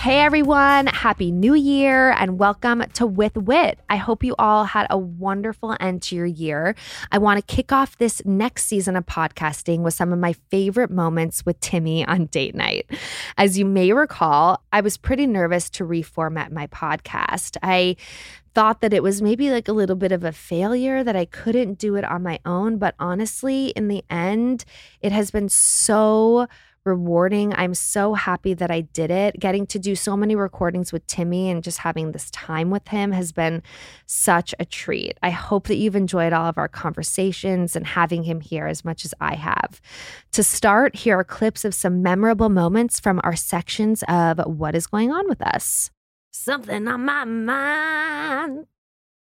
Hey 0.00 0.20
everyone, 0.20 0.86
Happy 0.86 1.30
New 1.30 1.52
Year 1.52 2.12
and 2.12 2.38
welcome 2.38 2.82
to 2.94 3.06
With 3.06 3.36
Whit. 3.36 3.78
I 3.90 3.96
hope 3.96 4.24
you 4.24 4.34
all 4.38 4.64
had 4.64 4.86
a 4.88 4.96
wonderful 4.96 5.76
end 5.78 6.00
to 6.04 6.16
your 6.16 6.24
year. 6.24 6.74
I 7.12 7.18
want 7.18 7.36
to 7.38 7.54
kick 7.54 7.70
off 7.70 7.98
this 7.98 8.22
next 8.24 8.64
season 8.64 8.96
of 8.96 9.04
podcasting 9.04 9.80
with 9.80 9.92
some 9.92 10.10
of 10.10 10.18
my 10.18 10.32
favorite 10.50 10.90
moments 10.90 11.44
with 11.44 11.60
Timmy 11.60 12.02
on 12.06 12.26
date 12.26 12.54
night. 12.54 12.90
As 13.36 13.58
you 13.58 13.66
may 13.66 13.92
recall, 13.92 14.62
I 14.72 14.80
was 14.80 14.96
pretty 14.96 15.26
nervous 15.26 15.68
to 15.68 15.84
reformat 15.84 16.50
my 16.50 16.66
podcast. 16.68 17.58
I 17.62 17.96
thought 18.54 18.80
that 18.80 18.94
it 18.94 19.02
was 19.02 19.20
maybe 19.20 19.50
like 19.50 19.68
a 19.68 19.72
little 19.72 19.96
bit 19.96 20.12
of 20.12 20.24
a 20.24 20.32
failure 20.32 21.04
that 21.04 21.14
I 21.14 21.26
couldn't 21.26 21.74
do 21.74 21.96
it 21.96 22.04
on 22.04 22.22
my 22.22 22.40
own, 22.46 22.78
but 22.78 22.94
honestly, 22.98 23.66
in 23.76 23.88
the 23.88 24.02
end, 24.08 24.64
it 25.02 25.12
has 25.12 25.30
been 25.30 25.50
so 25.50 26.48
rewarding. 26.84 27.52
I'm 27.54 27.74
so 27.74 28.14
happy 28.14 28.54
that 28.54 28.70
I 28.70 28.82
did 28.82 29.10
it. 29.10 29.38
Getting 29.38 29.66
to 29.68 29.78
do 29.78 29.94
so 29.94 30.16
many 30.16 30.34
recordings 30.34 30.92
with 30.92 31.06
Timmy 31.06 31.50
and 31.50 31.62
just 31.62 31.78
having 31.78 32.12
this 32.12 32.30
time 32.30 32.70
with 32.70 32.88
him 32.88 33.12
has 33.12 33.32
been 33.32 33.62
such 34.06 34.54
a 34.58 34.64
treat. 34.64 35.18
I 35.22 35.30
hope 35.30 35.66
that 35.68 35.76
you've 35.76 35.96
enjoyed 35.96 36.32
all 36.32 36.46
of 36.46 36.56
our 36.56 36.68
conversations 36.68 37.76
and 37.76 37.86
having 37.86 38.24
him 38.24 38.40
here 38.40 38.66
as 38.66 38.84
much 38.84 39.04
as 39.04 39.12
I 39.20 39.34
have. 39.34 39.80
To 40.32 40.42
start, 40.42 40.96
here 40.96 41.18
are 41.18 41.24
clips 41.24 41.64
of 41.64 41.74
some 41.74 42.02
memorable 42.02 42.48
moments 42.48 42.98
from 42.98 43.20
our 43.24 43.36
sections 43.36 44.02
of 44.08 44.38
What 44.46 44.74
is 44.74 44.86
Going 44.86 45.12
On 45.12 45.28
with 45.28 45.42
Us. 45.42 45.90
Something 46.30 46.88
on 46.88 47.04
my 47.04 47.24
mind. 47.24 48.66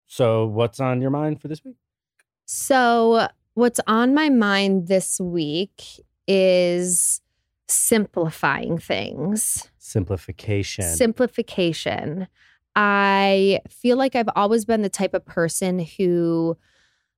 So, 0.08 0.46
what's 0.46 0.80
on 0.80 1.02
your 1.02 1.12
mind 1.12 1.42
for 1.42 1.48
this 1.48 1.64
week? 1.64 1.76
So, 2.46 3.28
what's 3.54 3.80
on 3.88 4.14
my 4.14 4.30
mind 4.30 4.88
this 4.88 5.20
week 5.20 5.84
is 6.28 7.22
simplifying 7.68 8.78
things. 8.78 9.70
Simplification. 9.78 10.86
Simplification. 10.86 12.28
I 12.76 13.62
feel 13.70 13.98
like 13.98 14.16
I've 14.16 14.30
always 14.36 14.66
been 14.66 14.82
the 14.82 14.90
type 14.90 15.14
of 15.14 15.26
person 15.26 15.80
who 15.80 16.58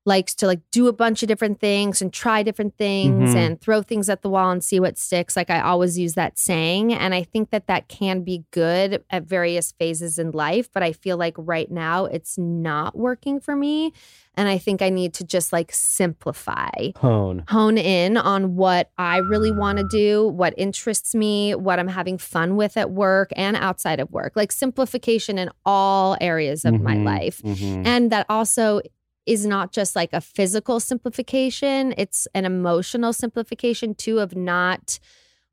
likes 0.08 0.33
to 0.33 0.47
like 0.47 0.61
do 0.72 0.88
a 0.88 0.94
bunch 0.94 1.22
of 1.22 1.27
different 1.27 1.59
things 1.59 2.02
and 2.02 2.13
try 2.13 2.41
different 2.41 2.77
things 2.77 3.31
Mhm. 3.31 3.36
and 3.36 3.61
throw 3.61 3.81
things 3.81 4.08
at 4.09 4.22
the 4.22 4.30
wall 4.30 4.49
and 4.52 4.64
see 4.64 4.80
what 4.80 4.97
sticks. 4.97 5.36
Like 5.36 5.49
I 5.49 5.59
always 5.59 5.99
use 5.99 6.14
that 6.16 6.39
saying 6.39 6.94
and 6.94 7.14
I 7.14 7.23
think 7.23 7.49
that 7.52 7.67
that 7.67 7.89
can 7.89 8.22
be 8.23 8.45
good 8.52 9.03
at 9.09 9.23
various 9.23 9.73
phases 9.73 10.17
in 10.17 10.31
life, 10.31 10.69
but 10.73 10.81
I 10.81 10.94
feel 10.94 11.17
like 11.17 11.36
right 11.38 11.69
now 11.69 12.05
it's 12.05 12.38
not 12.38 12.97
working 12.97 13.41
for 13.41 13.55
me 13.55 13.91
and 14.36 14.47
I 14.47 14.58
think 14.58 14.81
I 14.81 14.89
need 14.89 15.14
to 15.16 15.25
just 15.25 15.52
like 15.52 15.72
simplify 15.73 16.69
Hone. 16.97 17.44
hone 17.49 17.77
in 17.77 18.16
on 18.17 18.55
what 18.55 18.92
I 18.97 19.17
really 19.17 19.52
want 19.52 19.77
to 19.80 19.83
do, 19.83 20.27
what 20.30 20.53
interests 20.58 21.14
me, 21.16 21.53
what 21.53 21.80
I'm 21.80 21.88
having 21.89 22.17
fun 22.17 22.55
with 22.55 22.77
at 22.77 22.92
work 22.92 23.31
and 23.36 23.58
outside 23.58 23.99
of 23.99 24.09
work. 24.11 24.33
Like 24.36 24.52
simplification 24.52 25.38
in 25.38 25.49
all 25.66 26.16
areas 26.21 26.64
of 26.65 26.80
my 26.82 26.95
Mhm, 26.95 27.03
life. 27.05 27.42
mhm. 27.43 27.86
And 27.86 28.11
that 28.11 28.26
also 28.30 28.82
is 29.27 29.45
not 29.45 29.71
just 29.71 29.95
like 29.95 30.14
a 30.14 30.21
physical 30.21 30.80
simplification, 30.80 31.93
it's 31.98 32.27
an 32.33 32.45
emotional 32.45 33.14
simplification 33.14 33.93
too 33.93 34.20
of 34.20 34.36
not 34.36 34.99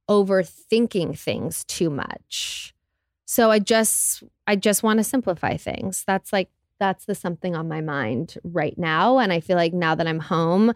overthinking 0.08 1.18
things 1.18 1.64
too 1.64 1.90
much. 1.90 2.74
So 3.26 3.50
I 3.50 3.58
just 3.58 4.22
I 4.46 4.56
just 4.56 4.82
want 4.82 4.98
to 4.98 5.04
simplify 5.04 5.56
things. 5.56 6.04
That's 6.06 6.32
like 6.32 6.50
that's 6.78 7.04
the 7.06 7.14
something 7.14 7.54
on 7.56 7.68
my 7.68 7.80
mind 7.80 8.36
right 8.44 8.76
now 8.78 9.18
and 9.18 9.32
I 9.32 9.40
feel 9.40 9.56
like 9.56 9.72
now 9.72 9.94
that 9.94 10.06
I'm 10.06 10.18
home 10.18 10.72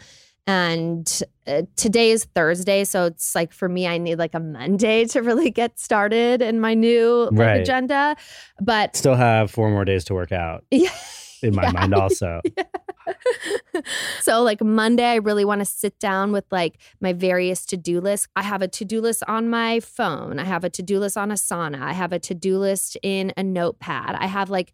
and 0.46 1.22
uh, 1.46 1.62
today 1.76 2.12
is 2.12 2.24
Thursday 2.36 2.84
so 2.84 3.06
it's 3.06 3.34
like 3.34 3.52
for 3.52 3.68
me 3.68 3.86
I 3.86 3.98
need 3.98 4.16
like 4.16 4.32
a 4.34 4.40
Monday 4.40 5.04
to 5.06 5.20
really 5.22 5.50
get 5.50 5.78
started 5.78 6.40
in 6.40 6.60
my 6.60 6.74
new 6.74 7.24
like, 7.32 7.38
Right. 7.38 7.60
agenda 7.62 8.16
but 8.60 8.94
Still 8.96 9.16
have 9.16 9.50
four 9.50 9.70
more 9.70 9.84
days 9.84 10.04
to 10.04 10.14
work 10.14 10.30
out 10.32 10.64
yeah 10.70 10.88
in 11.42 11.54
my 11.54 11.64
Yeah. 11.64 11.72
mind, 11.72 11.94
also. 11.94 12.40
so 14.20 14.42
like 14.42 14.62
Monday, 14.62 15.04
I 15.04 15.16
really 15.16 15.44
want 15.44 15.60
to 15.60 15.64
sit 15.64 15.98
down 15.98 16.32
with 16.32 16.44
like 16.50 16.78
my 17.00 17.12
various 17.12 17.64
to-do 17.66 18.00
lists. 18.00 18.28
I 18.36 18.42
have 18.42 18.62
a 18.62 18.68
to-do 18.68 19.00
list 19.00 19.22
on 19.28 19.48
my 19.48 19.80
phone. 19.80 20.38
I 20.38 20.44
have 20.44 20.64
a 20.64 20.70
to-do 20.70 20.98
list 20.98 21.16
on 21.16 21.30
Asana. 21.30 21.80
I 21.80 21.92
have 21.92 22.12
a 22.12 22.18
to-do 22.18 22.58
list 22.58 22.96
in 23.02 23.32
a 23.36 23.42
notepad. 23.42 24.14
I 24.18 24.26
have 24.26 24.50
like 24.50 24.72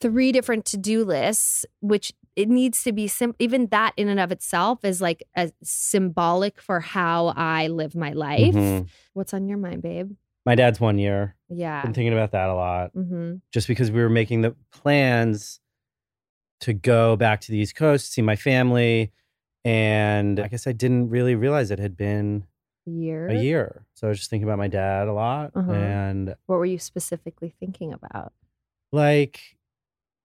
three 0.00 0.32
different 0.32 0.64
to-do 0.64 1.04
lists, 1.04 1.66
which 1.80 2.12
it 2.36 2.48
needs 2.48 2.82
to 2.84 2.92
be 2.92 3.06
sim- 3.06 3.34
even 3.38 3.66
that 3.66 3.92
in 3.96 4.08
and 4.08 4.18
of 4.20 4.32
itself 4.32 4.84
is 4.84 5.00
like 5.02 5.22
a 5.36 5.50
symbolic 5.62 6.60
for 6.60 6.80
how 6.80 7.34
I 7.36 7.66
live 7.66 7.94
my 7.94 8.12
life. 8.12 8.54
Mhm. 8.54 8.88
What's 9.12 9.34
on 9.34 9.46
your 9.48 9.58
mind, 9.58 9.82
babe? 9.82 10.12
My 10.46 10.54
dad's 10.54 10.80
one 10.80 10.98
year. 10.98 11.36
Yeah. 11.50 11.82
Been 11.82 11.92
thinking 11.92 12.14
about 12.14 12.32
that 12.32 12.48
a 12.48 12.54
lot 12.54 12.94
Mm-hmm. 12.94 13.34
just 13.52 13.68
because 13.68 13.90
we 13.90 14.00
were 14.00 14.08
making 14.08 14.40
the 14.40 14.54
plans 14.72 15.60
to 16.60 16.72
go 16.72 17.16
back 17.16 17.40
to 17.42 17.52
the 17.52 17.58
East 17.58 17.74
Coast, 17.74 18.12
see 18.12 18.22
my 18.22 18.36
family. 18.36 19.12
And 19.64 20.40
I 20.40 20.48
guess 20.48 20.66
I 20.66 20.72
didn't 20.72 21.10
really 21.10 21.34
realize 21.34 21.70
it 21.70 21.78
had 21.78 21.96
been 21.96 22.44
Year. 22.86 23.28
a 23.28 23.34
year. 23.34 23.84
So 23.94 24.06
I 24.06 24.10
was 24.10 24.18
just 24.18 24.30
thinking 24.30 24.48
about 24.48 24.58
my 24.58 24.68
dad 24.68 25.06
a 25.08 25.12
lot. 25.12 25.52
Uh-huh. 25.54 25.72
And 25.72 26.34
What 26.46 26.56
were 26.56 26.64
you 26.64 26.78
specifically 26.78 27.54
thinking 27.60 27.92
about? 27.92 28.32
like, 28.92 29.40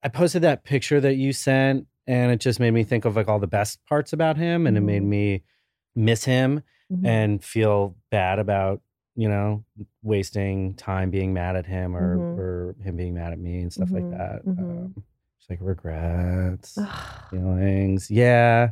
I 0.03 0.07
posted 0.09 0.41
that 0.43 0.63
picture 0.63 0.99
that 1.01 1.15
you 1.15 1.33
sent, 1.33 1.87
and 2.07 2.31
it 2.31 2.39
just 2.39 2.59
made 2.59 2.71
me 2.71 2.83
think 2.83 3.05
of 3.05 3.15
like 3.15 3.27
all 3.27 3.39
the 3.39 3.47
best 3.47 3.83
parts 3.85 4.13
about 4.13 4.37
him. 4.37 4.67
And 4.67 4.77
it 4.77 4.81
made 4.81 5.01
Mhm. 5.01 5.07
me 5.07 5.43
miss 5.95 6.23
him. 6.25 6.61
Mhm. 6.93 7.03
and 7.07 7.43
feel 7.43 7.95
bad 8.11 8.37
about 8.37 8.79
you 9.15 9.27
know 9.27 9.65
wasting 10.03 10.75
time 10.75 11.09
being 11.09 11.33
mad 11.33 11.55
at 11.55 11.65
him 11.65 11.95
or 11.97 12.17
Mhm. 12.17 12.37
or 12.37 12.75
him 12.83 12.95
being 12.95 13.15
mad 13.15 13.33
at 13.33 13.39
me 13.39 13.61
and 13.61 13.73
stuff 13.73 13.89
Mhm, 13.89 13.93
like 13.93 14.09
that. 14.11 14.45
mhm. 14.45 14.59
Um, 14.59 15.03
just 15.47 15.49
like 15.49 15.59
regrets, 15.61 16.77
feelings, 17.29 18.09
yeah. 18.09 18.69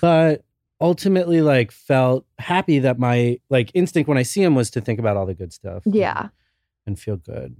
But 0.00 0.44
ultimately, 0.80 1.40
like 1.40 1.70
felt 1.72 2.26
happy 2.38 2.80
that 2.80 2.98
my 2.98 3.38
like 3.48 3.70
instinct 3.74 4.08
when 4.08 4.18
I 4.18 4.22
see 4.22 4.42
him 4.42 4.54
was 4.54 4.70
to 4.72 4.80
think 4.80 4.98
about 4.98 5.16
all 5.16 5.26
the 5.26 5.34
good 5.34 5.52
stuff. 5.52 5.84
and- 5.86 5.94
yeah. 5.94 6.28
and 6.86 6.98
feel 6.98 7.16
good. 7.16 7.56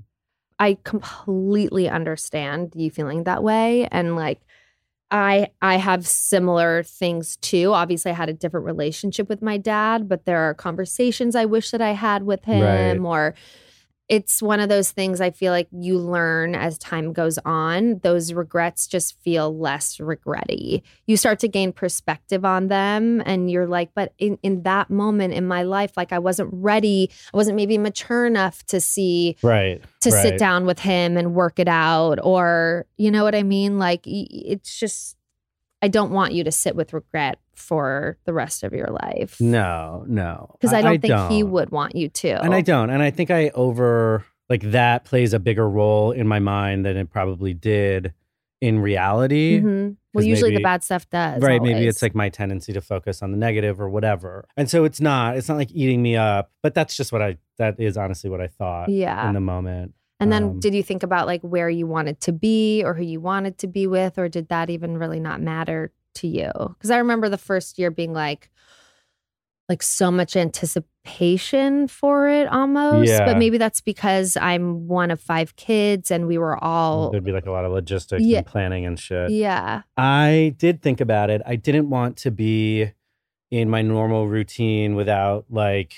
I 0.59 0.77
completely 0.85 1.89
understand 1.89 2.73
you 2.77 2.91
feeling 2.91 3.25
that 3.25 3.43
way 3.43 3.89
and 3.91 4.15
like 4.15 4.41
I 5.11 5.49
I 5.61 5.77
have 5.77 6.07
similar 6.07 6.85
things 6.85 7.37
too. 7.39 7.73
Obviously 7.73 8.13
I 8.13 8.15
had 8.15 8.29
a 8.29 8.33
different 8.33 8.67
relationship 8.67 9.29
with 9.29 9.43
my 9.43 9.57
dad, 9.57 10.09
but 10.09 10.25
there 10.25 10.39
are 10.39 10.55
conversations 10.55 11.35
I 11.35 11.47
wish 11.47 11.73
that 11.73 11.81
I 11.81 11.93
had 11.93 12.23
with 12.25 12.45
him 12.45 12.63
Right. 12.63 12.99
or 12.99 13.35
it's 14.13 14.43
one 14.43 14.61
of 14.61 14.69
those 14.69 14.93
things 14.93 15.23
I 15.23 15.31
feel 15.31 15.53
like 15.53 15.69
you 15.73 15.97
learn 15.99 16.55
as 16.55 16.77
time 16.77 17.15
goes 17.15 17.39
on. 17.47 17.99
Those 18.03 18.35
regrets 18.35 18.87
just 18.87 19.19
feel 19.23 19.57
less 19.57 19.99
regretty. 19.99 20.85
You 21.07 21.17
start 21.17 21.39
to 21.39 21.49
gain 21.49 21.73
perspective 21.73 22.45
on 22.45 22.69
them 22.69 23.23
and 23.25 23.51
you're 23.51 23.67
like, 23.67 23.93
but 23.95 24.13
in, 24.19 24.39
in 24.43 24.65
that 24.65 24.91
moment 24.91 25.33
in 25.33 25.47
my 25.49 25.63
life, 25.63 25.97
like 25.97 26.13
I 26.13 26.19
wasn't 26.19 26.51
ready. 26.53 27.11
I 27.33 27.37
wasn't 27.39 27.57
maybe 27.57 27.79
mature 27.79 28.27
enough 28.27 28.63
to 28.67 28.83
see 28.83 29.39
Right. 29.43 29.83
to 30.03 30.11
sit 30.11 30.39
down 30.39 30.67
with 30.67 30.81
him 30.81 31.17
and 31.17 31.35
work 31.35 31.59
it 31.59 31.69
out 31.69 32.19
or 32.23 32.85
you 32.99 33.11
know 33.11 33.25
what 33.25 33.35
i 33.35 33.43
mean 33.43 33.79
like 33.79 34.03
it's 34.05 34.79
just 34.79 35.17
i 35.81 35.89
don't 35.89 36.11
want 36.11 36.33
you 36.33 36.45
to 36.45 36.53
sit 36.53 36.77
with 36.77 36.93
regret 36.93 37.39
for 37.55 38.19
the 38.25 38.33
rest 38.33 38.63
of 38.63 38.73
your 38.73 38.89
life 38.89 39.41
No, 39.41 40.05
no. 40.07 40.57
because 40.61 40.73
I, 40.75 40.83
don't 40.83 41.01
think 41.01 41.15
he 41.31 41.41
don't. 41.43 41.51
would 41.53 41.71
want 41.71 41.95
you 41.95 42.09
to 42.09 42.43
And 42.43 42.55
I 42.55 42.61
don't. 42.61 42.91
And 42.91 43.03
I 43.03 43.11
think 43.11 43.31
I 43.31 43.51
over 43.51 44.25
like 44.49 44.63
that 44.73 45.05
plays 45.05 45.33
a 45.33 45.39
bigger 45.39 45.69
role 45.69 46.13
in 46.13 46.27
my 46.29 46.39
mind 46.39 46.85
than 46.85 46.97
it 46.97 47.11
probably 47.11 47.55
did 47.55 48.13
in 48.61 48.79
reality. 48.79 49.61
Mhm. 49.61 49.97
well 50.15 50.25
usually 50.25 50.55
the 50.55 50.63
bad 50.63 50.85
stuff 50.85 51.09
does 51.11 51.43
right 51.43 51.61
maybe 51.63 51.87
it's 51.87 52.01
like 52.03 52.15
my 52.15 52.29
tendency 52.29 52.73
to 52.73 52.81
focus 52.81 53.23
on 53.23 53.31
the 53.33 53.37
negative 53.39 53.81
or 53.81 53.89
whatever 53.89 54.47
and 54.57 54.69
so 54.71 54.85
it's 54.85 55.01
not 55.01 55.37
it's 55.37 55.49
not 55.49 55.57
like 55.57 55.71
eating 55.73 56.01
me 56.03 56.17
up 56.17 56.53
but 56.63 56.75
that's 56.75 56.95
just 56.97 57.13
what 57.13 57.23
i 57.23 57.37
that 57.59 57.81
is 57.81 57.97
honestly 57.97 58.29
what 58.31 58.41
i 58.41 58.47
thought 58.47 58.89
yeah 58.91 59.27
in 59.27 59.35
the 59.35 59.41
moment 59.41 59.95
and 60.21 60.31
then 60.31 60.45
um, 60.45 60.61
did 60.61 60.75
you 60.75 60.83
think 60.83 61.03
about 61.03 61.27
like 61.27 61.41
where 61.43 61.69
you 61.69 61.87
wanted 61.89 62.21
to 62.21 62.31
be 62.33 62.83
or 62.85 62.95
who 62.95 63.03
you 63.03 63.21
wanted 63.21 63.59
to 63.59 63.67
be 63.67 63.87
with 63.89 64.17
or 64.19 64.29
did 64.29 64.49
that 64.49 64.71
even 64.71 64.97
really 64.99 65.19
not 65.19 65.41
matter 65.41 65.91
to 66.15 66.27
you 66.29 66.51
because 66.79 66.91
i 66.91 66.99
remember 66.99 67.29
the 67.29 67.39
first 67.39 67.79
year 67.79 67.91
being 67.91 68.13
like 68.13 68.51
like 69.69 69.83
so 69.83 70.11
much 70.11 70.37
anticipation 70.37 71.89
for 71.89 72.29
it 72.29 72.47
almost. 72.49 73.09
Yeah. 73.09 73.25
But 73.25 73.39
maybe 73.39 73.59
that's 73.59 73.81
because 73.81 74.37
I'm 74.37 74.87
one 74.87 75.11
of 75.11 75.21
five 75.21 75.57
kids 75.57 76.11
and 76.11 76.27
we 76.27 76.37
were 76.37 76.63
all 76.63 77.11
There'd 77.11 77.25
be 77.25 77.33
like 77.33 77.47
a 77.47 77.51
lot 77.51 77.65
of 77.65 77.73
logistics 77.73 78.23
Yeah. 78.23 78.39
and 78.39 78.47
planning 78.47 78.85
and 78.85 78.99
shit. 78.99 79.31
Yeah. 79.31 79.83
I 79.97 80.55
did 80.59 80.83
think 80.83 81.01
about 81.01 81.31
it. 81.31 81.43
I 81.47 81.57
didn't 81.57 81.89
want 81.89 82.17
to 82.19 82.31
be 82.31 82.93
in 83.51 83.71
my 83.71 83.83
normal 83.83 84.29
routine 84.29 84.95
without 84.95 85.47
like 85.49 85.95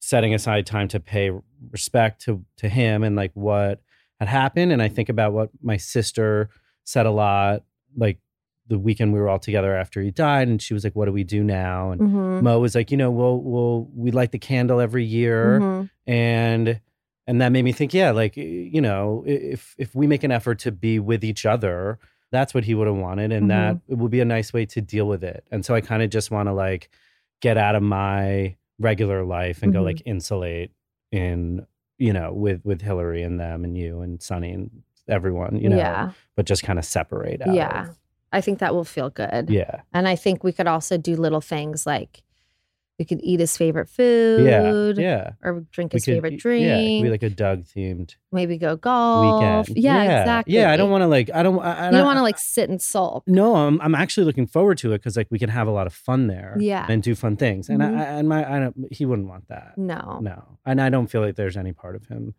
setting 0.00 0.34
aside 0.34 0.66
time 0.66 0.88
to 0.88 1.00
pay 1.00 1.30
respect 1.70 2.20
to 2.22 2.44
to 2.58 2.68
him 2.68 3.02
and 3.02 3.16
like 3.16 3.30
what 3.34 3.80
had 4.18 4.28
happened. 4.28 4.72
And 4.72 4.82
I 4.82 4.88
think 4.88 5.08
about 5.08 5.32
what 5.32 5.50
my 5.62 5.76
sister 5.76 6.50
said 6.84 7.06
a 7.06 7.10
lot, 7.10 7.62
like 7.96 8.18
the 8.66 8.78
weekend 8.78 9.12
we 9.12 9.18
were 9.20 9.28
all 9.28 9.38
together 9.38 9.76
after 9.76 10.00
he 10.00 10.10
died, 10.10 10.48
and 10.48 10.60
she 10.62 10.72
was 10.74 10.84
like, 10.84 10.94
"What 10.96 11.04
do 11.06 11.12
we 11.12 11.24
do 11.24 11.42
now?" 11.44 11.90
And 11.90 12.00
Mhm. 12.00 12.42
Mo 12.42 12.58
was 12.60 12.74
like, 12.74 12.90
"You 12.90 12.96
know, 12.96 13.10
we'll 13.10 13.40
we'll 13.42 13.88
we 13.94 14.10
light 14.10 14.32
the 14.32 14.38
candle 14.38 14.80
every 14.80 15.04
year." 15.04 15.60
Mhm. 15.60 15.90
and 16.06 16.80
and 17.26 17.40
that 17.40 17.50
made 17.52 17.62
me 17.64 17.72
think 17.72 17.94
yeah 17.94 18.10
like 18.10 18.36
you 18.36 18.80
know 18.82 19.22
if 19.26 19.74
if 19.78 19.94
we 19.94 20.06
make 20.06 20.22
an 20.24 20.30
effort 20.30 20.58
to 20.58 20.70
be 20.70 20.98
with 20.98 21.24
each 21.24 21.46
other 21.46 21.98
that's 22.30 22.52
what 22.52 22.64
he 22.64 22.74
would 22.74 22.86
have 22.86 22.96
wanted 22.96 23.32
and 23.32 23.50
that 23.50 23.76
Mm-hmm. 23.76 23.92
it 23.92 23.98
would 23.98 24.10
be 24.10 24.20
a 24.20 24.24
nice 24.26 24.52
way 24.52 24.66
to 24.66 24.82
deal 24.82 25.06
with 25.08 25.24
it 25.24 25.42
and 25.50 25.64
so 25.64 25.74
i 25.74 25.80
kind 25.80 26.02
of 26.02 26.10
just 26.10 26.30
want 26.30 26.48
to 26.48 26.52
like 26.52 26.90
get 27.40 27.56
out 27.56 27.76
of 27.76 27.82
my 27.82 28.56
regular 28.78 29.24
life 29.24 29.62
and 29.62 29.72
go 29.72 29.80
Mhm. 29.80 29.84
like 29.86 30.02
insulate 30.04 30.72
in 31.12 31.64
you 31.96 32.12
know 32.12 32.30
with 32.34 32.62
with 32.62 32.82
hillary 32.82 33.22
and 33.22 33.40
them 33.40 33.64
and 33.64 33.78
you 33.78 34.02
and 34.02 34.20
Sonny 34.20 34.50
and 34.52 34.70
everyone 35.08 35.56
you 35.56 35.70
know 35.70 35.78
Yeah. 35.78 36.10
but 36.36 36.44
just 36.44 36.62
kind 36.62 36.78
of 36.78 36.84
separate 36.84 37.40
out 37.40 37.54
Yeah. 37.54 37.88
of- 37.88 37.96
I 38.34 38.40
think 38.42 38.58
that 38.58 38.74
will 38.74 38.84
feel 38.96 39.10
good. 39.10 39.48
yeah 39.50 39.80
And 39.92 40.06
I 40.08 40.16
think 40.16 40.42
we 40.44 40.52
could 40.52 40.66
also 40.66 40.94
do 40.98 41.14
little 41.16 41.40
things 41.40 41.86
like 41.86 42.22
we 42.98 43.04
could 43.04 43.20
eat 43.24 43.40
his 43.40 43.56
favorite 43.56 43.88
food. 43.88 44.46
yeah 44.46 45.02
yeah 45.08 45.30
Or 45.42 45.64
drink 45.72 45.92
his 45.92 46.04
could- 46.04 46.14
favorite 46.14 46.34
yeah, 46.34 46.38
drink. 46.46 46.64
it 46.66 46.98
could 46.98 47.02
be 47.08 47.10
like 47.16 47.22
a 47.32 47.34
dog 47.44 47.64
themed 47.64 48.14
maybe 48.30 48.56
go 48.56 48.76
golf. 48.76 49.68
weekend 49.68 49.78
Yeah, 49.84 50.02
exactly. 50.20 50.54
yeah 50.54 50.70
i 50.70 50.76
don't 50.76 50.90
want 50.94 51.02
to 51.02 51.08
like 51.08 51.28
i 51.34 51.42
don't 51.42 51.58
I, 51.60 51.86
You 51.86 51.96
don't 51.98 52.06
want 52.10 52.18
to 52.22 52.22
like 52.30 52.38
sit 52.38 52.70
and 52.70 52.80
sulk. 52.80 53.24
No, 53.26 53.56
I'm 53.56 53.80
I'm 53.80 53.96
actually 54.02 54.26
looking 54.26 54.46
forward 54.46 54.78
to 54.82 54.92
it 54.92 54.98
because 54.98 55.16
like 55.16 55.28
we 55.34 55.38
can 55.44 55.50
have 55.58 55.66
a 55.66 55.74
lot 55.78 55.86
of 55.90 55.94
fun 56.08 56.20
there, 56.34 56.52
Yeah. 56.72 56.86
and 56.88 57.02
do 57.02 57.14
fun 57.24 57.34
things. 57.36 57.68
And 57.68 57.80
Mhm. 57.82 57.98
I, 57.98 58.02
I 58.02 58.04
and 58.18 58.28
my 58.28 58.40
I 58.54 58.56
don't, 58.60 58.76
he 58.98 59.04
wouldn't 59.08 59.28
want 59.34 59.48
that. 59.48 59.76
No. 59.76 60.02
No, 60.30 60.38
and 60.64 60.76
I 60.80 60.88
don't 60.94 61.08
feel 61.12 61.22
like 61.26 61.34
there's 61.40 61.56
any 61.64 61.72
part 61.72 61.94
of 61.96 62.06
him 62.12 62.34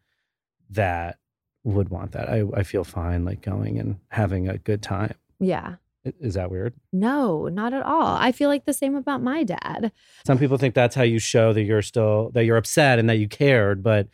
that 0.70 1.18
would 1.64 1.90
want 1.90 2.12
that. 2.14 2.30
I 2.30 2.40
I 2.60 2.64
feel 2.64 2.84
fine 2.84 3.26
like 3.26 3.42
going 3.42 3.78
and 3.82 3.98
having 4.10 4.48
a 4.48 4.58
good 4.58 4.82
time. 4.82 5.16
Yeah. 5.40 5.76
Is 6.20 6.36
that 6.36 6.52
weird? 6.52 6.74
No, 6.94 7.48
not 7.48 7.74
at 7.74 7.84
all. 7.84 8.16
I 8.16 8.32
feel 8.32 8.50
like 8.50 8.66
the 8.66 8.74
same 8.74 8.96
about 8.96 9.22
my 9.24 9.44
dad. 9.44 9.92
Some 10.26 10.38
people 10.38 10.58
think 10.58 10.76
that's 10.76 10.96
how 10.96 11.04
you 11.04 11.20
show 11.20 11.52
that 11.54 11.64
you're 11.64 11.82
still 11.82 12.30
that 12.34 12.46
you're 12.46 12.58
upset 12.58 13.00
and 13.00 13.10
that 13.10 13.16
you 13.18 13.28
cared, 13.28 13.82
but 13.84 14.08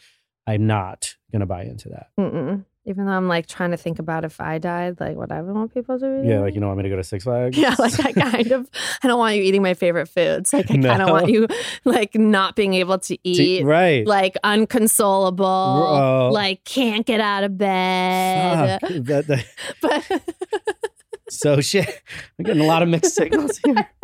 I'm 0.48 0.68
not 0.68 1.16
gonna 1.32 1.46
buy 1.46 1.64
into 1.64 1.90
that. 1.90 2.08
Mm-mm. 2.20 2.66
Even 2.86 3.06
though 3.06 3.12
I'm 3.12 3.28
like 3.28 3.46
trying 3.46 3.70
to 3.72 3.78
think 3.78 4.00
about 4.00 4.26
if 4.26 4.42
I 4.42 4.58
died, 4.58 5.00
like 5.00 5.16
what 5.16 5.32
I 5.32 5.40
would 5.44 5.54
want 5.54 5.72
people 5.72 6.00
to 6.00 6.24
do. 6.24 6.28
Yeah, 6.28 6.40
like 6.40 6.56
you 6.56 6.60
don't 6.60 6.68
want 6.70 6.78
me 6.78 6.84
to 6.84 6.90
go 6.90 6.96
to 6.96 7.04
Six 7.04 7.26
Flags? 7.26 7.56
Yeah, 7.56 7.76
like 7.78 8.00
I 8.04 8.12
kind 8.32 8.52
of, 8.54 8.68
I 9.04 9.08
don't 9.08 9.20
want 9.20 9.36
you 9.36 9.44
eating 9.44 9.62
my 9.62 9.76
favorite 9.76 10.08
foods. 10.08 10.52
Like 10.52 10.72
I 10.72 10.78
kind 10.78 11.00
of 11.02 11.10
want 11.12 11.30
you, 11.30 11.46
like 11.86 12.16
not 12.16 12.56
being 12.56 12.74
able 12.74 12.98
to 12.98 13.16
To- 13.18 13.20
eat, 13.30 13.66
right? 13.66 14.08
like 14.08 14.36
unconsolable, 14.44 15.46
Oh. 15.46 16.30
like 16.34 16.64
can't 16.64 17.06
get 17.06 17.20
out 17.22 17.44
of 17.44 17.56
bed. 17.56 18.80
Fuck. 18.82 18.90
That- 19.06 19.28
that- 19.28 19.46
But 19.82 20.22
so 21.32 21.62
shit. 21.62 22.02
I'm 22.40 22.46
getting 22.46 22.62
a 22.62 22.66
lot 22.66 22.82
of 22.84 22.90
mixed 22.90 23.16
signals 23.16 23.58
here. 23.66 23.90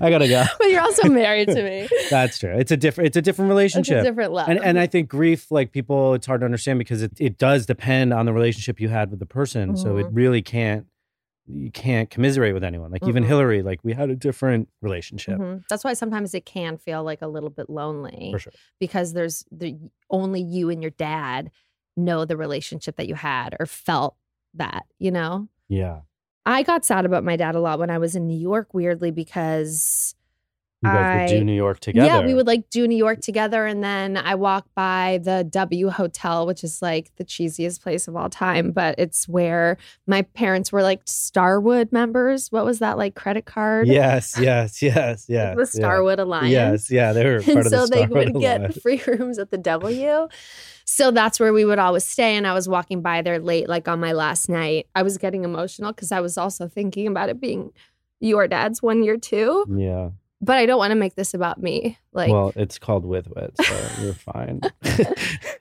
I 0.00 0.10
gotta 0.10 0.28
go. 0.28 0.44
but 0.58 0.70
you're 0.70 0.80
also 0.82 1.08
married 1.08 1.48
to 1.48 1.62
me. 1.62 1.88
That's 2.10 2.38
true. 2.38 2.54
It's 2.56 2.70
a 2.70 2.76
different. 2.76 3.08
It's 3.08 3.16
a 3.16 3.22
different 3.22 3.48
It's 3.50 3.54
relationship. 3.54 4.00
a 4.00 4.02
different 4.02 4.32
level. 4.32 4.52
and 4.54 4.64
and 4.64 4.78
I 4.78 4.86
think 4.86 5.08
grief, 5.08 5.50
like 5.50 5.72
people, 5.72 6.14
it's 6.14 6.26
hard 6.26 6.40
to 6.40 6.44
understand 6.44 6.78
because 6.78 7.02
it, 7.02 7.12
it 7.18 7.38
does 7.38 7.66
depend 7.66 8.12
on 8.12 8.26
the 8.26 8.32
relationship 8.32 8.80
you 8.80 8.88
had 8.88 9.10
with 9.10 9.18
the 9.20 9.26
person. 9.26 9.76
So 9.76 9.96
it 9.96 10.06
Mhm. 10.06 10.10
really 10.12 10.42
can't 10.42 10.86
you 11.50 11.70
can't 11.70 12.10
commiserate 12.10 12.52
with 12.52 12.62
anyone. 12.62 12.90
Like 12.92 13.06
even 13.08 13.24
Mhm. 13.24 13.28
Hillary, 13.28 13.62
like 13.62 13.80
we 13.82 13.94
had 13.94 14.10
a 14.10 14.14
different 14.16 14.68
relationship 14.82 15.38
Mhm. 15.38 15.62
That's 15.70 15.82
why 15.82 15.94
sometimes 15.94 16.34
it 16.34 16.44
can 16.44 16.76
feel 16.76 17.02
like 17.02 17.22
a 17.22 17.26
little 17.26 17.48
bit 17.48 17.70
lonely 17.70 18.28
for 18.32 18.38
sure. 18.38 18.52
because 18.78 19.14
there's 19.14 19.46
the 19.50 19.78
only 20.10 20.42
you 20.42 20.68
and 20.68 20.82
your 20.82 20.90
dad 20.90 21.50
know 21.96 22.26
the 22.26 22.36
relationship 22.36 22.96
that 22.96 23.08
you 23.08 23.14
had 23.14 23.56
or 23.58 23.64
felt 23.64 24.14
that, 24.54 24.84
you 24.98 25.10
know? 25.10 25.48
Yeah, 25.70 26.00
I 26.48 26.62
got 26.62 26.84
sad 26.84 27.04
about 27.04 27.24
my 27.24 27.36
dad 27.36 27.54
a 27.54 27.60
lot 27.60 27.78
when 27.78 27.90
I 27.90 27.98
was 27.98 28.16
in 28.16 28.26
New 28.26 28.38
York, 28.38 28.72
weirdly, 28.72 29.10
because 29.10 30.14
you 30.80 30.88
guys 30.88 31.30
would 31.30 31.40
do 31.40 31.44
New 31.44 31.52
York 31.52 31.78
together. 31.80 32.06
yeah, 32.06 32.24
we 32.24 32.32
would 32.32 32.46
like 32.46 32.70
do 32.70 32.88
New 32.88 32.96
York 32.96 33.20
together. 33.20 33.66
And 33.66 33.84
then 33.84 34.16
I 34.16 34.34
walk 34.34 34.66
by 34.74 35.20
the 35.22 35.44
W 35.44 35.90
Hotel, 35.90 36.46
which 36.46 36.64
is 36.64 36.80
like 36.80 37.10
the 37.16 37.24
cheesiest 37.24 37.82
place 37.82 38.08
of 38.08 38.16
all 38.16 38.30
time, 38.30 38.70
but 38.70 38.94
it's 38.96 39.28
where 39.28 39.76
my 40.06 40.22
parents 40.22 40.72
were 40.72 40.82
like 40.82 41.02
Starwood 41.04 41.92
members. 41.92 42.50
What 42.50 42.64
was 42.64 42.78
that 42.78 42.96
like 42.96 43.14
credit 43.14 43.44
card? 43.44 43.86
Yes, 43.86 44.38
yes, 44.40 44.80
yes, 44.82 45.26
yes. 45.28 45.54
The 45.54 45.60
yeah. 45.60 45.64
Starwood 45.64 46.18
Alliance. 46.18 46.50
Yes, 46.50 46.90
yeah, 46.90 47.12
they 47.12 47.26
were 47.26 47.42
part 47.42 47.56
and 47.56 47.66
so 47.66 47.86
the 47.86 47.96
they 47.96 48.06
would 48.06 48.40
get 48.40 48.80
free 48.80 49.02
rooms 49.06 49.38
at 49.38 49.50
the 49.50 49.58
W. 49.58 50.28
So 50.90 51.10
that's 51.10 51.38
where 51.38 51.52
we 51.52 51.66
would 51.66 51.78
always 51.78 52.04
stay. 52.04 52.34
And 52.34 52.46
I 52.46 52.54
was 52.54 52.66
walking 52.66 53.02
by 53.02 53.20
there 53.20 53.38
late, 53.38 53.68
like 53.68 53.88
on 53.88 54.00
my 54.00 54.12
last 54.12 54.48
night. 54.48 54.86
I 54.94 55.02
was 55.02 55.18
getting 55.18 55.44
emotional 55.44 55.92
because 55.92 56.12
I 56.12 56.20
was 56.20 56.38
also 56.38 56.66
thinking 56.66 57.06
about 57.06 57.28
it 57.28 57.38
being 57.38 57.72
your 58.20 58.48
dad's 58.48 58.82
one 58.82 59.02
year 59.04 59.18
too. 59.18 59.66
Yeah. 59.68 60.10
But 60.40 60.56
I 60.56 60.64
don't 60.64 60.78
want 60.78 60.92
to 60.92 60.94
make 60.94 61.14
this 61.14 61.34
about 61.34 61.60
me. 61.60 61.98
Like, 62.14 62.30
well, 62.30 62.52
it's 62.56 62.78
called 62.78 63.04
with 63.04 63.26
Whit, 63.26 63.52
so 63.60 63.88
you're 64.00 64.14
fine. 64.14 64.60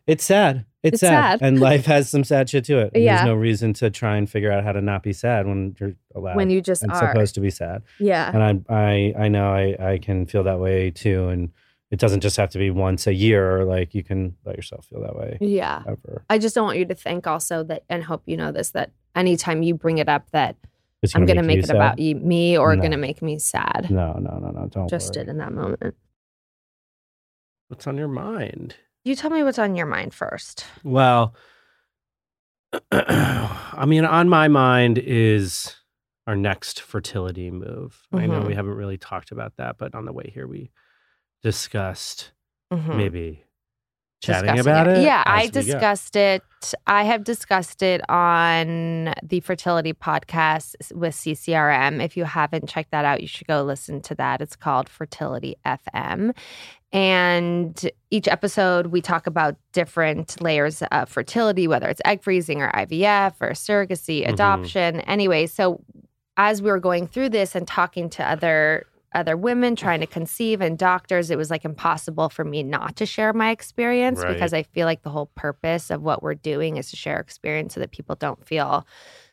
it's 0.07 0.23
sad. 0.23 0.65
It's, 0.81 0.93
It's 0.93 0.99
sad. 1.01 1.39
sad. 1.39 1.45
and 1.45 1.59
life 1.59 1.85
has 1.87 2.09
some 2.09 2.23
sad 2.23 2.49
shit 2.49 2.63
to 2.65 2.77
it. 2.79 2.91
And 2.93 3.03
Yeah. 3.03 3.17
There's 3.17 3.25
no 3.27 3.35
reason 3.35 3.73
to 3.73 3.89
try 3.89 4.15
and 4.15 4.29
figure 4.29 4.51
out 4.51 4.63
how 4.63 4.71
to 4.71 4.81
not 4.81 5.03
be 5.03 5.11
sad 5.11 5.45
when 5.45 5.75
you're 5.77 5.95
allowed 6.15 6.37
when 6.37 6.49
you 6.49 6.61
just 6.61 6.85
are. 6.87 7.11
supposed 7.11 7.35
to 7.35 7.41
be 7.41 7.49
sad. 7.49 7.83
yeah. 7.99 8.31
And 8.33 8.65
I, 8.69 8.73
I, 8.73 9.23
I 9.25 9.27
know 9.27 9.49
I, 9.51 9.93
I 9.93 9.97
can 9.97 10.25
feel 10.25 10.43
that 10.43 10.59
way 10.59 10.91
too. 10.91 11.27
And 11.27 11.51
it 11.91 11.99
doesn't 11.99 12.19
just 12.21 12.37
have 12.37 12.49
to 12.51 12.57
be 12.57 12.69
once 12.69 13.07
a 13.07 13.13
year. 13.13 13.63
Like 13.63 13.95
you 13.95 14.03
can 14.03 14.35
let 14.45 14.55
yourself 14.55 14.85
feel 14.85 15.01
that 15.01 15.15
way 15.15 15.37
Yeah. 15.39 15.83
ever. 15.87 16.23
I 16.29 16.37
just 16.37 16.53
don't 16.55 16.65
want 16.65 16.77
you 16.77 16.85
to 16.85 16.95
think 16.95 17.27
also 17.27 17.63
that, 17.63 17.83
and 17.89 18.03
hope 18.03 18.23
you 18.25 18.35
know 18.37 18.51
this, 18.51 18.71
that 18.71 18.91
anytime 19.15 19.63
you 19.63 19.73
bring 19.73 19.97
it 19.99 20.09
up, 20.09 20.29
that 20.31 20.55
It's 21.01 21.15
I'm 21.15 21.25
going 21.25 21.37
to 21.37 21.43
you 21.43 21.47
make 21.47 21.59
it 21.59 21.67
sad. 21.67 21.75
about 21.75 21.99
you, 21.99 22.15
me 22.15 22.57
or 22.57 22.75
No. 22.75 22.81
going 22.81 22.91
to 22.91 22.97
make 22.97 23.21
me 23.21 23.39
sad. 23.39 23.87
No, 23.89 24.13
no, 24.13 24.37
no, 24.39 24.49
no. 24.51 24.67
Don't 24.67 24.89
Just 24.89 25.15
worry. 25.15 25.23
did 25.25 25.29
in 25.29 25.37
that 25.37 25.53
moment. 25.53 25.95
What's 27.69 27.85
on 27.87 27.97
your 27.97 28.07
mind? 28.07 28.75
You 29.03 29.15
tell 29.15 29.29
me 29.29 29.43
what's 29.43 29.59
on 29.59 29.75
your 29.75 29.85
mind 29.85 30.13
first. 30.13 30.65
Well, 30.83 31.33
I 32.91 33.85
mean, 33.87 34.03
on 34.05 34.27
my 34.29 34.47
mind 34.47 34.97
is 34.97 35.75
our 36.25 36.35
next 36.35 36.81
fertility 36.81 37.49
move. 37.51 38.05
I 38.13 38.25
know 38.27 38.41
we 38.41 38.51
Mhm. 38.51 38.55
haven't 38.55 38.73
really 38.73 38.97
talked 38.97 39.31
about 39.31 39.55
that, 39.57 39.77
but 39.77 39.95
on 39.95 40.03
the 40.05 40.11
way 40.11 40.29
here, 40.33 40.47
we 40.47 40.71
discussed 41.43 42.31
Mhm. 42.73 42.95
maybe 42.97 43.43
chatting 44.21 44.55
discussing 44.55 44.71
about 44.71 44.87
it. 44.87 45.03
Yeah, 45.03 45.23
I 45.25 45.43
we 45.43 45.49
go. 45.49 45.61
discussed 45.61 46.15
it. 46.15 46.41
I 46.87 47.03
have 47.03 47.23
discussed 47.23 47.83
it 47.83 48.01
on 48.09 49.13
the 49.21 49.39
fertility 49.41 49.93
podcast 49.93 50.75
with 50.93 51.13
CCRM. 51.13 52.01
If 52.01 52.17
you 52.17 52.23
haven't 52.25 52.67
checked 52.67 52.89
that 52.91 53.05
out, 53.05 53.21
you 53.21 53.27
should 53.27 53.47
go 53.47 53.61
listen 53.63 54.01
to 54.01 54.15
that. 54.15 54.41
It's 54.41 54.55
called 54.55 54.89
Fertility 54.89 55.55
FM. 55.65 56.33
And 56.91 57.91
each 58.09 58.27
episode, 58.27 58.87
we 58.87 59.01
talk 59.01 59.27
about 59.27 59.55
different 59.73 60.41
layers 60.41 60.81
of 60.81 61.09
fertility, 61.09 61.67
whether 61.67 61.87
it's 61.87 62.01
egg 62.05 62.23
freezing 62.23 62.61
or 62.61 62.71
IVF 62.75 63.35
or 63.41 63.51
surrogacy, 63.51 64.25
Mhm. 64.25 64.33
adoption. 64.33 65.01
Anyway, 65.01 65.45
so 65.45 65.81
as 66.37 66.61
we 66.61 66.71
were 66.71 66.79
going 66.79 67.07
through 67.07 67.29
this 67.29 67.55
and 67.55 67.67
talking 67.67 68.09
to 68.11 68.27
other 68.27 68.85
other 69.17 69.35
women 69.35 69.75
trying 69.75 69.99
to 70.01 70.07
conceive 70.07 70.61
and 70.61 70.77
doctors, 70.77 71.29
it 71.31 71.37
was 71.37 71.49
like 71.49 71.65
impossible 71.65 72.29
for 72.29 72.43
me 72.45 72.63
not 72.63 72.95
to 72.97 73.05
share 73.05 73.33
my 73.33 73.49
experience 73.51 74.19
Right. 74.21 74.33
because 74.33 74.53
I 74.53 74.63
feel 74.63 74.85
like 74.85 75.01
the 75.03 75.09
whole 75.09 75.27
purpose 75.35 75.89
of 75.89 76.01
what 76.01 76.21
we're 76.23 76.35
doing 76.35 76.77
is 76.77 76.89
to 76.91 76.95
share 76.95 77.19
experience 77.19 77.73
so 77.73 77.79
that 77.79 77.91
people 77.91 78.15
don't 78.15 78.45
feel 78.45 78.85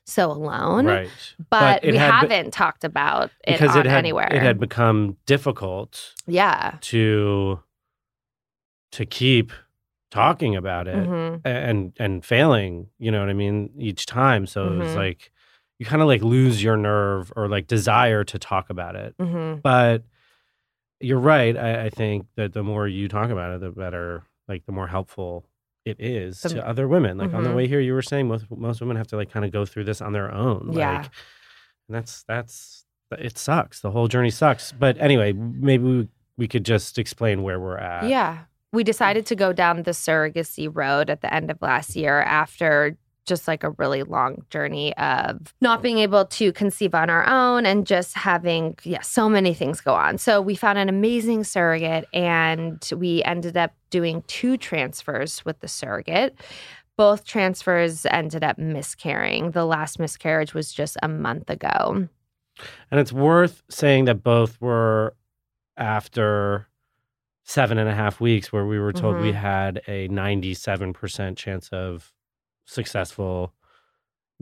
so 0.07 0.31
alone. 0.31 0.87
Right. 0.87 1.09
But, 1.51 1.85
it 1.85 1.93
we 1.93 1.97
haven't 1.99 2.53
talked 2.53 2.85
about 2.85 3.31
it 3.47 3.59
because 3.59 3.77
it 3.77 3.87
had 3.87 3.99
anywhere. 3.99 4.29
it 4.31 4.43
had 4.43 4.59
become 4.61 5.17
difficult 5.27 6.15
yeah. 6.27 6.77
to 6.83 7.61
to 8.93 9.05
keep 9.07 9.53
talking 10.11 10.55
about 10.55 10.87
it 10.87 11.09
Mhm. 11.09 11.41
and 11.45 11.93
and 11.99 12.25
failing 12.25 12.87
you 12.99 13.11
know 13.11 13.19
what 13.19 13.29
i 13.29 13.33
mean 13.33 13.71
each 13.77 14.07
time 14.07 14.47
so 14.47 14.73
it 14.73 14.77
was 14.79 14.91
Mhm. 14.91 14.97
like 14.97 15.33
you 15.79 15.87
kind 15.87 16.01
of 16.03 16.09
like 16.09 16.23
lose 16.23 16.63
your 16.63 16.77
nerve 16.77 17.33
or 17.37 17.49
like 17.49 17.67
desire 17.67 18.25
to 18.25 18.39
talk 18.39 18.71
about 18.71 18.97
it 18.97 19.15
Mhm. 19.19 19.61
but 19.63 20.03
you're 21.01 21.19
right 21.19 21.57
I, 21.57 21.87
I 21.87 21.91
think 21.91 22.27
that 22.37 22.53
the 22.53 22.63
more 22.63 22.87
you 22.89 23.09
talk 23.09 23.31
about 23.31 23.53
it 23.55 23.61
the 23.61 23.71
better 23.71 24.23
like 24.49 24.65
the 24.67 24.73
more 24.73 24.87
helpful 24.87 25.45
it 25.85 26.01
is 26.01 26.41
The- 26.41 26.49
to 26.51 26.67
other 26.69 26.87
women 26.89 27.19
like 27.19 27.35
on 27.35 27.43
the 27.45 27.51
Mhm. 27.51 27.57
way 27.57 27.67
here 27.69 27.81
you 27.81 27.93
were 27.93 28.03
saying 28.03 28.29
most 28.29 28.47
most 28.51 28.81
women 28.81 28.97
have 28.97 29.09
to 29.09 29.17
like 29.17 29.31
kind 29.31 29.45
of 29.45 29.51
go 29.51 29.65
through 29.67 29.85
this 29.85 30.01
on 30.01 30.13
their 30.13 30.33
own 30.33 30.71
Yeah. 30.73 30.97
like 30.99 31.11
and 31.89 31.97
that's 31.97 32.23
that's 32.25 32.87
it 33.19 33.37
sucks 33.39 33.81
the 33.81 33.91
whole 33.91 34.09
journey 34.09 34.31
sucks 34.31 34.73
but 34.73 34.97
anyway 34.99 35.33
maybe 35.33 35.85
we 35.85 36.09
we 36.37 36.49
could 36.49 36.65
just 36.65 36.99
explain 36.99 37.45
where 37.45 37.61
we're 37.61 37.79
at. 37.79 38.09
Yeah. 38.09 38.39
We 38.73 38.83
decided 38.83 39.25
to 39.27 39.37
go 39.37 39.53
down 39.53 39.85
the 39.85 39.93
surrogacy 39.93 40.69
road 40.69 41.09
at 41.09 41.21
the 41.21 41.33
end 41.33 41.49
of 41.49 41.63
last 41.63 41.95
year 41.95 42.23
after 42.23 42.97
just 43.25 43.49
like 43.49 43.65
a 43.65 43.71
really 43.71 44.03
long 44.03 44.45
journey 44.51 44.97
of 44.97 45.55
not 45.61 45.83
being 45.83 45.99
able 45.99 46.25
to 46.27 46.53
conceive 46.53 46.95
on 46.95 47.09
our 47.11 47.27
own 47.27 47.65
and 47.67 47.87
just 47.87 48.15
having 48.15 48.77
yeah 48.85 49.01
so 49.01 49.29
many 49.29 49.55
things 49.55 49.81
go 49.81 49.95
on. 49.95 50.19
So 50.19 50.41
we 50.41 50.55
found 50.55 50.79
an 50.79 50.89
amazing 50.89 51.45
surrogate 51.45 52.07
and 52.13 52.87
we 52.97 53.23
ended 53.25 53.57
up 53.57 53.73
doing 53.91 54.23
two 54.27 54.57
transfers 54.57 55.45
with 55.45 55.61
the 55.61 55.69
surrogate. 55.69 56.39
Both 56.97 57.25
transfers 57.25 58.07
ended 58.07 58.45
up 58.45 58.59
miscarrying. 58.59 59.51
The 59.53 59.65
last 59.65 59.99
miscarriage 59.99 60.55
was 60.55 60.73
just 60.73 60.97
a 61.03 61.09
month 61.09 61.51
ago. 61.51 62.09
And 62.91 63.01
it's 63.01 63.13
worth 63.13 63.63
saying 63.69 64.05
that 64.05 64.23
both 64.23 64.61
were 64.61 65.15
after 65.77 66.69
seven 67.43 67.79
and 67.79 67.89
a 67.89 67.95
half 67.95 68.21
weeks, 68.21 68.53
where 68.53 68.65
we 68.65 68.79
were 68.79 68.93
told 68.93 69.17
we 69.21 69.33
Mhm. 69.33 69.35
had 69.35 69.83
a 69.89 70.09
97% 70.09 71.37
chance 71.37 71.69
of 71.71 72.13
successful 72.65 73.53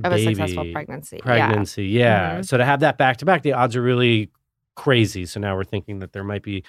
of 0.05 0.13
a 0.13 0.25
successful 0.25 0.71
pregnancy 0.73 1.19
pregnancy. 1.19 1.87
Yeah. 1.87 2.39
Mhm. 2.39 2.47
So 2.47 2.57
to 2.57 2.65
have 2.65 2.81
that 2.81 2.99
back 2.99 3.19
to 3.19 3.25
back, 3.25 3.43
the 3.43 3.53
odds 3.53 3.77
are 3.77 3.83
really 3.83 4.31
crazy. 4.75 5.27
So 5.27 5.39
now 5.41 5.55
we're 5.55 5.65
thinking 5.65 5.99
that 5.99 6.13
there 6.13 6.25
might 6.25 6.43
be 6.43 6.65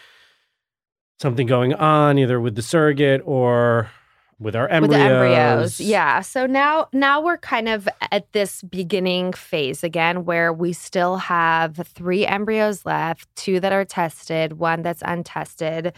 something 1.21 1.47
going 1.47 1.73
on 1.73 2.17
either 2.17 2.39
with 2.39 2.55
the 2.55 2.61
surrogate 2.61 3.21
or 3.23 3.89
with 4.39 4.55
our 4.55 4.63
with 4.63 4.71
embryos. 4.73 4.97
the 4.99 5.05
embryos 5.05 5.79
yeah 5.79 6.19
so 6.19 6.45
now 6.47 6.87
now 6.91 7.21
we're 7.21 7.37
kind 7.37 7.69
of 7.69 7.87
at 8.11 8.29
this 8.33 8.61
beginning 8.63 9.31
phase 9.31 9.83
again 9.85 10.25
where 10.25 10.51
we 10.51 10.73
still 10.73 11.17
have 11.17 11.75
three 11.93 12.25
embryos 12.25 12.83
left 12.85 13.33
two 13.35 13.59
that 13.59 13.71
are 13.71 13.85
tested 13.85 14.53
one 14.53 14.81
that's 14.81 15.03
untested 15.05 15.93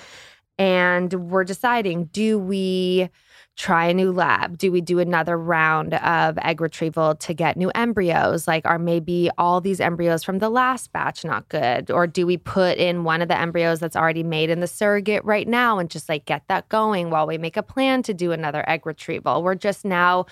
and 0.59 1.13
we're 1.13 1.45
deciding 1.45 2.03
do 2.05 2.37
we 2.37 3.09
try 3.55 3.85
a 3.85 3.93
new 3.93 4.11
lab? 4.11 4.57
Do 4.57 4.71
we 4.71 4.81
do 4.81 4.99
another 4.99 5.37
round 5.37 5.93
of 5.95 6.37
egg 6.39 6.59
retrieval 6.59 7.15
to 7.15 7.33
get 7.33 7.55
new 7.55 7.71
embryos? 7.73 8.47
Like 8.47 8.65
are 8.65 8.77
maybe 8.77 9.29
all 9.37 9.61
these 9.61 9.79
embryos 9.79 10.23
from 10.23 10.39
the 10.39 10.49
last 10.49 10.91
batch 10.91 11.23
not 11.23 11.47
good? 11.49 11.89
Or 11.89 12.05
do 12.05 12.27
we 12.27 12.37
put 12.37 12.77
in 12.77 13.03
one 13.03 13.21
of 13.21 13.27
the 13.27 13.39
embryos 13.39 13.79
that's 13.79 13.95
already 13.95 14.23
made 14.23 14.49
in 14.49 14.59
the 14.59 14.67
surrogate 14.67 15.23
right 15.23 15.47
now 15.47 15.79
and 15.79 15.89
just 15.89 16.09
like 16.09 16.25
get 16.25 16.43
that 16.49 16.67
going 16.69 17.09
while 17.09 17.27
we 17.27 17.37
make 17.37 17.55
a 17.55 17.63
plan 17.63 18.03
to 18.03 18.13
do 18.13 18.31
another 18.31 18.67
egg 18.69 18.85
retrieval? 18.85 19.41
We're 19.41 19.55
just 19.55 19.85
now 19.85 20.25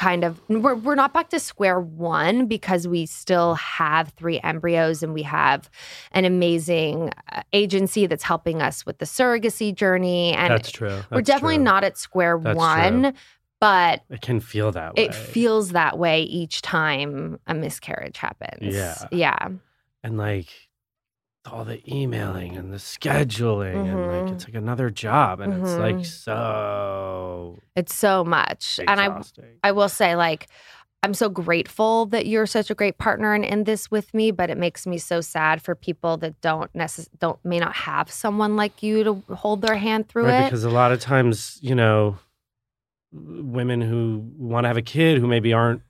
kind 0.00 0.24
of 0.24 0.40
we're, 0.48 0.74
we're 0.74 0.94
not 0.94 1.12
back 1.12 1.28
to 1.28 1.38
square 1.38 1.78
one 1.78 2.46
because 2.46 2.88
we 2.88 3.04
still 3.04 3.54
have 3.56 4.08
three 4.16 4.40
embryos 4.40 5.02
and 5.02 5.12
we 5.12 5.22
have 5.22 5.68
an 6.12 6.24
amazing 6.24 7.10
uh, 7.32 7.42
agency 7.52 8.06
that's 8.06 8.22
helping 8.22 8.62
us 8.62 8.86
with 8.86 8.96
the 8.96 9.04
surrogacy 9.04 9.74
journey 9.74 10.32
and 10.32 10.50
That's 10.54 10.70
true. 10.70 11.00
we're 11.12 11.20
definitely 11.20 11.56
true. 11.56 11.64
not 11.64 11.84
at 11.84 11.98
square 11.98 12.40
That's 12.42 12.56
one 12.56 13.02
true. 13.02 13.12
but 13.60 14.02
It 14.08 14.22
can 14.22 14.40
feel 14.40 14.72
that 14.72 14.94
way. 14.94 15.04
it 15.04 15.14
feels 15.14 15.72
that 15.72 15.98
way 15.98 16.22
each 16.22 16.62
time 16.62 17.38
a 17.46 17.52
miscarriage 17.52 18.16
happens 18.16 18.74
Yeah. 18.74 18.96
yeah 19.12 19.48
and 20.02 20.16
like 20.16 20.48
all 21.50 21.64
the 21.64 21.80
emailing 21.90 22.56
and 22.56 22.70
the 22.72 22.76
scheduling 22.76 23.88
and 23.90 24.06
like 24.24 24.34
it's 24.34 24.44
like 24.44 24.54
another 24.54 24.90
job 24.90 25.40
and 25.40 25.54
it's 25.54 25.74
like 25.76 25.96
Mhm. 25.96 26.04
so 26.06 27.58
it's 27.74 27.94
so 27.94 28.22
much 28.24 28.78
and 28.86 29.00
i. 29.00 29.20
I 29.64 29.72
will 29.72 29.88
say, 29.88 30.16
like, 30.16 30.48
I'm 31.02 31.14
so 31.14 31.30
grateful 31.30 32.04
that 32.06 32.26
you're 32.26 32.44
such 32.46 32.70
a 32.70 32.74
great 32.74 32.98
partner 32.98 33.32
and 33.32 33.42
in 33.42 33.64
this 33.64 33.90
with 33.90 34.12
me, 34.12 34.30
but 34.32 34.50
it 34.50 34.58
makes 34.58 34.86
me 34.86 34.98
so 34.98 35.22
sad 35.22 35.62
for 35.62 35.74
people 35.74 36.18
that 36.18 36.38
don't 36.42 36.70
necess- 36.74 37.08
don't 37.18 37.42
may 37.42 37.58
not 37.58 37.74
have 37.74 38.10
someone 38.10 38.54
like 38.56 38.82
you 38.82 39.02
to 39.04 39.34
hold 39.34 39.62
their 39.62 39.76
hand 39.76 40.08
through 40.08 40.26
right, 40.26 40.42
it. 40.42 40.44
because 40.44 40.64
a 40.64 40.68
lot 40.70 40.92
of 40.92 41.00
times 41.00 41.58
you 41.62 41.74
know 41.74 42.18
women 43.12 43.80
who 43.80 44.22
want 44.36 44.64
to 44.64 44.68
have 44.68 44.76
a 44.76 44.82
kid 44.82 45.18
who 45.18 45.26
maybe 45.26 45.52
aren't 45.54 45.80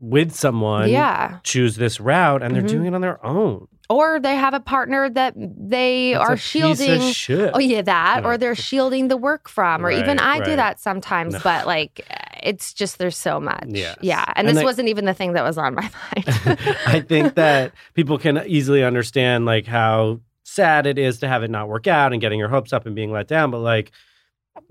with 0.00 0.32
someone 0.34 0.88
yeah, 0.90 1.38
choose 1.42 1.76
this 1.76 1.98
route 1.98 2.42
and 2.42 2.54
they're 2.54 2.62
Mhm. 2.62 2.68
doing 2.68 2.86
it 2.86 2.94
on 2.94 3.00
their 3.00 3.24
own 3.24 3.66
or 3.88 4.20
they 4.20 4.34
have 4.34 4.52
a 4.54 4.60
partner 4.60 5.08
that 5.08 5.34
they 5.36 6.12
That's 6.12 6.24
are 6.28 6.32
a 6.32 6.36
piece 6.36 6.80
of 6.88 7.02
shielding. 7.14 7.50
Oh 7.54 7.58
yeah, 7.58 7.82
that 7.82 8.20
Yeah. 8.22 8.28
or 8.28 8.36
they're 8.38 8.54
shielding 8.54 9.08
the 9.08 9.16
work 9.16 9.48
from, 9.48 9.84
or 9.84 9.90
even 9.90 10.18
Right, 10.18 10.40
I 10.42 10.44
do 10.44 10.56
that 10.56 10.78
sometimes. 10.80 11.34
No. 11.34 11.40
But 11.42 11.66
like, 11.66 12.06
it's 12.42 12.72
just 12.74 12.98
there's 12.98 13.16
so 13.16 13.40
much. 13.40 13.64
Yes. 13.68 13.96
Yeah, 14.02 14.24
and, 14.36 14.46
And 14.46 14.48
this 14.48 14.60
they- 14.60 14.64
wasn't 14.64 14.88
even 14.88 15.04
the 15.06 15.14
thing 15.14 15.32
that 15.32 15.44
was 15.44 15.56
on 15.58 15.74
my 15.74 15.82
mind. 16.16 16.24
I 16.86 17.00
think 17.00 17.34
that 17.36 17.72
people 17.94 18.18
can 18.18 18.42
easily 18.46 18.84
understand 18.84 19.44
like 19.46 19.66
how 19.66 20.20
sad 20.44 20.86
it 20.86 20.98
is 20.98 21.18
to 21.20 21.28
have 21.28 21.42
it 21.42 21.50
not 21.50 21.68
work 21.68 21.86
out 21.86 22.12
and 22.12 22.20
getting 22.20 22.38
your 22.38 22.48
hopes 22.48 22.72
up 22.72 22.86
and 22.86 22.94
being 22.94 23.10
let 23.12 23.26
down. 23.28 23.50
But 23.50 23.60
like 23.60 23.90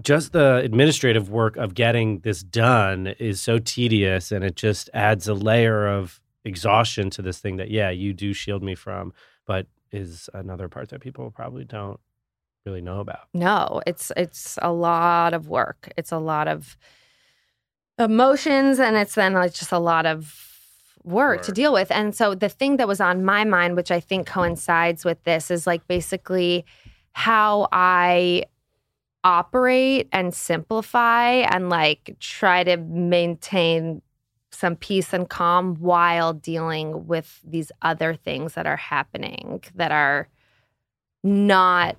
just 0.01 0.31
the 0.33 0.57
administrative 0.57 1.29
work 1.29 1.55
of 1.57 1.73
getting 1.73 2.19
this 2.19 2.43
done 2.43 3.07
is 3.19 3.41
so 3.41 3.57
tedious 3.57 4.31
and 4.31 4.43
it 4.43 4.55
just 4.55 4.89
adds 4.93 5.27
a 5.27 5.33
layer 5.33 5.87
of 5.87 6.19
exhaustion 6.47 7.09
to 7.11 7.21
this 7.21 7.39
thing 7.39 7.57
that, 7.57 7.69
yeah, 7.69 7.89
you 7.89 8.13
do 8.13 8.33
shield 8.33 8.63
me 8.63 8.73
from, 8.73 9.13
but 9.45 9.67
is 9.91 10.29
another 10.33 10.67
part 10.69 10.89
that 10.89 11.01
people 11.01 11.29
probably 11.31 11.63
don't 11.63 11.99
really 12.65 12.81
know 12.81 12.99
about. 12.99 13.27
No, 13.33 13.81
it's 13.85 14.11
it's 14.17 14.57
a 14.61 14.71
lot 14.71 15.33
of 15.33 15.47
work. 15.47 15.91
It's 15.97 16.11
a 16.11 16.17
lot 16.17 16.47
of 16.47 16.77
emotions 17.99 18.79
and 18.79 18.95
it's 18.95 19.15
then 19.15 19.33
like 19.33 19.53
just 19.53 19.71
a 19.71 19.79
lot 19.79 20.05
of 20.05 20.35
work, 21.03 21.41
to 21.43 21.51
deal 21.51 21.71
with. 21.71 21.89
And 21.91 22.13
so 22.13 22.35
the 22.35 22.49
thing 22.49 22.77
that 22.77 22.87
was 22.87 22.99
on 22.99 23.23
my 23.23 23.43
mind 23.45 23.75
which 23.75 23.91
I 23.91 23.99
think 23.99 24.27
coincides 24.27 25.05
with 25.05 25.23
this 25.23 25.49
is 25.49 25.65
like 25.65 25.87
basically 25.87 26.65
how 27.13 27.67
I 27.71 28.43
operate 29.23 30.07
and 30.11 30.33
simplify 30.33 31.29
and 31.31 31.69
like 31.69 32.15
try 32.19 32.63
to 32.63 32.77
maintain 32.77 34.01
some 34.57 34.75
peace 34.75 35.13
and 35.13 35.29
calm 35.29 35.75
while 35.75 36.33
dealing 36.33 37.05
with 37.05 37.39
these 37.43 37.71
other 37.83 38.15
things 38.15 38.55
that 38.55 38.65
are 38.65 38.75
happening 38.77 39.61
that 39.75 39.91
are 39.91 40.27
not 41.23 41.95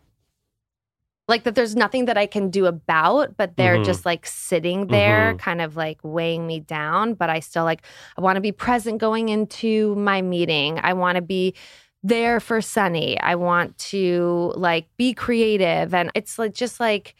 like 1.28 1.44
that 1.44 1.54
there's 1.54 1.76
nothing 1.76 2.06
that 2.06 2.16
I 2.16 2.24
can 2.26 2.48
do 2.50 2.64
about, 2.64 3.36
but 3.36 3.56
they're 3.56 3.76
Mhm. 3.76 3.84
just 3.84 4.06
like 4.06 4.24
sitting 4.24 4.86
there, 4.86 5.34
Mhm. 5.34 5.38
kind 5.38 5.60
of 5.60 5.76
like 5.76 5.98
weighing 6.02 6.46
me 6.46 6.58
down. 6.58 7.12
But 7.14 7.28
I 7.28 7.40
still 7.40 7.64
like, 7.64 7.82
I 8.16 8.22
want 8.22 8.36
to 8.36 8.40
be 8.40 8.50
present 8.50 8.98
going 8.98 9.28
into 9.28 9.94
my 9.96 10.22
meeting. 10.22 10.80
I 10.82 10.94
want 10.94 11.16
to 11.16 11.22
be 11.22 11.54
there 12.02 12.40
for 12.40 12.62
Sonny. 12.62 13.20
I 13.20 13.34
want 13.34 13.76
to 13.92 14.54
like 14.56 14.86
be 14.96 15.12
creative. 15.12 15.92
And 15.92 16.10
it's 16.14 16.38
like, 16.38 16.54
just 16.54 16.80
like, 16.80 17.14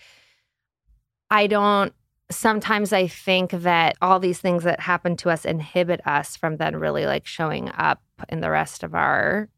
I 1.30 1.47
don't, 1.47 1.92
sometimes 2.30 2.92
I 2.92 3.06
think 3.06 3.50
that 3.52 3.97
all 4.02 4.20
these 4.20 4.40
things 4.40 4.64
that 4.64 4.80
happen 4.80 5.16
to 5.18 5.30
us 5.30 5.44
inhibit 5.44 6.06
us 6.06 6.37
from 6.37 6.56
then 6.56 6.76
really 6.76 7.06
like 7.06 7.26
showing 7.26 7.70
up 7.70 8.02
in 8.28 8.40
the 8.40 8.50
rest 8.50 8.82
of 8.82 8.94
our, 8.94 9.49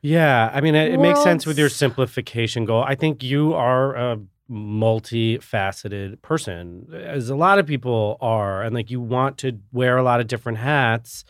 Yeah, 0.00 0.50
I 0.52 0.60
mean, 0.60 0.74
it, 0.74 0.92
it 0.92 0.98
makes 1.00 1.20
sense 1.20 1.46
with 1.46 1.58
your 1.58 1.68
simplification 1.70 2.64
goal. 2.64 2.82
I 2.82 2.94
think 2.94 3.22
you 3.22 3.54
are 3.54 3.94
a 3.94 4.20
multifaceted 4.50 6.20
person, 6.20 6.86
as 6.92 7.30
a 7.30 7.36
lot 7.36 7.58
of 7.58 7.66
people 7.66 8.18
are, 8.20 8.62
and 8.62 8.74
like 8.74 8.90
you 8.90 9.00
want 9.00 9.38
to 9.38 9.58
wear 9.72 9.96
a 9.96 10.02
lot 10.02 10.20
of 10.20 10.26
different 10.26 10.58
hats. 10.58 11.24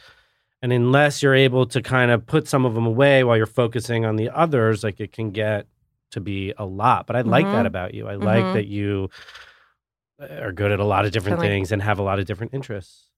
And 0.61 0.73
unless 0.73 1.23
you're 1.23 1.35
able 1.35 1.67
to 1.67 1.83
kind 1.83 2.11
of 2.11 2.27
put 2.27 2.49
some 2.49 2.65
of 2.65 2.75
them 2.75 2.87
away 2.87 3.23
while 3.23 3.37
you're 3.37 3.47
focusing 3.47 4.05
on 4.05 4.17
the 4.17 4.31
others, 4.31 4.83
like 4.83 4.99
it 4.99 5.13
can 5.13 5.31
get 5.31 5.67
to 6.11 6.21
be 6.21 6.55
a 6.57 6.65
lot. 6.65 7.07
But 7.07 7.17
I 7.17 7.21
like 7.21 7.51
that 7.53 7.65
Mhm. 7.65 7.67
about 7.67 7.95
you. 7.95 8.09
I 8.09 8.15
like 8.15 8.47
Mhm. 8.47 8.53
that 8.55 8.67
you 8.67 9.11
are 10.31 10.53
good 10.53 10.73
at 10.73 10.81
a 10.81 10.85
lot 10.85 11.05
of 11.05 11.13
different 11.13 11.39
like- 11.39 11.49
things 11.49 11.73
and 11.73 11.83
have 11.83 11.99
a 11.99 12.03
lot 12.03 12.19
of 12.19 12.27
different 12.27 12.55
interests. 12.55 13.09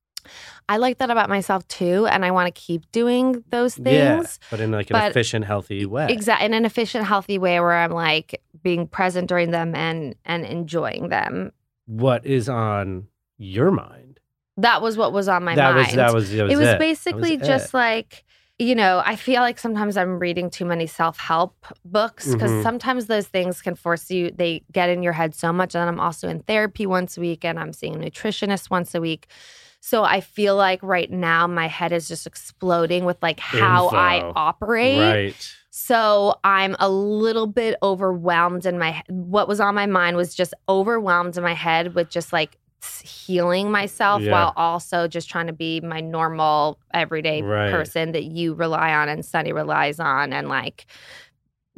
I 0.68 0.78
like 0.78 0.98
that 0.98 1.08
about 1.10 1.28
myself 1.28 1.66
too. 1.68 2.06
And 2.06 2.24
I 2.24 2.32
want 2.32 2.52
to 2.52 2.60
keep 2.60 2.90
doing 2.90 3.44
those 3.50 3.78
Yeah, 3.78 4.16
things. 4.16 4.40
but 4.50 4.58
in 4.60 4.72
like 4.72 4.90
an 4.90 4.94
but- 4.94 5.10
efficient, 5.10 5.44
healthy 5.44 5.86
way. 5.86 6.08
Exactly. 6.10 6.46
In 6.46 6.54
an 6.54 6.64
efficient, 6.64 7.04
healthy 7.06 7.38
way 7.38 7.60
where 7.60 7.72
I'm 7.76 7.92
like 7.92 8.42
being 8.62 8.88
present 8.88 9.28
during 9.28 9.52
them 9.52 9.74
and 9.76 10.16
and 10.24 10.44
enjoying 10.44 11.10
them. 11.10 11.52
What 11.86 12.26
is 12.26 12.48
on 12.48 13.06
your 13.38 13.70
mind? 13.70 14.18
That 14.56 14.82
was 14.82 14.96
what 14.96 15.12
was 15.12 15.28
on 15.28 15.44
my 15.44 15.54
that 15.54 15.74
mind. 15.74 15.86
was 15.86 15.94
that 15.94 16.12
was 16.14 16.30
that 16.32 16.42
was 16.44 16.52
it 16.52 16.56
was 16.56 16.74
basically 16.76 17.36
was 17.36 17.46
just 17.46 17.68
it. 17.68 17.74
like 17.76 18.24
you 18.58 18.74
know 18.74 19.02
i 19.04 19.16
feel 19.16 19.42
like 19.42 19.58
sometimes 19.58 19.96
i'm 19.96 20.18
reading 20.18 20.48
too 20.48 20.64
many 20.64 20.86
self-help 20.86 21.66
books 21.84 22.32
because 22.32 22.50
Mhm. 22.50 22.62
sometimes 22.62 23.06
those 23.06 23.26
things 23.26 23.60
can 23.60 23.74
force 23.74 24.10
you 24.10 24.30
they 24.30 24.62
get 24.72 24.88
in 24.88 25.02
your 25.02 25.12
head 25.12 25.34
so 25.34 25.52
much 25.52 25.74
and 25.74 25.88
i'm 25.88 26.00
also 26.00 26.28
in 26.28 26.40
therapy 26.40 26.86
once 26.86 27.16
a 27.16 27.20
week 27.20 27.44
and 27.44 27.58
i'm 27.58 27.72
seeing 27.72 27.94
a 27.96 27.98
nutritionist 27.98 28.70
once 28.70 28.94
a 28.94 29.00
week 29.00 29.26
so 29.80 30.04
i 30.04 30.20
feel 30.20 30.56
like 30.56 30.82
right 30.82 31.10
now 31.10 31.46
my 31.46 31.66
head 31.68 31.92
is 31.92 32.08
just 32.08 32.26
exploding 32.26 33.04
with 33.04 33.22
like 33.22 33.38
how 33.40 33.88
i 33.88 34.32
operate 34.34 34.98
right. 34.98 35.54
so 35.70 36.40
I'm 36.42 36.74
a 36.78 36.88
little 36.88 37.46
bit 37.46 37.76
overwhelmed 37.82 38.64
in 38.64 38.78
my 38.78 39.02
what 39.08 39.46
was 39.48 39.60
on 39.60 39.74
my 39.74 39.84
mind 39.84 40.16
was 40.16 40.34
just 40.34 40.54
overwhelmed 40.70 41.36
in 41.36 41.42
my 41.42 41.52
head 41.52 41.94
with 41.94 42.08
just 42.08 42.32
like 42.32 42.56
healing 43.02 43.70
myself 43.70 44.22
Yeah. 44.22 44.32
while 44.32 44.52
also 44.56 45.08
just 45.08 45.28
trying 45.28 45.46
to 45.46 45.52
be 45.52 45.80
my 45.80 46.00
normal 46.00 46.78
everyday 46.92 47.42
Right. 47.42 47.70
person 47.70 48.12
that 48.12 48.24
you 48.24 48.54
rely 48.54 48.92
on 48.92 49.08
and 49.08 49.24
Sonny 49.24 49.52
relies 49.52 49.98
on 50.00 50.32
and 50.32 50.48
like 50.48 50.86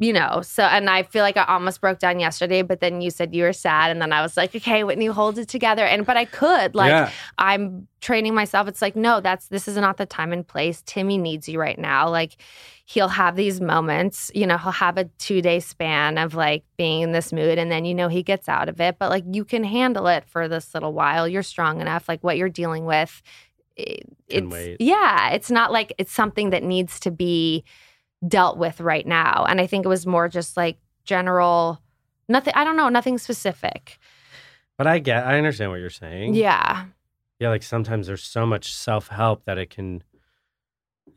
you 0.01 0.13
know, 0.13 0.41
so 0.41 0.63
and 0.63 0.89
I 0.89 1.03
feel 1.03 1.23
like 1.23 1.35
I 1.35 1.43
almost 1.43 1.81
broke 1.81 1.99
down 1.99 2.19
yesterday, 2.21 2.61
but 2.61 2.79
then 2.79 3.01
you 3.01 3.11
said 3.11 3.35
you 3.35 3.43
were 3.43 3.51
sad, 3.53 3.91
and 3.91 4.01
then 4.01 4.13
I 4.13 4.21
was 4.21 4.37
like, 4.37 4.55
okay, 4.55 4.83
Whitney, 4.85 5.07
hold 5.07 5.37
it 5.37 5.49
together. 5.49 5.83
And 5.85 6.05
but 6.05 6.15
I 6.15 6.23
could, 6.25 6.73
like, 6.73 6.89
Yeah. 6.89 7.11
I'm 7.37 7.87
training 7.99 8.33
myself. 8.33 8.69
It's 8.69 8.81
like, 8.81 8.95
no, 8.95 9.19
that's 9.19 9.47
this 9.49 9.67
is 9.67 9.75
not 9.75 9.97
the 9.97 10.05
time 10.05 10.31
and 10.31 10.47
place. 10.47 10.81
Timmy 10.85 11.17
needs 11.17 11.49
you 11.49 11.59
right 11.59 11.77
now. 11.77 12.09
Like, 12.09 12.37
he'll 12.85 13.09
have 13.09 13.35
these 13.35 13.59
moments, 13.59 14.31
you 14.33 14.47
know, 14.47 14.57
he'll 14.57 14.71
have 14.71 14.97
a 14.97 15.03
two 15.19 15.41
day 15.41 15.59
span 15.59 16.17
of 16.17 16.33
like 16.33 16.63
being 16.77 17.01
in 17.01 17.11
this 17.11 17.33
mood, 17.33 17.57
and 17.57 17.69
then 17.69 17.83
you 17.83 17.93
know 17.93 18.07
he 18.07 18.23
gets 18.23 18.47
out 18.47 18.69
of 18.69 18.79
it. 18.79 18.95
But 18.99 19.09
like, 19.09 19.25
you 19.29 19.43
can 19.43 19.65
handle 19.65 20.07
it 20.07 20.23
for 20.25 20.47
this 20.47 20.73
little 20.73 20.93
while. 20.93 21.27
You're 21.27 21.43
strong 21.43 21.81
enough. 21.81 22.07
Like 22.07 22.23
what 22.23 22.37
you're 22.37 22.47
dealing 22.47 22.85
with, 22.85 23.21
it- 23.75 24.05
it's 24.29 24.47
wait. 24.47 24.77
yeah, 24.79 25.31
it's 25.31 25.51
not 25.51 25.73
like 25.73 25.93
it's 25.97 26.13
something 26.13 26.51
that 26.51 26.63
needs 26.63 27.01
to 27.01 27.11
be 27.11 27.65
dealt 28.27 28.57
with 28.57 28.81
right 28.81 29.05
now. 29.07 29.45
And 29.47 29.61
I 29.61 29.67
think 29.67 29.85
it 29.85 29.89
was 29.89 30.05
more 30.05 30.27
just 30.27 30.57
like 30.57 30.77
general, 31.05 31.81
nothing, 32.27 32.53
I 32.55 32.63
don't 32.63 32.77
know, 32.77 32.89
nothing 32.89 33.17
specific. 33.17 33.97
But 34.77 34.87
I 34.87 34.99
get, 34.99 35.25
I 35.25 35.37
understand 35.37 35.71
what 35.71 35.79
you're 35.79 35.89
saying. 35.89 36.33
Yeah. 36.35 36.85
Yeah, 37.39 37.49
like 37.49 37.63
sometimes 37.63 38.07
there's 38.07 38.23
so 38.23 38.45
much 38.45 38.73
self 38.73 39.07
help 39.07 39.45
that 39.45 39.57
it 39.57 39.69
can 39.69 40.03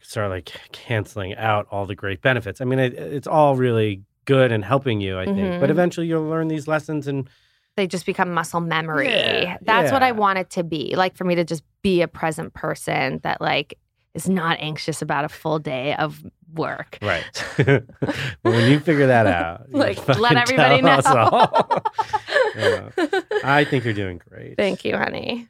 start 0.01 0.31
like 0.31 0.53
canceling 0.73 1.35
out 1.37 1.67
all 1.71 1.87
the 1.87 1.95
great 1.95 2.21
benefits. 2.23 2.61
I 2.61 2.65
mean, 2.65 2.79
it, 2.79 2.95
it's 2.95 3.27
all 3.27 3.57
really 3.57 4.03
good 4.25 4.53
and 4.53 4.65
helping 4.65 5.01
you, 5.01 5.19
I 5.19 5.25
think. 5.27 5.61
But 5.61 5.69
Mhm. 5.69 5.71
eventually 5.71 6.07
you'll 6.07 6.29
learn 6.29 6.49
these 6.49 6.69
lessons 6.69 7.07
and 7.09 7.29
They 7.77 7.87
just 7.87 8.05
become 8.07 8.33
muscle 8.35 8.61
memory. 8.61 9.09
Yeah, 9.09 9.57
That's 9.63 9.91
what 9.91 10.03
I 10.03 10.09
yeah. 10.09 10.13
want 10.13 10.39
it 10.39 10.51
to 10.51 10.63
be. 10.63 10.95
Like 10.95 11.17
for 11.17 11.25
me 11.25 11.35
to 11.37 11.45
just 11.45 11.63
be 11.83 12.03
a 12.03 12.09
present 12.09 12.53
person 12.53 13.19
that 13.23 13.41
like 13.41 13.79
is 14.15 14.29
not 14.29 14.59
anxious 14.61 15.03
about 15.03 15.25
a 15.25 15.29
full 15.29 15.59
day 15.59 15.95
of 15.95 16.23
work. 16.55 16.99
right. 17.01 17.45
but 17.57 17.85
when 18.43 18.71
you 18.71 18.79
figure 18.81 19.07
that 19.07 19.27
out, 19.27 19.71
Like, 19.73 20.07
let 20.19 20.37
everybody 20.37 20.83
know. 20.83 21.01
Yeah. 22.55 22.91
I 23.45 23.65
think 23.65 23.85
you're 23.85 23.95
doing 23.95 24.21
great. 24.29 24.59
Thank 24.59 24.85
you, 24.85 24.95
honey. 24.95 25.49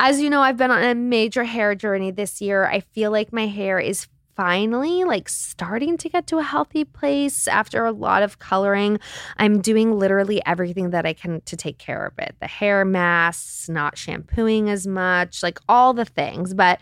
As 0.00 0.20
you 0.20 0.28
know, 0.28 0.40
I've 0.40 0.56
been 0.56 0.72
on 0.72 0.82
a 0.82 0.96
major 0.96 1.44
hair 1.44 1.76
journey 1.76 2.10
this 2.10 2.40
year. 2.40 2.66
I 2.66 2.80
feel 2.80 3.12
like 3.12 3.32
my 3.32 3.46
hair 3.46 3.78
is 3.78 4.08
finally 4.36 5.04
like 5.04 5.28
starting 5.28 5.96
to 5.98 6.08
get 6.08 6.26
to 6.26 6.38
a 6.38 6.42
healthy 6.42 6.84
place 6.84 7.46
after 7.48 7.84
a 7.84 7.92
lot 7.92 8.22
of 8.22 8.38
coloring. 8.38 8.98
I'm 9.36 9.60
doing 9.60 9.98
literally 9.98 10.44
everything 10.44 10.90
that 10.90 11.06
I 11.06 11.12
can 11.12 11.40
to 11.42 11.56
take 11.56 11.78
care 11.78 12.06
of 12.06 12.18
it. 12.18 12.34
The 12.40 12.46
hair 12.46 12.84
masks, 12.84 13.68
not 13.68 13.96
shampooing 13.96 14.68
as 14.68 14.86
much, 14.86 15.42
like 15.42 15.58
all 15.68 15.92
the 15.92 16.04
things. 16.04 16.54
But 16.54 16.80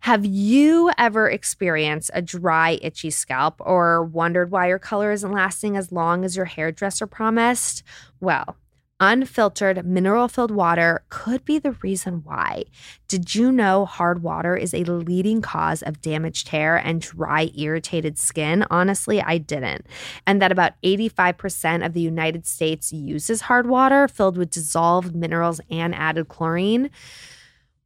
have 0.00 0.24
you 0.24 0.90
ever 0.98 1.28
experienced 1.28 2.10
a 2.14 2.22
dry, 2.22 2.78
itchy 2.82 3.10
scalp 3.10 3.56
or 3.60 4.04
wondered 4.04 4.50
why 4.50 4.68
your 4.68 4.78
color 4.78 5.12
isn't 5.12 5.32
lasting 5.32 5.76
as 5.76 5.92
long 5.92 6.24
as 6.24 6.36
your 6.36 6.46
hairdresser 6.46 7.06
promised? 7.06 7.82
Well, 8.20 8.56
Unfiltered 9.00 9.84
mineral 9.84 10.28
filled 10.28 10.52
water 10.52 11.02
could 11.08 11.44
be 11.44 11.58
the 11.58 11.72
reason 11.82 12.22
why. 12.22 12.62
Did 13.08 13.34
you 13.34 13.50
know 13.50 13.86
hard 13.86 14.22
water 14.22 14.56
is 14.56 14.72
a 14.72 14.84
leading 14.84 15.42
cause 15.42 15.82
of 15.82 16.00
damaged 16.00 16.48
hair 16.48 16.76
and 16.76 17.00
dry, 17.00 17.50
irritated 17.56 18.18
skin? 18.18 18.64
Honestly, 18.70 19.20
I 19.20 19.38
didn't. 19.38 19.86
And 20.28 20.40
that 20.40 20.52
about 20.52 20.80
85% 20.84 21.84
of 21.84 21.92
the 21.92 22.00
United 22.00 22.46
States 22.46 22.92
uses 22.92 23.42
hard 23.42 23.66
water 23.66 24.06
filled 24.06 24.38
with 24.38 24.50
dissolved 24.50 25.14
minerals 25.14 25.60
and 25.68 25.92
added 25.92 26.28
chlorine. 26.28 26.88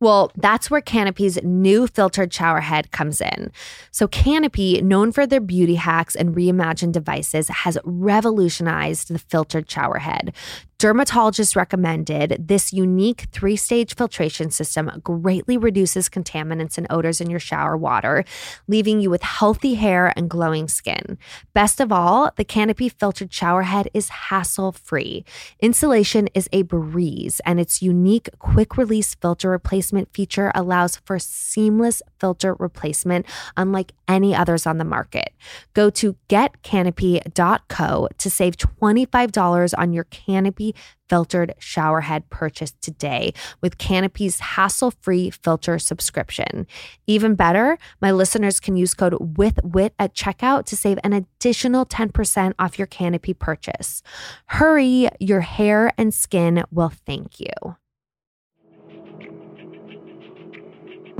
Well, 0.01 0.31
that's 0.37 0.71
where 0.71 0.81
Canopy's 0.81 1.43
new 1.43 1.89
filtered 1.89 2.33
shower 2.33 2.61
head 2.61 2.93
comes 2.93 3.21
in. 3.21 3.51
So, 3.91 4.07
Canopy, 4.07 4.81
known 4.81 5.11
for 5.11 5.27
their 5.27 5.41
beauty 5.41 5.75
hacks 5.75 6.15
and 6.15 6.37
reimagined 6.37 6.93
devices, 6.93 7.49
has 7.49 7.79
revolutionized 7.83 9.09
the 9.09 9.19
filtered 9.19 9.69
shower 9.69 9.99
head. 9.99 10.35
Dermatologists 10.79 11.57
recommended 11.57 12.37
this 12.47 12.73
unique 12.73 13.27
three 13.33 13.57
stage 13.57 13.97
filtration 13.97 14.49
system 14.49 14.89
greatly 15.03 15.57
reduces 15.59 16.09
contaminants 16.09 16.79
and 16.79 16.87
odors 16.89 17.21
in 17.21 17.29
your 17.29 17.41
shower 17.41 17.77
water, 17.77 18.25
leaving 18.69 19.01
you 19.01 19.11
with 19.11 19.25
healthy 19.25 19.75
hair 19.75 20.13
and 20.15 20.31
glowing 20.31 20.69
skin. 20.69 21.19
Best 21.53 21.81
of 21.81 21.91
all, 21.91 22.31
the 22.37 22.45
Canopy 22.45 22.89
filtered 22.89 23.33
shower 23.35 23.63
head 23.63 23.89
is 23.93 24.09
hassle 24.09 24.71
free. 24.71 25.25
Installation 25.59 26.29
is 26.33 26.49
a 26.53 26.63
breeze, 26.63 27.41
and 27.45 27.59
its 27.59 27.83
unique 27.83 28.31
quick 28.39 28.77
release 28.77 29.17
filter 29.17 29.51
replacement 29.51 30.15
feature 30.15 30.53
allows 30.55 30.95
for 30.95 31.19
seamless 31.19 32.03
filter 32.21 32.55
replacement, 32.55 33.27
unlike 33.57 33.91
any 34.07 34.33
others 34.33 34.65
on 34.65 34.79
the 34.79 34.85
market. 34.85 35.33
Go 35.75 35.91
to 35.91 36.15
getcanopy.co 36.29 38.09
to 38.17 38.31
save 38.31 38.57
$25 38.57 39.75
on 39.77 39.93
your 39.93 40.05
Canopy 40.05 40.68
filtered 41.09 41.55
showerhead 41.61 42.29
purchase 42.31 42.73
today 42.81 43.33
with 43.61 43.79
Canopy's 43.79 44.41
hassle 44.41 44.91
free 44.91 45.31
filter 45.31 45.79
subscription. 45.79 46.67
Even 47.07 47.35
better, 47.35 47.79
my 48.01 48.11
listeners 48.11 48.61
can 48.61 48.77
use 48.77 48.95
code 48.95 49.15
WITHWHIT 49.15 49.93
at 49.99 50.15
checkout 50.15 50.65
to 50.67 50.77
save 50.77 50.99
an 51.03 51.13
additional 51.13 51.87
10% 51.87 52.55
off 52.59 52.79
your 52.79 52.87
Canopy 52.87 53.35
purchase. 53.35 54.03
Hurry, 54.47 55.09
your 55.19 55.41
hair 55.41 55.93
and 55.97 56.13
skin 56.13 56.65
will 56.71 56.93
thank 57.07 57.41
you. 57.41 57.77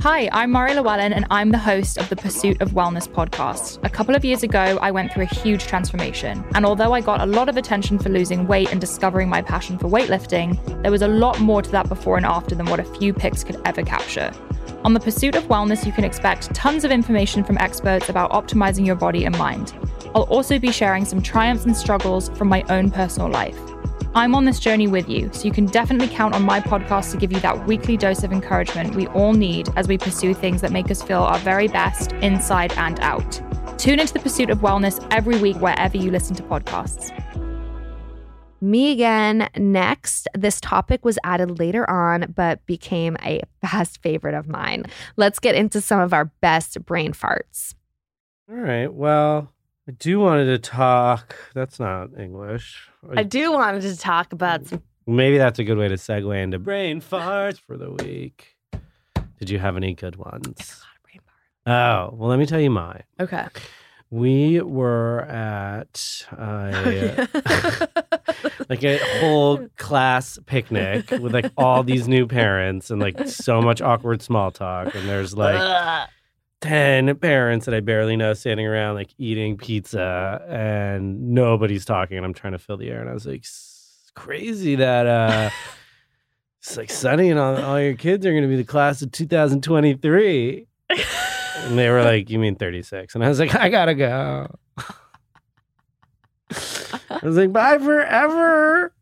Hi, 0.01 0.29
I'm 0.31 0.51
Mari 0.51 0.75
Llewellyn, 0.75 1.11
and 1.11 1.25
I'm 1.29 1.49
the 1.49 1.57
host 1.57 1.97
of 1.97 2.07
the 2.07 2.15
Pursuit 2.15 2.61
of 2.61 2.69
Wellness 2.69 3.05
podcast. 3.05 3.83
A 3.83 3.89
couple 3.89 4.15
of 4.15 4.23
years 4.23 4.43
ago, 4.43 4.79
I 4.81 4.91
went 4.91 5.11
through 5.11 5.23
a 5.23 5.35
huge 5.35 5.67
transformation. 5.67 6.41
And 6.55 6.65
although 6.65 6.93
I 6.93 7.01
got 7.01 7.19
a 7.19 7.25
lot 7.25 7.49
of 7.49 7.57
attention 7.57 7.99
for 7.99 8.07
losing 8.07 8.47
weight 8.47 8.71
and 8.71 8.79
discovering 8.79 9.27
my 9.27 9.41
passion 9.41 9.77
for 9.77 9.89
weightlifting, 9.89 10.55
there 10.83 10.91
was 10.91 11.01
a 11.01 11.07
lot 11.09 11.41
more 11.41 11.61
to 11.61 11.69
that 11.71 11.89
before 11.89 12.15
and 12.15 12.25
after 12.25 12.55
than 12.55 12.67
what 12.67 12.79
a 12.79 12.85
few 12.85 13.13
pics 13.13 13.43
could 13.43 13.59
ever 13.65 13.83
capture. 13.83 14.31
On 14.85 14.93
the 14.93 15.01
Pursuit 15.01 15.35
of 15.35 15.43
Wellness, 15.49 15.85
you 15.85 15.91
can 15.91 16.05
expect 16.05 16.55
tons 16.55 16.85
of 16.85 16.91
information 16.91 17.43
from 17.43 17.57
experts 17.57 18.07
about 18.07 18.31
optimizing 18.31 18.85
your 18.85 18.95
body 18.95 19.25
and 19.25 19.37
mind. 19.37 19.73
I'll 20.15 20.23
also 20.23 20.59
be 20.59 20.71
sharing 20.71 21.03
some 21.03 21.21
triumphs 21.21 21.65
and 21.65 21.75
struggles 21.75 22.29
from 22.29 22.47
my 22.47 22.63
own 22.69 22.89
personal 22.89 23.29
life. 23.29 23.59
I'm 24.15 24.33
on 24.33 24.45
this 24.45 24.59
journey 24.59 24.87
with 24.87 25.07
you, 25.07 25.29
so 25.31 25.43
you 25.45 25.51
can 25.51 25.67
definitely 25.67 26.07
count 26.07 26.33
on 26.33 26.41
my 26.41 26.59
podcast 26.59 27.11
to 27.11 27.17
give 27.17 27.31
you 27.31 27.39
that 27.41 27.67
weekly 27.67 27.95
dose 27.95 28.23
of 28.23 28.31
encouragement 28.31 28.95
we 28.95 29.05
all 29.07 29.33
need 29.33 29.69
as 29.75 29.87
we 29.87 29.99
pursue 29.99 30.33
things 30.33 30.61
that 30.61 30.71
make 30.71 30.89
us 30.89 31.03
feel 31.03 31.21
our 31.21 31.37
very 31.39 31.67
best 31.67 32.13
inside 32.13 32.73
and 32.73 32.99
out. 33.01 33.39
Tune 33.77 33.99
into 33.99 34.13
the 34.13 34.19
pursuit 34.19 34.49
of 34.49 34.59
wellness 34.59 35.05
every 35.11 35.37
week 35.37 35.57
wherever 35.57 35.95
you 35.95 36.09
listen 36.09 36.35
to 36.37 36.43
podcasts. 36.43 37.11
Me 38.61 38.91
again 38.91 39.47
next. 39.55 40.27
This 40.33 40.59
topic 40.59 41.05
was 41.05 41.19
added 41.23 41.59
later 41.59 41.87
on, 41.87 42.33
but 42.35 42.65
became 42.65 43.15
a 43.23 43.41
fast 43.61 44.01
favorite 44.01 44.33
of 44.33 44.47
mine. 44.47 44.85
Let's 45.17 45.37
get 45.37 45.53
into 45.53 45.81
some 45.81 45.99
of 45.99 46.13
our 46.13 46.25
best 46.41 46.83
brain 46.83 47.13
farts. 47.13 47.75
All 48.49 48.57
right. 48.57 48.91
Well, 48.91 49.53
I 49.89 49.91
do 49.93 50.19
wanted 50.19 50.45
to 50.45 50.59
talk. 50.59 51.35
That's 51.55 51.79
not 51.79 52.09
English. 52.15 52.87
I 53.17 53.23
do 53.23 53.51
wanted 53.51 53.81
to 53.81 53.97
talk 53.97 54.33
about 54.33 54.67
some. 54.67 54.83
Maybe 55.07 55.39
that's 55.39 55.57
a 55.57 55.63
good 55.63 55.79
way 55.79 55.87
to 55.87 55.95
segue 55.95 56.43
into 56.43 56.59
brain 56.59 57.01
farts 57.01 57.59
for 57.59 57.75
the 57.75 57.89
week. 57.93 58.55
Did 59.39 59.49
you 59.49 59.57
have 59.57 59.77
any 59.77 59.95
good 59.95 60.15
ones? 60.17 60.83
Oh, 61.65 62.13
well, 62.13 62.29
let 62.29 62.37
me 62.37 62.45
tell 62.45 62.59
you 62.59 62.69
mine. 62.69 63.01
Okay. 63.19 63.47
We 64.11 64.61
were 64.61 65.21
at 65.21 66.23
uh, 66.37 67.25
like 68.69 68.83
a 68.83 68.99
whole 69.19 69.69
class 69.77 70.37
picnic 70.45 71.09
with 71.09 71.33
like 71.33 71.51
all 71.57 71.81
these 71.81 72.07
new 72.07 72.27
parents 72.27 72.91
and 72.91 73.01
like 73.01 73.27
so 73.27 73.59
much 73.59 73.81
awkward 73.81 74.21
small 74.21 74.51
talk. 74.51 74.93
And 74.93 75.09
there's 75.09 75.35
like. 75.35 76.07
10 76.61 77.15
parents 77.17 77.65
that 77.65 77.73
I 77.73 77.79
barely 77.79 78.17
know 78.17 78.33
standing 78.33 78.65
around 78.67 78.95
like 78.95 79.13
eating 79.17 79.55
pizza 79.57 80.43
and 80.49 81.29
nobody's 81.29 81.85
talking 81.85 82.17
and 82.17 82.25
I'm 82.25 82.33
trying 82.33 82.53
to 82.53 82.59
fill 82.59 82.75
the 82.77 82.89
air 82.89 82.99
and 82.99 83.09
I 83.09 83.13
was 83.13 83.25
like 83.25 83.41
"S- 83.43 84.11
crazy 84.13 84.75
that 84.75 85.07
uh 85.07 85.49
it's 86.61 86.75
like 86.75 86.89
Sonny 86.89 87.29
and 87.29 87.39
all, 87.39 87.55
all 87.57 87.79
your 87.79 87.95
kids 87.95 88.25
are 88.25 88.31
going 88.31 88.43
to 88.43 88.49
be 88.49 88.57
the 88.57 88.65
class 88.65 89.01
of 89.01 89.11
2023 89.11 90.67
and 90.89 91.77
they 91.77 91.89
were 91.89 92.03
like 92.03 92.29
you 92.29 92.39
mean 92.39 92.55
36 92.55 93.15
and 93.15 93.23
I 93.23 93.29
was 93.29 93.39
like 93.39 93.55
I 93.55 93.69
got 93.69 93.85
to 93.85 93.95
go. 93.95 94.47
I 96.51 97.19
was 97.23 97.37
like 97.37 97.53
bye 97.53 97.77
forever 97.77 98.93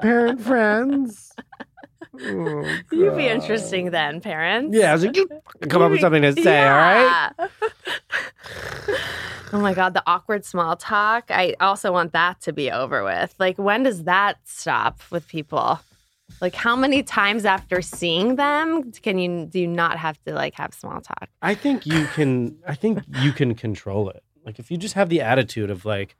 parent 0.00 0.40
friends 0.40 1.32
Oh, 2.22 2.76
You'd 2.92 3.16
be 3.16 3.28
interesting 3.28 3.90
then, 3.90 4.20
parents. 4.20 4.76
Yeah, 4.76 4.90
I 4.90 4.92
was 4.94 5.04
like, 5.04 5.16
you 5.16 5.28
come 5.68 5.82
up 5.82 5.90
with 5.90 6.00
something 6.00 6.22
to 6.22 6.32
say, 6.34 6.66
all 6.66 6.76
right? 6.76 7.30
Oh 9.52 9.60
my 9.60 9.72
God, 9.72 9.94
the 9.94 10.02
awkward 10.04 10.44
small 10.44 10.74
talk. 10.74 11.30
I 11.30 11.54
also 11.60 11.92
want 11.92 12.12
that 12.12 12.40
to 12.42 12.52
be 12.52 12.72
over 12.72 13.04
with. 13.04 13.32
Like, 13.38 13.56
when 13.56 13.84
does 13.84 14.02
that 14.02 14.38
stop 14.42 14.98
with 15.12 15.28
people? 15.28 15.78
Like, 16.40 16.56
how 16.56 16.74
many 16.74 17.04
times 17.04 17.44
after 17.44 17.80
seeing 17.80 18.34
them 18.34 18.90
can 18.90 19.16
you 19.18 19.46
do 19.46 19.60
you 19.60 19.68
not 19.68 19.96
have 19.98 20.18
to 20.24 20.34
like 20.34 20.54
have 20.54 20.74
small 20.74 21.00
talk? 21.00 21.28
I 21.40 21.54
think 21.54 21.86
you 21.86 22.06
can. 22.06 22.56
I 22.66 22.74
think 22.74 22.98
you 23.22 23.30
can 23.32 23.54
control 23.54 24.08
it. 24.10 24.24
Like 24.44 24.58
if 24.58 24.72
you 24.72 24.76
just 24.76 24.94
have 24.94 25.08
the 25.08 25.20
attitude 25.20 25.70
of 25.70 25.84
like, 25.84 26.16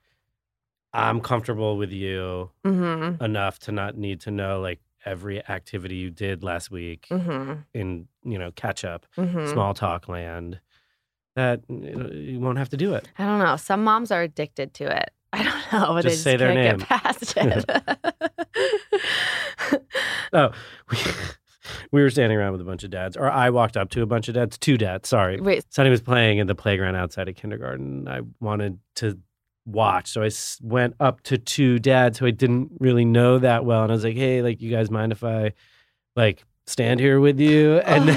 I'm 0.92 1.20
comfortable 1.20 1.76
with 1.76 1.90
you 1.90 2.50
Mm-hmm. 2.64 3.22
enough 3.24 3.58
to 3.60 3.72
not 3.72 3.96
need 3.98 4.20
to 4.22 4.30
know 4.30 4.60
like 4.60 4.78
every 5.04 5.46
activity 5.48 5.96
you 5.96 6.10
did 6.10 6.42
last 6.42 6.70
week 6.70 7.06
Mm-hmm. 7.10 7.52
in 7.74 8.08
you 8.24 8.38
know 8.38 8.50
catch 8.52 8.84
up 8.84 9.06
Mm-hmm. 9.16 9.50
small 9.52 9.74
talk 9.74 10.08
land. 10.08 10.60
That 11.36 11.62
you, 11.68 11.96
know, 11.96 12.10
you 12.12 12.38
won't 12.40 12.58
have 12.58 12.68
to 12.70 12.76
do 12.76 12.94
it. 12.94 13.08
I 13.18 13.24
don't 13.24 13.40
know. 13.40 13.56
Some 13.56 13.82
moms 13.82 14.10
are 14.12 14.22
addicted 14.22 14.72
to 14.74 14.84
it. 14.96 15.10
I 15.32 15.42
don't 15.42 15.72
know, 15.72 15.94
but 15.94 16.02
Just 16.02 16.24
they 16.24 16.30
say 16.32 16.32
just 16.34 16.38
their 16.38 16.52
can't 16.52 16.78
name. 16.78 16.78
get 16.78 16.88
past 16.88 17.34
it. 19.76 19.82
Oh, 20.32 20.50
we, 20.90 20.98
we 21.92 22.02
were 22.02 22.10
standing 22.10 22.36
around 22.36 22.52
with 22.52 22.60
a 22.60 22.64
bunch 22.64 22.82
of 22.82 22.90
dads, 22.90 23.16
or 23.16 23.30
I 23.30 23.50
walked 23.50 23.76
up 23.76 23.88
to 23.90 24.02
a 24.02 24.06
bunch 24.06 24.26
of 24.28 24.34
dads, 24.34 24.58
two 24.58 24.76
dads. 24.76 25.08
Sorry, 25.08 25.40
Wait, 25.40 25.64
Sonny 25.72 25.90
was 25.90 26.02
playing 26.02 26.38
in 26.38 26.46
the 26.48 26.54
playground 26.56 26.96
outside 26.96 27.28
of 27.28 27.36
kindergarten. 27.36 28.08
I 28.08 28.22
wanted 28.40 28.78
to 28.96 29.18
watch, 29.66 30.08
so 30.08 30.22
I 30.22 30.30
went 30.62 30.94
up 31.00 31.22
to 31.24 31.38
two 31.38 31.78
dads 31.78 32.18
who 32.18 32.26
I 32.26 32.30
didn't 32.30 32.70
really 32.80 33.04
know 33.04 33.38
that 33.38 33.64
well, 33.64 33.82
and 33.82 33.90
I 33.90 33.94
was 33.94 34.04
like, 34.04 34.16
"Hey, 34.16 34.42
like, 34.42 34.60
you 34.60 34.70
guys 34.70 34.90
mind 34.90 35.12
if 35.12 35.24
I 35.24 35.52
like 36.16 36.44
stand 36.66 37.00
here 37.00 37.20
with 37.20 37.40
you?" 37.40 37.80
And 37.86 38.16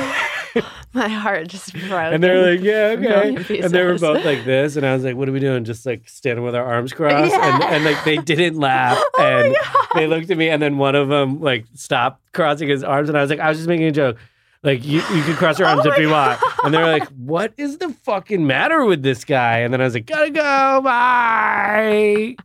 my 0.93 1.07
heart 1.07 1.47
just 1.49 1.71
broke. 1.73 1.91
and 2.13 2.23
they're 2.23 2.51
like, 2.55 2.61
"Yeah, 2.63 2.95
okay." 3.39 3.59
And 3.61 3.71
they 3.71 3.83
were 3.83 3.97
both 3.99 4.25
like 4.25 4.43
this, 4.45 4.75
and 4.75 4.85
I 4.85 4.93
was 4.95 5.03
like, 5.03 5.15
"What 5.15 5.29
are 5.29 5.31
we 5.31 5.39
doing?" 5.39 5.63
Just 5.65 5.85
like 5.85 6.09
standing 6.09 6.43
with 6.43 6.55
our 6.55 6.63
arms 6.65 6.93
crossed, 6.93 7.33
and, 7.33 7.61
Yeah. 7.63 7.73
and 7.75 7.83
like 7.83 8.03
they 8.03 8.17
didn't 8.17 8.59
laugh, 8.59 8.97
Oh 9.17 9.23
and 9.23 9.55
they 9.95 10.07
looked 10.07 10.31
at 10.31 10.37
me, 10.37 10.49
and 10.49 10.61
then 10.61 10.77
one 10.77 10.95
of 10.95 11.09
them 11.09 11.39
like 11.41 11.65
stopped 11.75 12.21
crossing 12.33 12.69
his 12.69 12.83
arms, 12.83 13.09
and 13.09 13.17
I 13.17 13.21
was 13.21 13.29
like, 13.29 13.39
"I 13.39 13.49
was 13.49 13.57
just 13.57 13.67
making 13.69 13.85
a 13.87 13.91
joke." 13.91 14.17
Like 14.67 14.83
you, 14.85 14.97
you 14.97 15.23
can 15.23 15.35
cross 15.37 15.57
your 15.59 15.69
Oh 15.69 15.71
arms 15.71 15.85
if 15.85 15.93
oh 15.95 16.01
you 16.01 16.09
want, 16.09 16.41
and 16.65 16.73
they're 16.73 16.85
like, 16.85 17.07
"What 17.07 17.53
is 17.55 17.77
the 17.77 17.87
fucking 18.03 18.45
matter 18.45 18.83
with 18.83 19.01
this 19.01 19.23
guy?" 19.23 19.59
And 19.59 19.73
then 19.73 19.79
I 19.79 19.85
was 19.85 19.93
like, 19.93 20.05
"Gotta 20.05 20.29
go, 20.29 20.81
bye." 20.83 22.35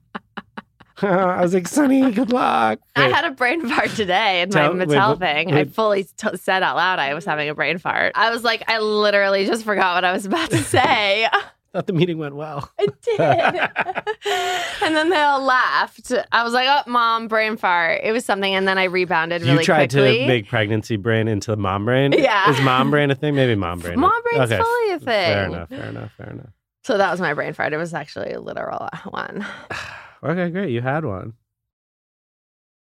I 1.03 1.43
was 1.43 1.53
like, 1.53 1.67
"Sonny, 1.67 2.13
good 2.13 2.33
luck." 2.33 2.79
I 2.95 3.09
had 3.09 3.25
a 3.25 3.33
brain 3.33 3.69
fart 3.69 3.91
today 3.91 4.43
in 4.43 4.51
Tell- 4.51 4.73
my 4.73 4.85
wait, 4.85 4.89
Mattel 4.97 5.09
what- 5.09 5.19
thing. 5.19 5.53
I 5.53 5.65
fully 5.65 6.05
t- 6.05 6.37
said 6.37 6.63
out 6.63 6.77
loud 6.77 7.01
I 7.01 7.13
was 7.15 7.25
having 7.25 7.49
a 7.49 7.57
brain 7.57 7.79
fart. 7.79 8.13
I 8.15 8.31
was 8.31 8.45
like, 8.45 8.63
I 8.69 8.79
literally 8.79 9.45
just 9.45 9.65
forgot 9.65 9.97
what 9.97 10.05
I 10.05 10.13
was 10.13 10.25
about 10.25 10.51
to 10.51 10.59
say. 10.59 11.27
thought 11.73 11.87
the 11.87 11.93
meeting 11.93 12.19
went 12.19 12.37
well. 12.37 12.71
I 12.79 12.87
did. 13.03 13.21
and 14.83 14.95
then 14.95 15.09
they 15.09 15.21
all 15.21 15.43
laughed. 15.43 16.13
I 16.31 16.45
was 16.45 16.53
like, 16.53 16.69
oh, 16.69 16.91
mom, 16.91 17.29
brain 17.29 17.57
fart. 17.57 18.01
It 18.03 18.13
was 18.13 18.25
something. 18.25 18.55
And 18.55 18.69
then 18.69 18.79
I 18.79 18.85
rebounded 18.85 19.43
really 19.43 19.59
you 19.59 19.65
tried 19.65 19.91
quickly. 19.91 20.21
to 20.21 20.27
make 20.27 20.49
pregnancy 20.49 20.97
brain 20.97 21.29
into 21.29 21.51
the 21.51 21.57
mom 21.57 21.85
brain. 21.85 22.13
Yeah. 22.13 22.51
Is 22.51 22.61
mom 22.61 22.91
brain 22.91 23.11
a 23.11 23.15
thing? 23.15 23.35
Maybe 23.35 23.55
mom 23.55 23.81
brain. 23.81 23.99
Mom 23.99 24.23
brain's 24.23 24.53
okay. 24.53 24.63
fully 24.63 24.91
a 24.91 24.99
thing. 24.99 25.07
Fair 25.07 25.47
enough. 25.47 25.69
Fair 25.71 25.85
enough. 25.85 26.13
Fair 26.13 26.31
enough. 26.31 26.51
So 26.85 26.99
that 26.99 27.11
was 27.11 27.21
my 27.21 27.33
brain 27.33 27.53
fart. 27.55 27.73
It 27.73 27.79
was 27.79 27.95
actually 27.95 28.33
a 28.33 28.41
literal 28.41 28.89
one. 29.11 29.47
Okay, 30.25 30.51
great. 30.51 30.71
You 30.71 30.81
had 30.81 31.05
one. 31.05 31.33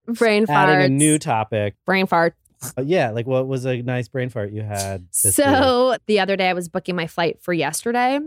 Brain 0.06 0.46
fart. 0.46 0.68
Adding 0.68 0.86
a 0.86 0.90
new 0.90 1.18
topic. 1.18 1.76
brain 1.86 2.06
fart. 2.06 2.36
Uh, 2.78 2.82
yeah, 2.82 3.12
like 3.12 3.28
what 3.28 3.48
was 3.48 3.64
a 3.64 3.82
nice 3.82 4.10
brain 4.10 4.28
fart 4.28 4.52
you 4.52 4.62
had? 4.62 5.08
This 5.14 5.38
week? 5.38 5.46
So 5.46 5.96
the 6.08 6.20
other 6.20 6.36
day 6.36 6.50
I 6.50 6.54
was 6.54 6.68
booking 6.68 6.98
my 6.98 7.08
flight 7.08 7.42
for 7.42 7.54
yesterday 7.54 8.20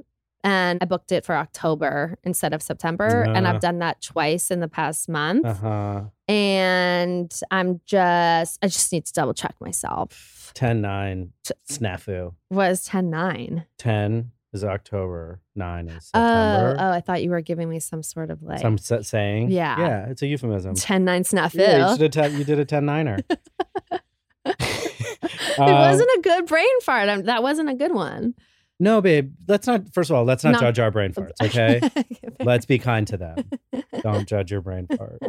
and 0.45 0.79
I 0.83 0.85
booked 0.87 1.13
it 1.13 1.25
for 1.25 1.35
October 1.37 2.19
instead 2.25 2.53
of 2.53 2.63
September. 2.63 3.23
And 3.23 3.47
Uh. 3.47 3.51
I've 3.51 3.61
done 3.61 3.79
that 3.79 4.01
twice 4.03 4.51
in 4.51 4.61
the 4.61 4.69
past 4.69 5.09
month. 5.09 5.45
uh-huh. 5.47 6.03
And 6.29 7.33
I'm 7.51 7.81
just, 7.87 8.59
I 8.63 8.67
just 8.67 8.93
need 8.93 9.05
to 9.07 9.13
double 9.13 9.35
check 9.35 9.55
myself. 9.61 10.51
10 10.55 10.81
9 10.81 11.33
snafu. 11.71 12.35
Was 12.51 12.85
10 12.85 13.11
9. 13.11 13.67
10 13.79 14.31
is 14.53 14.65
October, 14.65 15.41
9 15.55 15.89
is 15.89 16.11
Oh, 16.13 16.19
September. 16.21 16.77
oh, 16.79 16.91
I 16.91 17.01
thought 17.01 17.23
you 17.23 17.31
were 17.31 17.41
giving 17.41 17.69
me 17.71 17.79
some 17.81 18.03
sort 18.03 18.31
of 18.31 18.43
like 18.43 18.59
Some 18.61 18.77
sa- 18.79 19.01
saying. 19.03 19.51
Yeah. 19.51 19.79
Yeah, 19.79 20.07
it's 20.09 20.23
a 20.23 20.27
euphemism. 20.27 20.75
10 20.75 21.05
9 21.05 21.23
snafu. 21.25 21.55
Yeah, 21.55 21.91
you, 21.93 21.97
should 21.97 22.15
have 22.15 22.33
te- 22.33 22.37
you 22.39 22.45
did 22.45 22.59
a 22.59 22.65
10 22.65 22.85
9er. 22.85 23.23
it 23.91 24.01
Um, 25.59 25.71
wasn't 25.71 26.09
a 26.19 26.21
good 26.23 26.47
brain 26.47 26.81
fart. 26.81 27.09
I'm, 27.09 27.23
that 27.25 27.43
wasn't 27.43 27.69
a 27.69 27.75
good 27.75 27.95
one. 27.95 28.35
No, 28.81 29.01
babe. 29.01 29.33
Let's 29.47 29.67
not, 29.67 29.93
first 29.95 30.11
of 30.11 30.17
all, 30.17 30.25
let's 30.25 30.43
not 30.43 30.55
No. 30.55 30.59
judge 30.61 30.79
our 30.81 30.91
brain 30.91 31.13
farts, 31.15 31.41
okay? 31.41 31.81
Let's 32.43 32.67
be 32.67 32.79
kind 32.79 33.07
to 33.07 33.17
them. 33.17 33.49
Don't 34.03 34.27
judge 34.27 34.51
your 34.51 34.61
brain 34.61 34.89
fart. 34.89 35.21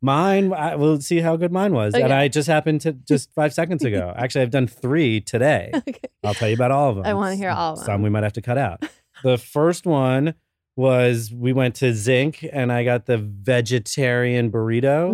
Mine, 0.00 0.52
I, 0.52 0.76
we'll 0.76 1.00
see 1.00 1.18
how 1.18 1.34
good 1.36 1.50
mine 1.50 1.72
was. 1.72 1.94
And 1.94 2.12
I 2.12 2.28
just 2.28 2.46
happened 2.46 2.82
to 2.82 2.92
just 2.92 3.32
five 3.34 3.52
seconds 3.52 3.84
ago. 3.84 4.14
Actually, 4.16 4.42
I've 4.42 4.50
done 4.50 4.68
three 4.68 5.20
today. 5.20 5.70
okay. 5.74 5.98
I'll 6.22 6.34
tell 6.34 6.48
you 6.48 6.54
about 6.54 6.70
all 6.70 6.90
of 6.90 6.96
them. 6.96 7.06
I 7.06 7.14
wanna 7.14 7.34
hear 7.34 7.50
all 7.50 7.72
of 7.72 7.78
them. 7.80 7.86
Some 7.86 8.02
we 8.02 8.10
might 8.10 8.22
have 8.22 8.34
to 8.34 8.42
cut 8.42 8.58
out. 8.58 8.84
The 9.24 9.38
first 9.38 9.86
one 9.86 10.34
was 10.76 11.32
we 11.34 11.52
went 11.52 11.74
to 11.76 11.92
Zinc 11.92 12.46
and 12.52 12.70
I 12.72 12.84
got 12.84 13.06
the 13.06 13.18
vegetarian 13.18 14.50
burrito. 14.50 15.10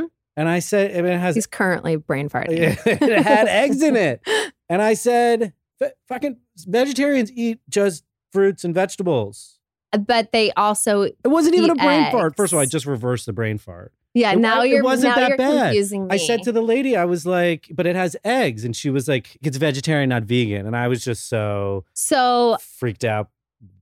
hmm 0.00 0.04
And 0.36 0.48
I 0.48 0.58
said, 0.58 0.96
I 0.96 1.02
mean, 1.02 1.12
it 1.12 1.18
has 1.18 1.34
He's 1.34 1.46
currently 1.46 1.96
brain 1.96 2.28
farting. 2.28 2.76
it 2.86 3.22
had 3.24 3.48
eggs 3.48 3.82
in 3.82 3.96
it. 3.96 4.20
And 4.68 4.82
I 4.82 4.94
said, 4.94 5.54
"F- 5.80 5.92
fucking 6.08 6.36
vegetarians 6.66 7.30
eat 7.32 7.60
just 7.68 8.04
fruits 8.32 8.64
and 8.64 8.74
vegetables. 8.74 9.58
But 10.06 10.32
they 10.32 10.50
also, 10.52 11.02
It 11.02 11.16
wasn't 11.24 11.54
even 11.54 11.70
a 11.70 11.74
brain 11.74 12.10
fart. 12.12 12.36
First 12.36 12.52
of 12.52 12.58
all, 12.58 12.62
I 12.62 12.66
just 12.66 12.84
reversed 12.86 13.24
the 13.26 13.32
brain 13.32 13.56
fart. 13.56 13.92
yeah. 14.12 14.32
It 14.32 14.38
now 14.38 14.60
it 14.62 14.68
you're 14.68 14.80
it 14.80 14.84
wasn't 14.84 15.14
that 15.14 15.38
bad. 15.38 15.74
I 16.10 16.16
said 16.18 16.42
to 16.42 16.52
the 16.52 16.60
lady, 16.60 16.94
I 16.96 17.06
was 17.06 17.24
like, 17.24 17.68
but 17.72 17.86
it 17.86 17.96
has 17.96 18.14
eggs. 18.24 18.64
And 18.64 18.76
she 18.76 18.90
was 18.90 19.08
like, 19.08 19.38
it's 19.42 19.56
vegetarian, 19.56 20.10
not 20.10 20.24
vegan. 20.24 20.66
And 20.66 20.76
I 20.76 20.88
was 20.88 21.02
just 21.02 21.28
so 21.28 21.84
so 21.94 22.58
freaked 22.60 23.04
out 23.04 23.30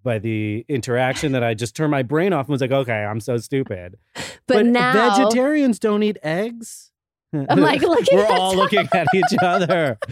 by 0.04 0.20
the 0.20 0.64
interaction 0.68 1.32
that 1.32 1.42
I 1.42 1.54
just 1.54 1.74
turned 1.74 1.90
my 1.90 2.02
brain 2.04 2.32
off 2.32 2.46
and 2.46 2.52
was 2.52 2.60
like, 2.60 2.70
okay, 2.70 3.04
I'm 3.04 3.18
so 3.18 3.36
stupid. 3.38 3.98
but, 4.46 4.64
now 4.64 5.16
vegetarians 5.16 5.80
don't 5.80 6.04
eat 6.04 6.18
eggs. 6.22 6.92
I'm 7.32 7.60
like 7.60 7.82
looking 7.82 8.16
We're 8.18 8.26
all 8.26 8.54
looking 8.54 8.88
at 8.92 9.08
each 9.12 9.36
other. 9.42 9.98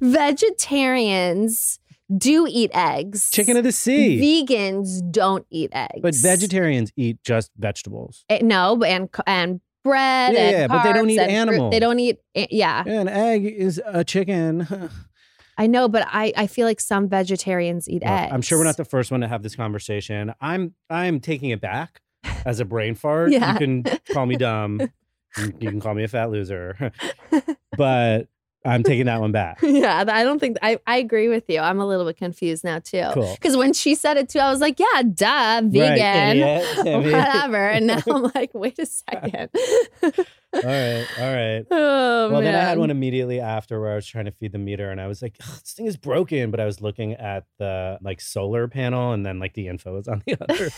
vegetarians 0.00 1.78
do 2.16 2.46
eat 2.48 2.70
eggs. 2.74 3.30
Chicken 3.30 3.56
of 3.56 3.64
the 3.64 3.72
sea. 3.72 4.18
Vegans 4.20 5.00
don't 5.10 5.46
eat 5.50 5.70
eggs. 5.72 6.00
But 6.02 6.14
vegetarians 6.16 6.92
eat 6.96 7.18
just 7.22 7.50
vegetables. 7.56 8.24
Eh, 8.28 8.40
no, 8.42 8.82
and 8.82 9.08
and 9.26 9.60
bread 9.84 10.34
Yeah, 10.34 10.40
and 10.40 10.50
yeah, 10.52 10.66
but 10.66 10.82
they 10.82 10.92
don't 10.92 11.08
eat 11.10 11.18
and 11.20 11.30
fruit. 11.30 11.36
animals. 11.54 11.70
They 11.72 11.78
don't 11.80 11.98
eat. 12.00 12.18
eh, 12.34 12.46
Yeah, 12.50 12.82
An 12.86 13.08
egg 13.08 13.44
is 13.46 13.80
a 13.86 14.04
chicken. 14.04 14.66
I 15.58 15.66
know, 15.66 15.88
but 15.88 16.06
I 16.08 16.32
I 16.36 16.46
feel 16.46 16.66
like 16.66 16.80
some 16.80 17.08
vegetarians 17.08 17.88
eat 17.88 18.02
Well, 18.04 18.12
eggs. 18.18 18.32
I'm 18.32 18.42
sure 18.42 18.58
we're 18.58 18.64
not 18.64 18.76
the 18.78 18.84
first 18.84 19.10
one 19.10 19.20
to 19.20 19.28
have 19.28 19.42
this 19.42 19.54
conversation. 19.54 20.34
I'm 20.40 20.74
I'm 20.88 21.20
taking 21.20 21.50
it 21.50 21.60
back 21.60 22.00
as 22.44 22.60
a 22.60 22.64
brain 22.64 22.94
fart. 22.96 23.30
Yeah. 23.30 23.52
You 23.52 23.58
can 23.58 23.98
call 24.12 24.26
me 24.26 24.36
dumb. 24.48 24.80
you 25.38 25.44
you 25.60 25.70
can 25.70 25.80
call 25.80 25.94
me 25.94 26.02
a 26.02 26.08
fat 26.08 26.30
loser. 26.30 26.92
but 27.76 28.28
I'm 28.64 28.82
taking 28.82 29.06
that 29.06 29.20
one 29.20 29.32
back. 29.32 29.58
yeah, 29.62 30.04
I 30.06 30.22
don't 30.22 30.38
think 30.38 30.58
I, 30.60 30.78
I 30.86 30.98
agree 30.98 31.28
with 31.28 31.44
you. 31.48 31.60
I'm 31.60 31.80
a 31.80 31.86
little 31.86 32.04
bit 32.04 32.16
confused 32.18 32.62
now 32.62 32.78
too. 32.78 33.06
Cool. 33.12 33.32
Because 33.34 33.56
when 33.56 33.72
she 33.72 33.94
said 33.94 34.16
it 34.18 34.28
too, 34.28 34.38
I 34.38 34.50
was 34.50 34.60
like, 34.60 34.78
yeah, 34.78 35.02
duh, 35.02 35.62
vegan, 35.64 36.40
Right, 36.40 36.74
whatever. 37.02 37.56
And 37.68 37.86
now 37.86 38.00
I'm 38.06 38.22
like, 38.34 38.50
wait 38.52 38.78
a 38.78 38.86
second. 38.86 39.48
all 40.02 40.10
right, 40.62 41.06
all 41.18 41.34
right. 41.34 41.64
oh 41.70 42.28
Well, 42.30 42.42
man. 42.42 42.44
then 42.44 42.54
I 42.54 42.60
had 42.64 42.78
one 42.78 42.90
immediately 42.90 43.40
after 43.40 43.80
where 43.80 43.92
I 43.92 43.94
was 43.94 44.06
trying 44.06 44.26
to 44.26 44.32
feed 44.32 44.52
the 44.52 44.58
meter, 44.58 44.90
and 44.90 45.00
I 45.00 45.06
was 45.06 45.22
like, 45.22 45.38
"This 45.38 45.72
thing 45.74 45.86
is 45.86 45.96
broken." 45.96 46.50
But 46.50 46.60
I 46.60 46.64
was 46.66 46.80
looking 46.80 47.12
at 47.14 47.44
the 47.58 47.98
like 48.02 48.20
solar 48.20 48.68
panel, 48.68 49.12
and 49.12 49.24
then 49.24 49.38
like 49.38 49.54
the 49.54 49.68
info 49.68 49.94
was 49.94 50.08
on 50.08 50.22
the 50.26 50.36
other 50.40 50.70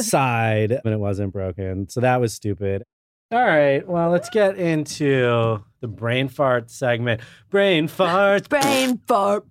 side, 0.00 0.70
and 0.84 0.92
it 0.94 1.00
wasn't 1.00 1.32
broken. 1.32 1.88
So 1.88 2.00
that 2.02 2.20
was 2.20 2.34
stupid. 2.34 2.84
All 3.32 3.42
right, 3.44 3.86
well, 3.86 4.10
let's 4.10 4.30
get 4.30 4.56
into 4.56 5.62
the 5.80 5.88
brain 5.88 6.28
fart 6.28 6.70
segment. 6.70 7.20
Brain 7.50 7.88
farts. 7.88 8.48
brain 8.48 9.00
fart, 9.08 9.44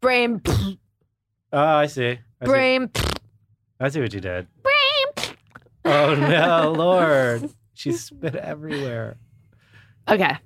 brain, 0.00 0.42
Oh, 1.52 1.58
I 1.62 1.86
see. 1.86 2.18
I 2.40 2.44
see. 2.44 2.50
brain, 2.50 2.90
I 3.78 3.88
see 3.90 4.00
what 4.00 4.12
you 4.12 4.20
did. 4.20 4.48
brain. 4.62 5.36
Oh 5.84 6.14
no, 6.16 6.72
Lord! 6.76 7.48
She 7.74 7.92
spit 7.92 8.34
everywhere. 8.34 9.16
Okay, 10.08 10.36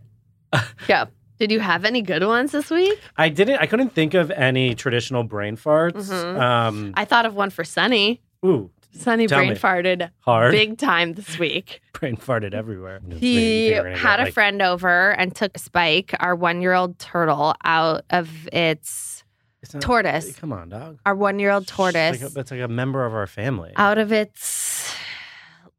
go. 0.87 1.07
Did 1.39 1.51
you 1.51 1.61
have 1.61 1.87
any 1.87 2.03
good 2.03 2.23
ones 2.27 2.53
this 2.53 2.69
week? 2.71 2.99
I 3.17 3.31
didn't. 3.31 3.59
I 3.61 3.65
couldn't 3.67 3.95
think 3.95 4.13
of 4.13 4.31
any 4.31 4.75
traditional 4.75 5.23
brain 5.23 5.57
farts. 5.57 6.11
Mhm. 6.11 6.39
Um, 6.39 6.93
I 6.95 7.07
thought 7.07 7.25
of 7.25 7.35
one 7.35 7.49
for 7.49 7.65
Sonny. 7.65 8.21
ooh, 8.45 8.71
Sonny 8.93 9.27
Tell 9.27 9.39
brain 9.39 9.51
me. 9.51 9.57
farted 9.57 10.11
hard. 10.21 10.53
big 10.53 10.77
time 10.79 11.15
this 11.15 11.39
week. 11.39 11.81
brain 11.93 12.17
farted 12.17 12.55
everywhere. 12.55 13.01
He 13.19 13.71
Fingering 13.71 13.95
it, 13.95 13.99
had 13.99 14.21
a 14.21 14.25
like- 14.25 14.35
friend 14.35 14.61
over 14.61 15.11
and 15.13 15.35
took 15.35 15.57
Spike, 15.59 16.15
our 16.21 16.35
one 16.35 16.61
year 16.63 16.75
old 16.75 16.99
turtle, 16.99 17.55
out 17.65 18.05
of 18.11 18.49
its 18.53 19.25
It's 19.63 19.75
not- 19.75 19.83
tortoise. 19.83 20.37
Come 20.37 20.53
on, 20.53 20.69
dog. 20.71 20.99
our 21.07 21.15
one 21.15 21.39
year 21.39 21.51
old 21.51 21.63
It's 21.65 21.73
tortoise, 21.73 22.21
like 22.21 22.31
a- 22.31 22.35
That's 22.35 22.51
like 22.51 22.61
a 22.61 22.69
member 22.69 23.07
of 23.07 23.15
our 23.15 23.27
family. 23.27 23.73
out 23.77 23.99
of 23.99 24.13
its 24.13 24.95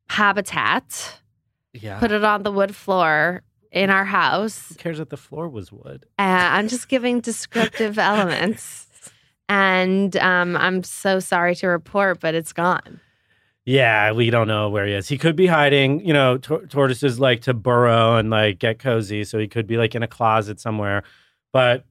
habitat, 0.09 1.19
yeah. 1.73 1.99
put 1.99 2.11
it 2.11 2.23
on 2.23 2.43
the 2.43 2.51
wood 2.51 2.75
floor 2.75 3.43
in 3.71 3.89
our 3.89 4.05
house. 4.05 4.69
Who 4.69 4.75
cares 4.75 4.97
that 4.97 5.09
the 5.09 5.17
floor 5.17 5.47
was 5.47 5.71
wood? 5.71 6.05
Uh, 6.19 6.23
I'm 6.23 6.67
just 6.67 6.89
giving 6.89 7.19
descriptive 7.21 7.97
elements. 7.99 8.87
And 9.51 10.15
um, 10.15 10.55
I'm 10.55 10.81
so 10.81 11.19
sorry 11.19 11.55
to 11.55 11.67
report, 11.67 12.21
but 12.21 12.33
it's 12.33 12.53
gone. 12.53 13.01
Yeah, 13.65 14.13
we 14.13 14.29
don't 14.29 14.47
know 14.47 14.69
where 14.69 14.85
he 14.87 14.93
is. 14.93 15.09
He 15.09 15.17
could 15.17 15.35
be 15.35 15.45
hiding. 15.45 16.05
You 16.07 16.13
know, 16.13 16.37
tor- 16.37 16.65
tortoises 16.67 17.19
like 17.19 17.41
to 17.41 17.53
burrow 17.53 18.15
and 18.15 18.29
like 18.29 18.59
get 18.59 18.79
cozy, 18.79 19.25
so 19.25 19.37
he 19.37 19.49
could 19.49 19.67
be 19.67 19.75
like 19.75 19.93
in 19.93 20.03
a 20.03 20.07
closet 20.07 20.61
somewhere. 20.61 21.03
But, 21.51 21.83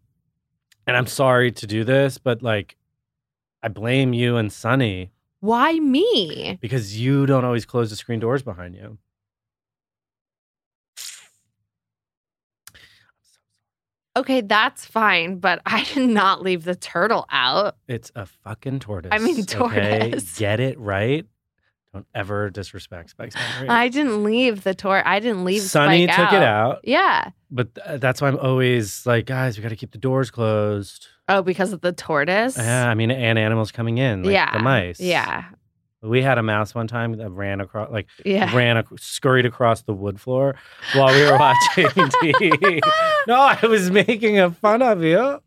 and 0.86 0.96
I'm 0.96 1.06
sorry 1.06 1.52
to 1.52 1.66
do 1.66 1.84
this, 1.84 2.16
but 2.16 2.42
like, 2.42 2.78
I 3.62 3.68
blame 3.68 4.14
you 4.14 4.38
and 4.38 4.50
Sonny 4.50 5.10
Why 5.40 5.78
me? 5.78 6.56
because 6.62 6.98
you 6.98 7.26
don't 7.26 7.44
always 7.44 7.66
close 7.66 7.90
the 7.90 7.96
screen 7.96 8.20
doors 8.20 8.42
behind 8.42 8.74
you. 8.74 8.96
Okay, 14.16 14.40
that's 14.40 14.84
fine, 14.84 15.38
but 15.38 15.62
I 15.66 15.84
did 15.94 16.08
not 16.10 16.42
leave 16.42 16.64
the 16.64 16.74
turtle 16.74 17.26
out. 17.30 17.76
It's 17.88 18.10
a 18.14 18.26
fucking 18.26 18.80
tortoise. 18.80 19.10
I 19.12 19.18
mean, 19.18 19.40
Okay? 19.40 19.42
tortoise. 19.44 20.38
Get 20.38 20.60
it 20.60 20.78
right. 20.78 21.26
Don't 21.92 22.06
ever 22.14 22.50
disrespect 22.50 23.10
Spike's 23.10 23.34
memory. 23.34 23.68
I 23.68 23.88
didn't 23.88 24.22
leave 24.22 24.62
the 24.62 24.74
tour. 24.74 25.02
I 25.04 25.18
didn't 25.18 25.44
leave. 25.44 25.62
Sonny 25.62 26.06
Spike 26.06 26.16
took 26.16 26.32
it 26.34 26.42
out, 26.42 26.80
Yeah. 26.84 27.30
but 27.50 27.74
th- 27.74 28.00
that's 28.00 28.20
why 28.22 28.28
I'm 28.28 28.38
always 28.38 29.04
like, 29.06 29.26
guys, 29.26 29.56
we 29.56 29.62
got 29.62 29.70
to 29.70 29.76
keep 29.76 29.90
the 29.90 29.98
doors 29.98 30.30
closed. 30.30 31.08
Oh, 31.28 31.42
because 31.42 31.72
of 31.72 31.80
the 31.80 31.92
tortoise. 31.92 32.56
Yeah, 32.56 32.88
I 32.88 32.94
mean, 32.94 33.10
and 33.10 33.38
animals 33.40 33.72
coming 33.72 33.98
in, 33.98 34.22
like 34.22 34.32
yeah. 34.32 34.52
the 34.52 34.60
mice. 34.62 35.00
Yeah. 35.00 35.44
We 36.02 36.22
had 36.22 36.38
a 36.38 36.42
mouse 36.42 36.74
one 36.74 36.86
time 36.86 37.12
that 37.18 37.30
ran 37.30 37.60
across, 37.60 37.90
like 37.90 38.08
Yeah. 38.24 38.54
ran, 38.56 38.76
ac- 38.78 38.86
scurried 38.98 39.46
across 39.46 39.82
the 39.82 39.92
wood 39.92 40.20
floor 40.20 40.54
while 40.94 41.12
we 41.14 41.22
were 41.24 41.38
watching 41.38 41.86
TV. 41.86 42.80
no, 43.26 43.34
I 43.40 43.58
was 43.66 43.90
making 43.90 44.38
a 44.38 44.50
fun 44.50 44.82
of 44.82 45.02
you, 45.02 45.42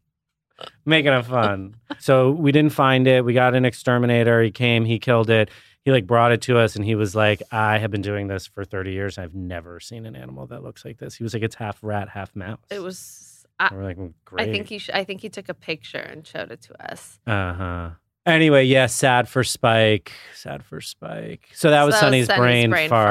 making 0.86 1.12
a 1.12 1.24
fun. 1.24 1.76
So 2.00 2.32
we 2.32 2.52
didn't 2.52 2.74
find 2.74 3.08
it. 3.08 3.26
We 3.26 3.34
got 3.34 3.56
an 3.56 3.66
exterminator. 3.66 4.42
He 4.44 4.52
came. 4.52 4.86
He 4.86 5.00
killed 5.00 5.30
it. 5.30 5.50
He 5.86 5.92
like 5.92 6.08
brought 6.08 6.32
it 6.32 6.42
to 6.44 6.58
us, 6.60 6.78
and 6.78 6.86
he 6.86 6.96
was 6.96 7.14
like, 7.14 7.42
"I 7.52 7.78
have 7.78 7.92
been 7.92 8.02
doing 8.02 8.28
this 8.28 8.48
for 8.48 8.64
thirty 8.64 8.94
years. 8.94 9.18
I've 9.18 9.36
never 9.36 9.82
seen 9.82 10.06
an 10.06 10.16
animal 10.16 10.48
that 10.48 10.64
looks 10.64 10.86
like 10.86 10.98
this." 10.98 11.16
He 11.16 11.24
was 11.26 11.34
like, 11.34 11.44
"It's 11.44 11.56
half 11.56 11.78
rat, 11.82 12.08
half 12.08 12.34
mouse." 12.38 12.60
It 12.70 12.80
was. 12.82 13.46
I, 13.60 13.74
we're 13.74 13.84
like, 13.84 13.98
"Well, 13.98 14.14
"Great." 14.24 14.48
I 14.48 14.52
think 14.54 14.70
he. 14.70 14.78
Sh- 14.78 14.92
I 14.94 15.04
think 15.04 15.20
he 15.20 15.28
took 15.28 15.50
a 15.50 15.54
picture 15.54 15.98
and 15.98 16.26
showed 16.26 16.52
it 16.52 16.62
to 16.62 16.90
us. 16.92 17.20
Uh 17.28 17.54
huh. 17.54 17.90
Anyway, 18.26 18.64
yeah, 18.64 18.86
sad 18.86 19.28
for 19.28 19.44
Spike. 19.44 20.14
Sad 20.34 20.64
for 20.64 20.80
Spike. 20.80 21.50
So 21.54 21.70
that 21.72 21.84
was 21.84 21.96
So 21.96 22.02
Sonny's, 22.02 22.28
Sonny's 22.28 22.40
brain, 22.40 22.70
brain 22.70 22.90
fart. 22.90 23.10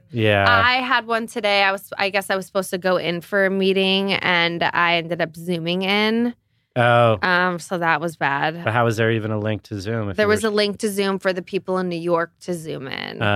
fart. 0.00 0.04
Yeah. 0.10 0.46
I 0.48 0.76
had 0.76 1.06
one 1.06 1.26
today. 1.26 1.62
I 1.62 1.70
was. 1.70 1.92
I 1.98 2.08
guess 2.08 2.30
I 2.30 2.36
was 2.36 2.46
supposed 2.46 2.70
to 2.70 2.78
go 2.78 2.96
in 2.96 3.20
for 3.20 3.44
a 3.44 3.50
meeting, 3.50 4.14
and 4.14 4.62
I 4.62 4.94
ended 4.96 5.20
up 5.20 5.36
zooming 5.36 5.82
in. 5.82 6.34
oh, 6.76 7.18
Um. 7.20 7.58
So 7.58 7.76
that 7.76 8.00
was 8.00 8.16
bad. 8.16 8.64
but 8.64 8.72
how 8.72 8.86
was 8.86 8.96
there 8.96 9.10
even 9.10 9.30
a 9.32 9.38
link 9.38 9.64
to 9.64 9.78
Zoom? 9.80 10.08
If 10.08 10.16
There 10.16 10.26
was 10.28 10.42
were, 10.44 10.48
a 10.48 10.52
link 10.52 10.78
to 10.78 10.88
Zoom 10.90 11.18
for 11.18 11.34
the 11.34 11.42
people 11.42 11.76
in 11.78 11.90
New 11.90 11.96
York 12.00 12.32
to 12.40 12.54
zoom 12.54 12.86
in. 12.88 13.22
Oh, 13.22 13.26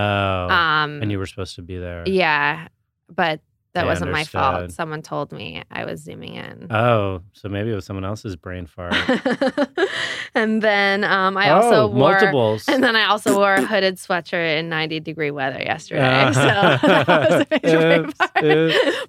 um. 0.49 1.03
and 1.03 1.11
you 1.13 1.19
were 1.19 1.27
supposed 1.27 1.57
to 1.57 1.63
be 1.63 1.77
there. 1.77 2.05
Yeah, 2.07 2.69
but 3.15 3.41
that 3.75 3.85
I 3.85 3.87
wasn't 3.87 4.13
my 4.13 4.25
fault. 4.25 4.73
Someone 4.73 5.03
told 5.03 5.31
me 5.31 5.63
I 5.71 5.85
was 5.85 6.01
zooming 6.01 6.35
in. 6.35 6.67
Oh, 6.71 7.21
so 7.33 7.49
maybe 7.49 7.71
it 7.71 7.75
was 7.75 7.85
someone 7.85 8.05
else's 8.05 8.35
brain 8.35 8.67
fart. 8.67 8.95
and 10.35 10.63
then 10.63 11.05
um, 11.05 11.37
I 11.37 11.51
oh, 11.51 11.57
also 11.57 11.87
wore. 11.89 12.13
multiples. 12.13 12.69
And 12.69 12.83
then 12.83 12.97
I 12.97 13.05
also 13.05 13.37
wore 13.37 13.55
a 13.55 13.63
hooded 13.63 13.97
sweatshirt 13.97 14.59
in 14.59 14.69
90 14.69 15.01
degree 15.01 15.31
weather 15.31 15.61
yesterday. 15.61 16.01
Uh, 16.03 16.33
So 16.33 16.41
that 16.87 17.09
was 17.09 17.47
a 17.51 17.61
major 17.63 18.05
oops, 18.05 18.15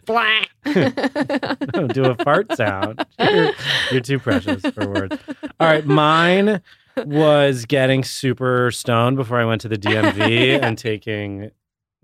fart. 0.05 0.47
Blah. 0.65 1.87
Do 1.87 2.05
a 2.05 2.15
fart 2.23 2.55
sound. 2.55 3.05
You're, 3.19 3.51
you're 3.91 4.01
too 4.01 4.19
precious 4.19 4.61
for 4.73 4.87
words. 4.87 5.17
All 5.59 5.67
right, 5.67 5.85
mine 5.85 6.61
was 7.05 7.65
getting 7.65 8.03
super 8.03 8.71
stoned 8.71 9.15
before 9.15 9.39
I 9.39 9.45
went 9.45 9.61
to 9.61 9.69
the 9.69 9.77
DMV 9.77 10.61
and 10.61 10.77
taking 10.77 11.51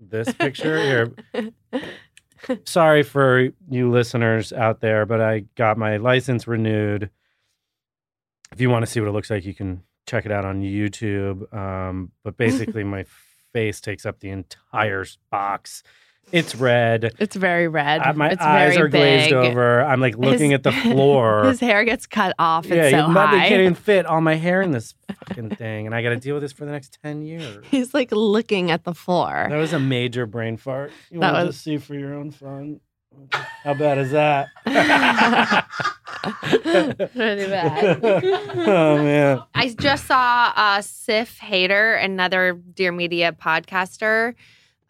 this 0.00 0.32
picture 0.32 0.78
here. 0.78 1.50
Sorry 2.64 3.02
for 3.02 3.48
you 3.68 3.90
listeners 3.90 4.52
out 4.52 4.80
there, 4.80 5.06
but 5.06 5.20
I 5.20 5.40
got 5.54 5.78
my 5.78 5.96
license 5.96 6.46
renewed. 6.46 7.10
If 8.52 8.60
you 8.60 8.70
want 8.70 8.84
to 8.84 8.90
see 8.90 9.00
what 9.00 9.08
it 9.08 9.12
looks 9.12 9.30
like, 9.30 9.44
you 9.44 9.54
can 9.54 9.82
check 10.06 10.26
it 10.26 10.32
out 10.32 10.44
on 10.44 10.62
YouTube. 10.62 11.52
Um, 11.54 12.12
but 12.22 12.36
basically, 12.36 12.84
my 12.84 13.04
face 13.52 13.80
takes 13.80 14.06
up 14.06 14.20
the 14.20 14.30
entire 14.30 15.04
box. 15.30 15.82
It's 16.32 16.56
red. 16.56 17.12
It's 17.20 17.36
very 17.36 17.68
red. 17.68 18.00
Uh, 18.00 18.12
my 18.14 18.30
it's 18.30 18.42
eyes 18.42 18.76
are 18.76 18.88
glazed 18.88 19.26
big. 19.30 19.32
over. 19.34 19.80
I'm 19.82 20.00
like 20.00 20.16
looking 20.18 20.50
His- 20.50 20.56
at 20.58 20.62
the 20.64 20.72
floor. 20.82 21.44
His 21.44 21.60
hair 21.60 21.84
gets 21.84 22.06
cut 22.06 22.34
off. 22.38 22.66
It's 22.66 22.74
yeah, 22.92 23.06
so 23.06 23.08
might- 23.08 23.48
can't 23.48 23.60
even 23.60 23.74
fit 23.76 24.06
all 24.06 24.20
my 24.20 24.34
hair 24.34 24.60
in 24.60 24.72
this 24.72 24.94
fucking 25.28 25.50
thing, 25.50 25.86
and 25.86 25.94
I 25.94 26.02
got 26.02 26.10
to 26.10 26.16
deal 26.16 26.34
with 26.34 26.42
this 26.42 26.52
for 26.52 26.64
the 26.64 26.72
next 26.72 26.98
ten 27.00 27.22
years. 27.22 27.64
He's 27.70 27.94
like 27.94 28.10
looking 28.10 28.72
at 28.72 28.82
the 28.82 28.92
floor. 28.92 29.46
That 29.48 29.56
was 29.56 29.72
a 29.72 29.78
major 29.78 30.26
brain 30.26 30.56
fart. 30.56 30.90
You 31.10 31.20
That 31.20 31.32
want 31.32 31.42
to 31.42 31.46
was- 31.46 31.54
just 31.56 31.64
see 31.64 31.78
for 31.78 31.94
your 31.94 32.14
own 32.14 32.32
fun? 32.32 32.80
How 33.62 33.72
bad 33.72 33.96
is 33.98 34.10
that? 34.10 34.48
Pretty 37.12 37.46
bad. 37.46 38.00
oh 38.04 38.98
man. 39.02 39.42
I 39.54 39.68
just 39.78 40.06
saw 40.06 40.52
uh, 40.54 40.82
Sif 40.82 41.38
Hater, 41.38 41.94
another 41.94 42.60
Dear 42.74 42.92
Media 42.92 43.32
podcaster, 43.32 44.34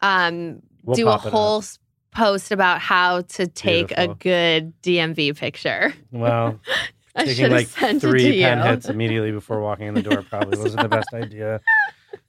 um, 0.01 0.61
We'll 0.87 0.95
do 0.95 1.09
a 1.09 1.17
whole 1.17 1.63
post 2.11 2.51
about 2.51 2.79
how 2.79 3.21
to 3.21 3.45
take 3.45 3.91
a 3.91 4.07
good 4.07 4.73
DMV 4.81 5.37
picture. 5.37 5.93
Well, 6.11 6.59
I 7.15 7.25
taking 7.25 7.35
should 7.35 7.43
have 7.43 7.51
like 7.51 7.67
sent 7.67 7.97
it 7.97 8.07
to 8.07 8.09
three 8.09 8.41
pen 8.41 8.59
you. 8.59 8.63
hits 8.63 8.87
immediately 8.87 9.31
before 9.31 9.59
walking 9.59 9.87
in 9.87 9.95
the 9.95 10.01
door 10.01 10.21
probably 10.21 10.57
wasn't 10.57 10.83
the 10.83 10.87
best 10.87 11.13
idea. 11.13 11.59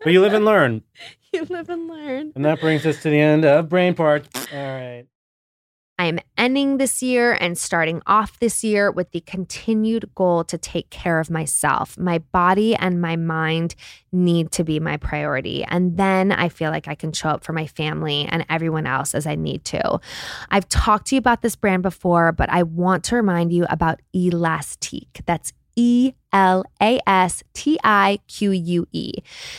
But 0.03 0.13
you 0.13 0.21
live 0.21 0.35
and 0.35 0.45
learn. 0.45 0.83
you 1.33 1.45
live 1.45 1.69
and 1.71 1.87
learn. 1.87 2.33
And 2.35 2.45
that 2.45 2.61
brings 2.61 2.85
us 2.85 3.01
to 3.03 3.11
the 3.11 3.19
end 3.21 3.45
of 3.45 3.69
Brain 3.69 3.95
Parts. 3.95 4.29
All 4.53 4.59
right. 4.59 5.07
I 5.99 6.05
am 6.07 6.21
ending 6.37 6.79
this 6.79 7.03
year 7.03 7.33
and 7.33 7.59
starting 7.59 8.03
off 8.07 8.39
this 8.39 8.63
year 8.63 8.91
with 8.91 9.11
the 9.11 9.21
continued 9.21 10.09
goal 10.15 10.45
to 10.45 10.57
take 10.57 10.91
care 10.91 11.19
of 11.19 11.29
myself. 11.29 11.99
My 11.99 12.19
body 12.19 12.77
and 12.77 13.01
my 13.01 13.17
mind 13.17 13.75
need 14.13 14.53
to 14.53 14.63
be 14.63 14.79
my 14.79 14.97
priority. 14.97 15.65
And 15.65 15.97
then 15.97 16.31
I 16.31 16.51
feel 16.51 16.71
like 16.71 16.87
I 16.87 16.95
can 16.95 17.13
show 17.13 17.31
up 17.31 17.43
for 17.43 17.53
my 17.53 17.67
family 17.67 18.29
and 18.31 18.47
everyone 18.49 18.87
else 18.87 19.13
as 19.13 19.27
I 19.27 19.35
need 19.35 19.65
to. 19.67 20.01
I've 20.51 20.69
talked 20.69 21.09
to 21.09 21.17
you 21.17 21.19
about 21.19 21.43
this 21.43 21.57
brand 21.57 21.83
before, 21.83 22.31
but 22.31 22.49
I 22.49 22.63
want 22.63 23.03
to 23.05 23.17
remind 23.17 23.53
you 23.53 23.67
about 23.69 24.01
Elastique. 24.15 25.23
That's 25.27 25.53
E 25.79 26.13
L 26.33 26.65
A 26.83 26.99
S 27.07 27.45
T 27.55 27.79
I 27.85 28.19
Q 28.27 28.51
U 28.51 28.87
E. 28.91 29.13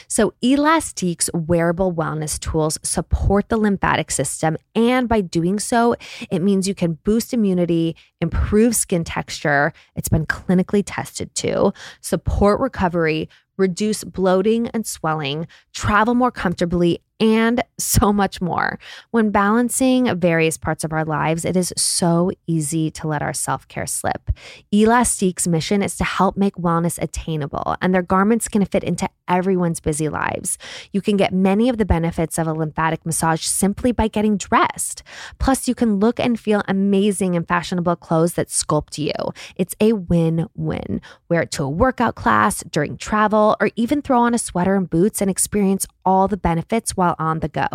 So, 0.10 0.34
Elastique's 0.44 1.30
wearable 1.34 1.94
wellness 1.94 2.38
tools 2.38 2.78
support 2.84 3.48
the 3.48 3.56
lymphatic 3.56 4.12
system, 4.12 4.58
and 4.76 5.08
by 5.08 5.22
doing 5.22 5.60
so, 5.60 5.96
it 6.30 6.42
means 6.42 6.68
you 6.68 6.76
can 6.76 7.00
boost 7.06 7.34
immunity, 7.34 7.96
improve 8.20 8.76
skin 8.76 9.06
texture. 9.06 9.72
It's 9.96 10.10
been 10.10 10.26
clinically 10.26 10.84
tested 10.86 11.34
to 11.36 11.72
support 12.02 12.60
recovery, 12.60 13.30
reduce 13.58 14.04
bloating 14.04 14.68
and 14.70 14.86
swelling, 14.86 15.48
travel 15.74 16.16
more 16.16 16.32
comfortably, 16.32 17.02
and 17.20 17.64
so 17.78 18.14
much 18.14 18.42
more. 18.42 18.80
When 19.12 19.32
balancing 19.32 20.18
various 20.20 20.58
parts 20.58 20.84
of 20.84 20.94
our 20.94 21.06
lives, 21.06 21.46
it 21.46 21.56
is 21.56 21.74
so 21.78 22.32
easy 22.48 22.92
to 22.92 23.08
let 23.08 23.22
our 23.22 23.34
self 23.34 23.68
care 23.68 23.88
slip. 23.88 24.32
Elastique's 24.72 25.48
mission 25.48 25.82
is 25.82 25.96
to 25.98 26.04
help 26.04 26.38
make 26.38 26.56
wellness 26.56 27.02
attainable, 27.02 27.76
and 27.82 27.94
their 27.94 28.02
garments 28.02 28.48
can 28.48 28.66
fit 28.66 28.84
into 28.84 29.10
everyone's 29.28 29.80
busy 29.80 30.10
lives. 30.10 30.58
You 30.92 31.02
can 31.02 31.18
get 31.18 31.34
many 31.34 31.70
of 31.70 31.78
the 31.78 31.86
benefits 31.86 32.38
of 32.38 32.48
a 32.48 32.54
lymphatic 32.54 33.06
massage 33.06 33.44
simply 33.44 33.92
by 33.92 34.08
getting 34.08 34.38
dressed. 34.38 35.04
Plus, 35.38 35.68
you 35.68 35.76
can 35.76 36.00
look 36.00 36.20
and 36.20 36.40
feel 36.40 36.64
amazing 36.68 37.36
in 37.36 37.46
fashionable 37.46 37.98
clothes 37.98 38.34
that 38.34 38.48
sculpt 38.48 38.98
you. 38.98 39.14
It's 39.56 39.76
a 39.80 39.94
win 39.94 40.48
win. 40.56 41.02
Wear 41.30 41.44
it 41.44 41.52
to 41.52 41.64
a 41.64 41.70
workout 41.70 42.16
class, 42.16 42.64
during 42.64 42.98
travel, 42.98 43.56
or 43.60 43.70
even 43.76 44.02
throw 44.02 44.22
on 44.22 44.34
a 44.34 44.40
sweater 44.40 44.76
and 44.76 44.90
boots 44.90 45.22
and 45.22 45.30
experience 45.30 45.86
all 46.10 46.28
the 46.28 46.38
benefits 46.38 46.98
while 46.98 47.16
on 47.20 47.40
the 47.40 47.48
go. 47.48 47.70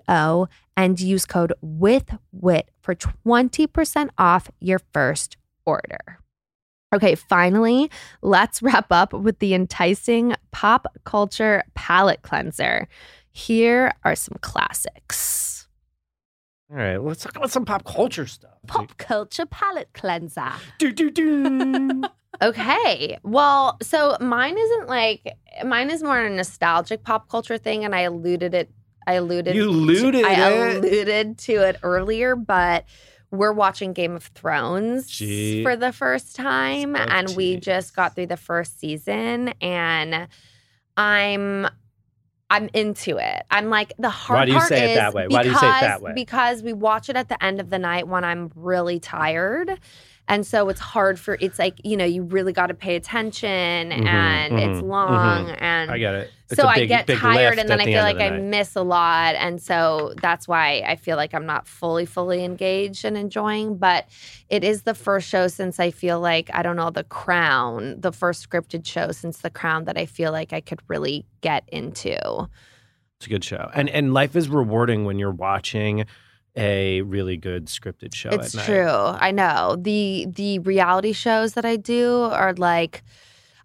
Co 0.00 0.48
and 0.76 1.00
use 1.00 1.26
code 1.26 1.52
WITHWHIT 1.62 2.68
for 2.80 2.94
20% 2.94 4.10
off 4.16 4.50
your 4.60 4.80
first 4.92 5.36
order. 5.66 6.20
Okay, 6.92 7.14
finally, 7.14 7.90
let's 8.22 8.62
wrap 8.62 8.90
up 8.90 9.12
with 9.12 9.38
the 9.38 9.54
enticing 9.54 10.34
pop 10.50 10.86
culture 11.04 11.62
palette 11.74 12.22
cleanser. 12.22 12.88
Here 13.32 13.92
are 14.04 14.16
some 14.16 14.38
classics. 14.40 15.49
All 16.70 16.76
right, 16.76 16.98
let's 17.02 17.22
talk 17.24 17.36
about 17.36 17.50
some 17.50 17.64
pop 17.64 17.84
culture 17.84 18.26
stuff. 18.26 18.52
Pop 18.66 18.96
culture 18.96 19.46
palette 19.46 19.88
cleanser. 19.92 20.52
Do, 20.78 20.92
do, 20.92 21.10
do. 21.10 22.02
Okay. 22.42 23.18
Well, 23.22 23.76
so 23.82 24.16
mine 24.18 24.56
isn't 24.56 24.86
like 24.88 25.34
mine 25.66 25.90
is 25.90 26.02
more 26.02 26.18
a 26.18 26.30
nostalgic 26.30 27.02
pop 27.02 27.28
culture 27.28 27.58
thing, 27.58 27.84
and 27.84 27.94
I 27.94 28.02
alluded 28.02 28.54
it. 28.54 28.70
I 29.06 29.14
alluded. 29.14 29.54
You 29.54 29.68
alluded 29.68 30.24
I 30.24 30.50
it. 30.70 30.76
alluded 30.78 31.36
to 31.38 31.52
it 31.68 31.76
earlier, 31.82 32.36
but 32.36 32.86
we're 33.30 33.52
watching 33.52 33.92
Game 33.92 34.16
of 34.16 34.24
Thrones 34.28 35.08
Gee. 35.08 35.62
for 35.62 35.76
the 35.76 35.92
first 35.92 36.34
time, 36.34 36.96
Oh, 36.96 37.00
and 37.00 37.28
we 37.36 37.56
just 37.56 37.94
got 37.94 38.14
through 38.14 38.28
the 38.28 38.38
first 38.38 38.78
season, 38.80 39.48
and 39.60 40.28
I'm. 40.96 41.66
I'm 42.50 42.68
into 42.74 43.16
it. 43.16 43.44
I'm 43.50 43.70
like 43.70 43.92
the 43.98 44.10
hard 44.10 44.40
Why 44.40 44.46
do 44.46 44.52
you 44.52 44.60
say 44.60 44.84
it 44.84 44.90
is 44.90 44.96
that 44.96 45.14
way? 45.14 45.28
Why 45.28 45.44
do 45.44 45.50
you 45.50 45.56
say 45.56 45.68
it 45.68 45.80
that 45.80 46.02
way? 46.02 46.12
Because 46.14 46.62
we 46.62 46.72
watch 46.72 47.08
it 47.08 47.16
at 47.16 47.28
the 47.28 47.42
end 47.42 47.60
of 47.60 47.70
the 47.70 47.78
night 47.78 48.08
when 48.08 48.24
I'm 48.24 48.50
really 48.56 48.98
tired. 48.98 49.78
And 50.30 50.46
so 50.46 50.68
it's 50.68 50.80
hard 50.80 51.18
for 51.18 51.36
it's 51.40 51.58
like, 51.58 51.80
you 51.84 51.96
know, 51.96 52.04
you 52.04 52.22
really 52.22 52.52
got 52.52 52.68
to 52.68 52.74
pay 52.74 52.94
attention 52.96 53.90
Mhm, 53.90 54.06
and 54.06 54.58
it's 54.60 54.80
mhm, 54.80 54.88
long 54.88 55.50
and 55.50 55.90
I 55.90 55.98
get 55.98 56.14
it. 56.14 56.30
It's 56.48 56.60
so 56.60 56.66
a 56.66 56.70
I 56.70 56.74
big- 56.76 56.88
get 56.88 57.06
tired 57.06 57.58
and 57.58 57.68
then 57.68 57.80
I 57.80 57.84
the 57.84 57.92
feel 57.92 58.02
like 58.02 58.20
I 58.20 58.28
night. 58.30 58.42
miss 58.42 58.74
a 58.76 58.82
lot 58.82 59.34
and 59.34 59.60
so 59.60 60.14
that's 60.22 60.46
why 60.48 60.82
I 60.86 60.96
feel 60.96 61.16
like 61.16 61.34
I'm 61.34 61.46
not 61.46 61.66
fully 61.66 62.06
fully 62.06 62.44
engaged 62.44 63.04
and 63.04 63.16
enjoying 63.16 63.76
but 63.76 64.06
it 64.48 64.62
is 64.64 64.82
the 64.82 64.94
first 64.94 65.28
show 65.28 65.48
since 65.48 65.78
I 65.80 65.90
feel 65.90 66.20
like 66.20 66.48
I 66.54 66.62
don't 66.62 66.76
know 66.76 66.90
the 66.90 67.04
crown 67.04 68.00
the 68.00 68.12
first 68.12 68.48
scripted 68.48 68.86
show 68.86 69.10
since 69.12 69.38
the 69.38 69.50
crown 69.50 69.84
that 69.84 69.98
I 69.98 70.06
feel 70.06 70.32
like 70.32 70.52
I 70.52 70.60
could 70.60 70.80
really 70.88 71.26
get 71.40 71.64
into. 71.68 72.16
It's 73.18 73.26
a 73.26 73.30
good 73.30 73.44
show, 73.44 73.68
and 73.74 73.88
and 73.90 74.14
life 74.14 74.34
is 74.34 74.48
rewarding 74.48 75.04
when 75.04 75.18
you're 75.18 75.30
watching 75.30 76.06
a 76.56 77.02
really 77.02 77.36
good 77.36 77.66
scripted 77.66 78.14
show. 78.14 78.30
It's 78.30 78.54
at 78.54 78.58
night. 78.58 78.66
true. 78.66 78.88
I 78.88 79.30
know. 79.30 79.76
The 79.80 80.26
the 80.28 80.58
reality 80.60 81.12
shows 81.12 81.54
that 81.54 81.64
I 81.64 81.76
do 81.76 82.22
are 82.22 82.54
like 82.54 83.02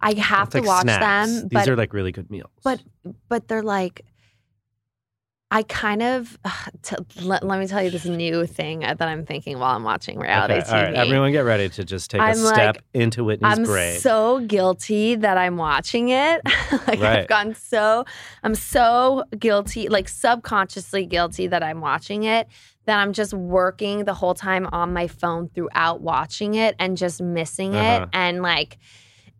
I 0.01 0.13
have 0.13 0.47
It's 0.49 0.55
to 0.55 0.59
like 0.61 0.67
watch 0.67 0.81
snacks. 0.83 1.31
them, 1.41 1.47
These 1.49 1.67
are 1.67 1.75
like 1.75 1.93
really 1.93 2.11
good 2.11 2.29
meals. 2.29 2.51
but 2.63 2.81
but 3.29 3.47
they're 3.47 3.63
like 3.63 4.01
I 5.51 5.61
kind 5.63 6.01
of 6.01 6.37
t- 6.81 6.95
let, 7.21 7.43
let 7.45 7.59
me 7.59 7.67
tell 7.67 7.81
you 7.81 7.89
this 7.91 8.05
new 8.05 8.45
thing 8.47 8.79
that 8.79 8.99
I'm 9.01 9.25
thinking 9.25 9.57
while 9.59 9.75
I'm 9.75 9.83
watching 9.83 10.19
reality 10.19 10.55
okay, 10.55 10.63
TV. 10.63 10.73
all 10.73 10.83
right, 10.83 10.93
everyone, 10.95 11.31
get 11.31 11.41
ready 11.41 11.69
to 11.69 11.83
just 11.85 12.09
take 12.11 12.19
I'm 12.19 12.37
a 12.37 12.41
like- 12.41 12.53
step 12.55 12.77
into 12.93 13.23
Whitney's 13.23 13.55
grave. 13.55 13.59
I'm 13.59 13.63
brain. 13.73 13.99
so 13.99 14.39
guilty 14.41 15.15
that 15.15 15.37
I'm 15.37 15.55
watching 15.57 16.09
it. 16.09 16.41
like 16.71 16.99
Right. 16.99 17.19
I've 17.19 17.27
gotten 17.27 17.53
so 17.55 18.05
I'm 18.43 18.55
so 18.55 19.23
guilty, 19.37 19.87
like 19.87 20.09
subconsciously 20.09 21.05
guilty 21.05 21.47
that 21.47 21.63
I'm 21.63 21.79
watching 21.79 22.23
it 22.23 22.47
that 22.85 22.99
I'm 22.99 23.13
just 23.13 23.33
working 23.33 24.05
the 24.05 24.13
whole 24.13 24.33
time 24.33 24.67
on 24.71 24.93
my 24.93 25.07
phone 25.07 25.49
throughout 25.49 26.01
watching 26.01 26.53
it 26.55 26.75
and 26.79 26.97
just 26.97 27.21
missing 27.21 27.75
Uh-huh. 27.75 28.03
it 28.03 28.09
and 28.13 28.41
like 28.41 28.77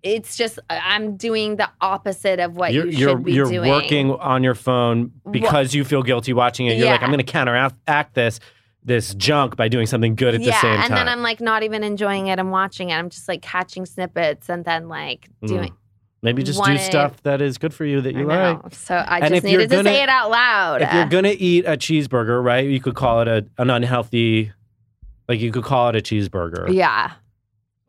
it's 0.04 0.38
just 0.38 0.60
I'm 0.70 1.18
doing 1.18 1.56
the 1.56 1.68
opposite 1.82 2.40
of 2.40 2.56
what 2.58 2.74
you're 2.74 2.86
you 2.86 2.92
should 2.92 3.00
you're, 3.00 3.18
be 3.18 3.34
you're 3.34 3.50
doing. 3.50 3.72
working 3.72 4.12
on 4.12 4.44
your 4.44 4.54
phone 4.54 5.12
because 5.32 5.74
you 5.74 5.84
feel 5.84 6.04
guilty 6.04 6.32
watching 6.34 6.68
it. 6.68 6.78
You're 6.78 6.88
like, 6.90 7.02
I'm 7.02 7.10
going 7.10 7.18
to 7.26 7.32
counteract 7.32 8.14
this 8.14 8.40
this 8.84 9.16
junk 9.16 9.56
by 9.56 9.68
doing 9.68 9.88
something 9.88 10.14
good 10.14 10.36
at 10.36 10.42
yeah, 10.42 10.52
the 10.52 10.62
same 10.62 10.76
time. 10.76 10.84
and 10.86 10.94
then 10.96 11.08
I'm 11.10 11.24
like 11.24 11.42
not 11.42 11.64
even 11.64 11.84
enjoying 11.84 12.28
it. 12.28 12.38
I'm 12.38 12.52
watching 12.52 12.92
it. 12.92 12.94
I'm 12.94 13.10
just 13.10 13.28
like 13.28 13.42
catching 13.42 13.88
snippets 13.88 14.48
and 14.48 14.64
then 14.64 14.88
like 14.90 15.28
doing. 15.44 15.70
Mm. 15.72 15.76
Maybe 16.26 16.44
just 16.44 16.60
want 16.60 16.74
do 16.74 16.78
stuff 16.84 17.24
that 17.24 17.42
is 17.42 17.58
good 17.58 17.74
for 17.74 17.86
you 17.86 18.02
that 18.02 18.16
I 18.16 18.20
you 18.20 18.26
know. 18.26 18.62
like. 18.64 18.76
So 18.76 18.96
I 18.96 19.20
And 19.20 19.30
just 19.36 19.44
needed 19.46 19.70
to 19.70 19.76
gonna- 19.78 19.90
say 19.90 20.04
it 20.04 20.10
out 20.10 20.30
loud. 20.30 20.82
If 20.82 20.94
you're 20.94 21.06
gonna 21.08 21.34
eat 21.38 21.66
a 21.66 21.78
cheeseburger, 21.78 22.44
right? 22.44 22.68
You 22.68 22.80
could 22.82 22.96
call 22.96 23.22
it 23.22 23.28
a 23.28 23.46
an 23.58 23.70
unhealthy, 23.70 24.52
like 25.30 25.40
you 25.40 25.52
could 25.52 25.64
call 25.64 25.90
it 25.90 25.96
a 25.96 26.00
cheeseburger. 26.02 26.72
yeah, 26.74 27.12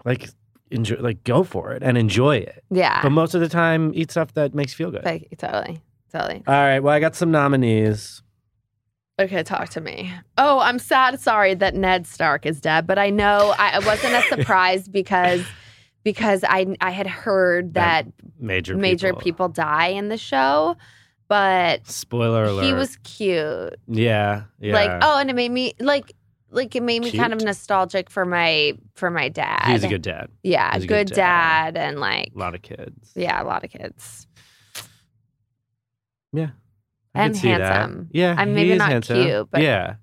Like 0.05 0.29
enjoy, 0.71 0.97
like 1.01 1.23
go 1.25 1.43
for 1.43 1.73
it 1.73 1.83
and 1.83 1.97
enjoy 1.99 2.37
it. 2.37 2.63
yeah. 2.71 3.03
But 3.03 3.11
most 3.11 3.35
of 3.35 3.41
the 3.41 3.49
time, 3.49 3.93
eat 3.95 4.11
stuff 4.11 4.33
that 4.35 4.55
makes 4.55 4.73
you 4.73 4.77
feel 4.87 4.91
good. 4.93 5.05
Like, 5.05 5.29
totally, 5.39 5.81
totally. 6.13 6.43
All 6.47 6.55
right. 6.55 6.81
Well, 6.81 6.95
I 6.95 7.01
got 7.01 7.15
some 7.17 7.31
nominees. 7.31 8.23
Okay, 9.19 9.43
talk 9.43 9.71
to 9.71 9.81
me. 9.81 10.13
Oh, 10.37 10.59
I'm 10.59 10.79
sad. 10.79 11.19
Sorry 11.21 11.55
that 11.55 11.75
Ned 11.75 12.07
Stark 12.07 12.45
is 12.45 12.61
dead, 12.61 12.87
but 12.87 12.99
I 12.99 13.09
know 13.09 13.55
I, 13.59 13.71
I 13.71 13.79
wasn't 13.79 14.13
as 14.13 14.25
surprised 14.29 14.93
because 14.93 15.43
because 16.07 16.45
I 16.45 16.77
I 16.81 16.93
had 16.93 17.09
heard 17.09 17.75
That 17.75 18.05
that 18.07 18.13
Major 18.39 18.77
major 18.77 19.09
people. 19.09 19.21
people 19.23 19.49
die 19.49 19.89
in 19.89 20.09
the 20.09 20.17
show, 20.17 20.77
but 21.27 21.85
Spoiler 21.89 22.45
alert. 22.45 22.65
he 22.65 22.73
was 22.73 22.97
cute. 23.03 23.75
Yeah. 23.89 24.45
Yeah. 24.61 24.73
Like 24.75 24.91
oh, 25.03 25.19
and 25.19 25.29
it 25.29 25.35
made 25.35 25.51
me 25.51 25.75
like 25.81 26.13
like 26.51 26.77
it 26.77 26.83
made 26.85 27.03
me 27.03 27.11
kind 27.11 27.33
of 27.33 27.43
nostalgic 27.43 28.09
for 28.09 28.25
my 28.25 28.75
for 28.95 29.11
my 29.11 29.29
dad. 29.29 29.65
He's 29.73 29.83
a 29.83 29.89
good 29.89 30.03
dad. 30.03 30.29
yeah, 30.45 30.73
he's 30.75 30.85
a 30.85 30.87
good, 30.87 31.09
good 31.09 31.17
dad. 31.17 31.75
dad. 31.75 31.89
and 31.89 31.99
like 31.99 32.31
A 32.37 32.39
lot 32.39 32.55
of 32.55 32.63
kids. 32.63 33.11
yeah, 33.17 33.43
a 33.43 33.45
lot 33.45 33.65
of 33.65 33.71
kids. 33.71 34.29
I 36.39 36.51
And 37.15 37.37
see 37.37 37.49
that. 37.49 37.61
handsome. 37.63 38.09
Yeah. 38.13 38.35
I'm 38.37 38.55
maybe 38.55 38.77
not 38.77 38.91
handsome. 38.91 39.25
cute, 39.25 39.49
but- 39.51 39.63
yeah. 39.63 39.95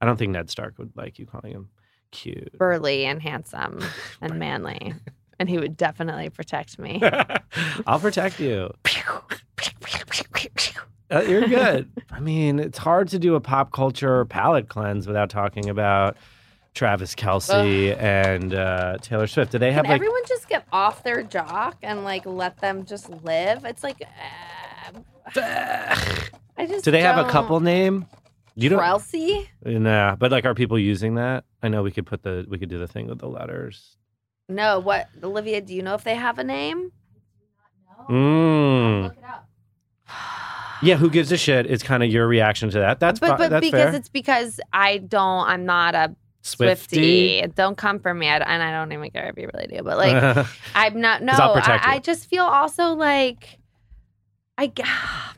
I 0.00 0.04
don't 0.06 0.16
think 0.18 0.32
Ned 0.32 0.50
Stark 0.50 0.76
would 0.78 0.92
like 0.96 1.18
you 1.18 1.24
calling 1.26 1.52
him 1.52 1.68
cute. 2.10 2.52
Burly 2.58 3.06
and 3.06 3.22
handsome 3.22 3.78
and 4.20 4.38
manly, 4.38 4.92
and 5.38 5.48
he 5.48 5.58
would 5.58 5.76
definitely 5.76 6.30
protect 6.30 6.78
me. 6.78 7.02
I'll 7.86 8.00
protect 8.00 8.40
you. 8.40 8.72
Uh, 11.08 11.20
you're 11.20 11.46
good. 11.46 11.88
I 12.10 12.18
mean, 12.18 12.58
it's 12.58 12.78
hard 12.78 13.06
to 13.10 13.18
do 13.20 13.36
a 13.36 13.40
pop 13.40 13.70
culture 13.70 14.24
palette 14.24 14.68
cleanse 14.68 15.06
without 15.06 15.30
talking 15.30 15.68
about 15.68 16.16
Travis 16.74 17.14
Kelce 17.14 17.96
and 17.96 18.52
uh, 18.52 18.98
Taylor 19.00 19.28
Swift. 19.28 19.52
Do 19.52 19.58
they 19.58 19.70
have 19.70 19.84
Can 19.84 19.92
like? 19.92 20.00
everyone 20.00 20.22
just 20.26 20.48
get 20.48 20.66
off 20.72 21.04
their 21.04 21.22
jock 21.22 21.76
and 21.82 22.02
like 22.02 22.26
let 22.26 22.58
them 22.58 22.84
just 22.84 23.08
live? 23.22 23.64
It's 23.64 23.84
like 23.84 24.02
uh, 24.02 24.90
I 26.56 26.66
just 26.66 26.84
Do 26.84 26.90
they 26.90 27.02
have 27.02 27.24
a 27.24 27.30
couple 27.30 27.60
name? 27.60 28.06
You 28.56 28.70
don't. 28.70 28.80
Kelsey? 28.80 29.48
Nah, 29.64 30.16
but 30.16 30.32
like, 30.32 30.44
are 30.44 30.54
people 30.54 30.78
using 30.78 31.16
that? 31.16 31.44
I 31.62 31.68
know 31.68 31.82
we 31.82 31.90
could 31.92 32.06
put 32.06 32.22
the 32.22 32.46
we 32.48 32.58
could 32.58 32.70
do 32.70 32.78
the 32.78 32.88
thing 32.88 33.06
with 33.06 33.18
the 33.18 33.28
letters. 33.28 33.96
No, 34.48 34.78
what 34.78 35.08
Olivia? 35.22 35.60
Do 35.60 35.74
you 35.74 35.82
know 35.82 35.94
if 35.94 36.04
they 36.04 36.14
have 36.14 36.38
a 36.38 36.44
name? 36.44 36.92
Mm. 38.08 39.12
it 39.12 39.24
up. 39.24 39.48
Yeah, 40.82 40.96
who 40.96 41.10
gives 41.10 41.32
a 41.32 41.36
shit? 41.36 41.66
Is 41.66 41.82
kind 41.82 42.02
of 42.02 42.10
your 42.10 42.28
reaction 42.28 42.70
to 42.70 42.78
that. 42.78 43.00
That's 43.00 43.18
but 43.18 43.38
but 43.38 43.50
that's 43.50 43.66
because 43.66 43.90
fair. 43.90 43.94
it's 43.94 44.08
because 44.08 44.60
I 44.72 44.98
don't. 44.98 45.48
I'm 45.48 45.64
not 45.64 45.94
a 45.94 46.14
Swiftie. 46.44 47.52
Don't 47.54 47.76
come 47.76 47.98
for 47.98 48.14
me, 48.14 48.28
I, 48.28 48.36
and 48.36 48.62
I 48.62 48.70
don't 48.70 48.92
even 48.92 49.10
care 49.10 49.28
if 49.28 49.36
you 49.36 49.50
really 49.52 49.66
do. 49.66 49.82
But 49.82 49.98
like, 49.98 50.46
I'm 50.74 51.00
not. 51.00 51.22
No, 51.22 51.32
I'll 51.32 51.54
protect 51.54 51.84
I, 51.84 51.92
you. 51.92 51.96
I 51.96 51.98
just 51.98 52.26
feel 52.26 52.44
also 52.44 52.94
like 52.94 53.58
I. 54.56 54.72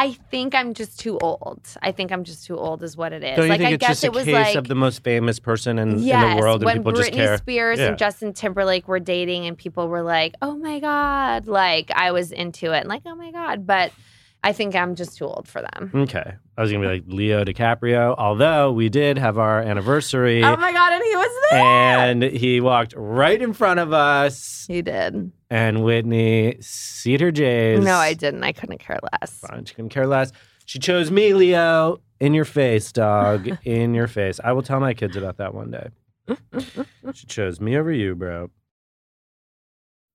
I 0.00 0.12
think 0.30 0.54
I'm 0.54 0.74
just 0.74 1.00
too 1.00 1.18
old. 1.18 1.66
I 1.82 1.90
think 1.90 2.12
I'm 2.12 2.22
just 2.22 2.46
too 2.46 2.56
old, 2.56 2.84
is 2.84 2.96
what 2.96 3.12
it 3.12 3.24
is. 3.24 3.34
Don't 3.36 3.46
you 3.46 3.50
like 3.50 3.58
think 3.58 3.70
I 3.70 3.72
it's 3.74 3.80
guess 3.80 3.88
just 4.00 4.04
a 4.04 4.06
it 4.06 4.12
was 4.12 4.24
case 4.26 4.32
like 4.34 4.54
of 4.54 4.68
the 4.68 4.76
most 4.76 5.02
famous 5.02 5.40
person 5.40 5.76
in, 5.80 5.98
yes, 5.98 6.22
in 6.22 6.36
the 6.36 6.40
world, 6.40 6.62
and 6.62 6.66
when 6.66 6.76
people 6.78 6.92
Britney 6.92 6.98
just 6.98 7.12
care? 7.12 7.36
Spears 7.38 7.80
Yeah. 7.80 7.88
and 7.88 7.98
Justin 7.98 8.32
Timberlake 8.32 8.86
were 8.86 9.00
dating, 9.00 9.46
and 9.48 9.58
people 9.58 9.88
were 9.88 10.02
like, 10.02 10.36
"Oh 10.40 10.56
my 10.56 10.78
god!" 10.78 11.48
Like 11.48 11.90
I 11.96 12.12
was 12.12 12.30
into 12.30 12.72
it, 12.72 12.78
and 12.78 12.88
like, 12.88 13.02
"Oh 13.06 13.16
my 13.16 13.32
god!" 13.32 13.66
But 13.66 13.90
I 14.44 14.52
think 14.52 14.76
I'm 14.76 14.94
just 14.94 15.18
too 15.18 15.24
old 15.24 15.48
for 15.48 15.62
them. 15.62 15.90
Okay, 15.92 16.32
I 16.56 16.62
was 16.62 16.70
gonna 16.70 16.86
be 16.86 16.92
like 16.94 17.04
Leo 17.08 17.42
DiCaprio. 17.42 18.14
Although 18.16 18.70
we 18.70 18.88
did 18.88 19.18
have 19.18 19.36
our 19.36 19.60
anniversary, 19.60 20.44
Oh 20.44 20.56
my 20.56 20.70
god! 20.72 20.92
And 20.92 21.02
he 21.02 21.16
was 21.16 21.50
there. 21.50 21.60
and 21.60 22.22
he 22.22 22.60
walked 22.60 22.94
right 22.96 23.42
in 23.42 23.52
front 23.52 23.80
of 23.80 23.92
us, 23.92 24.64
he 24.68 24.80
did. 24.80 25.32
And 25.50 25.82
Whitney 25.82 26.56
Cedar 26.60 27.30
J's. 27.30 27.84
No, 27.84 27.94
I 27.94 28.14
didn't. 28.14 28.44
I 28.44 28.52
couldn't 28.52 28.78
care 28.78 28.98
less. 29.12 29.38
Fine, 29.40 29.64
she 29.64 29.74
couldn't 29.74 29.90
care 29.90 30.06
less. 30.06 30.32
She 30.64 30.78
chose 30.78 31.10
me, 31.10 31.32
Leo. 31.32 32.00
In 32.20 32.34
your 32.34 32.44
face, 32.44 32.92
dog. 32.92 33.48
in 33.64 33.94
your 33.94 34.06
face. 34.06 34.40
I 34.42 34.52
will 34.52 34.62
tell 34.62 34.80
my 34.80 34.94
kids 34.94 35.16
about 35.16 35.38
that 35.38 35.54
one 35.54 35.70
day. 35.70 35.88
she 37.14 37.26
chose 37.26 37.60
me 37.60 37.76
over 37.76 37.90
you, 37.90 38.14
bro. 38.14 38.50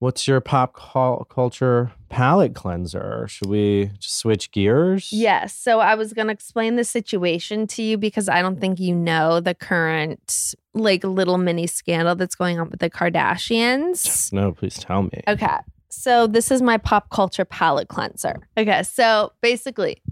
What's 0.00 0.28
your 0.28 0.40
pop 0.40 0.74
cul- 0.74 1.24
culture 1.30 1.92
palate 2.10 2.54
cleanser? 2.54 3.26
Should 3.28 3.48
we 3.48 3.90
just 3.98 4.18
switch 4.18 4.50
gears? 4.50 5.10
Yes. 5.12 5.54
So 5.56 5.80
I 5.80 5.94
was 5.94 6.12
going 6.12 6.26
to 6.26 6.32
explain 6.32 6.76
the 6.76 6.84
situation 6.84 7.66
to 7.68 7.82
you 7.82 7.96
because 7.96 8.28
I 8.28 8.42
don't 8.42 8.60
think 8.60 8.80
you 8.80 8.94
know 8.94 9.40
the 9.40 9.54
current 9.54 10.54
like 10.74 11.04
little 11.04 11.38
mini 11.38 11.66
scandal 11.66 12.16
that's 12.16 12.34
going 12.34 12.58
on 12.60 12.68
with 12.70 12.80
the 12.80 12.90
Kardashians. 12.90 14.32
No, 14.32 14.52
please 14.52 14.74
tell 14.78 15.02
me. 15.04 15.22
Okay. 15.28 15.56
So 15.88 16.26
this 16.26 16.50
is 16.50 16.60
my 16.60 16.76
pop 16.76 17.08
culture 17.10 17.44
palette 17.44 17.88
cleanser. 17.88 18.34
Okay. 18.58 18.82
So 18.82 19.32
basically, 19.40 20.02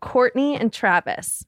Kourtney 0.00 0.58
and 0.58 0.72
Travis, 0.72 1.44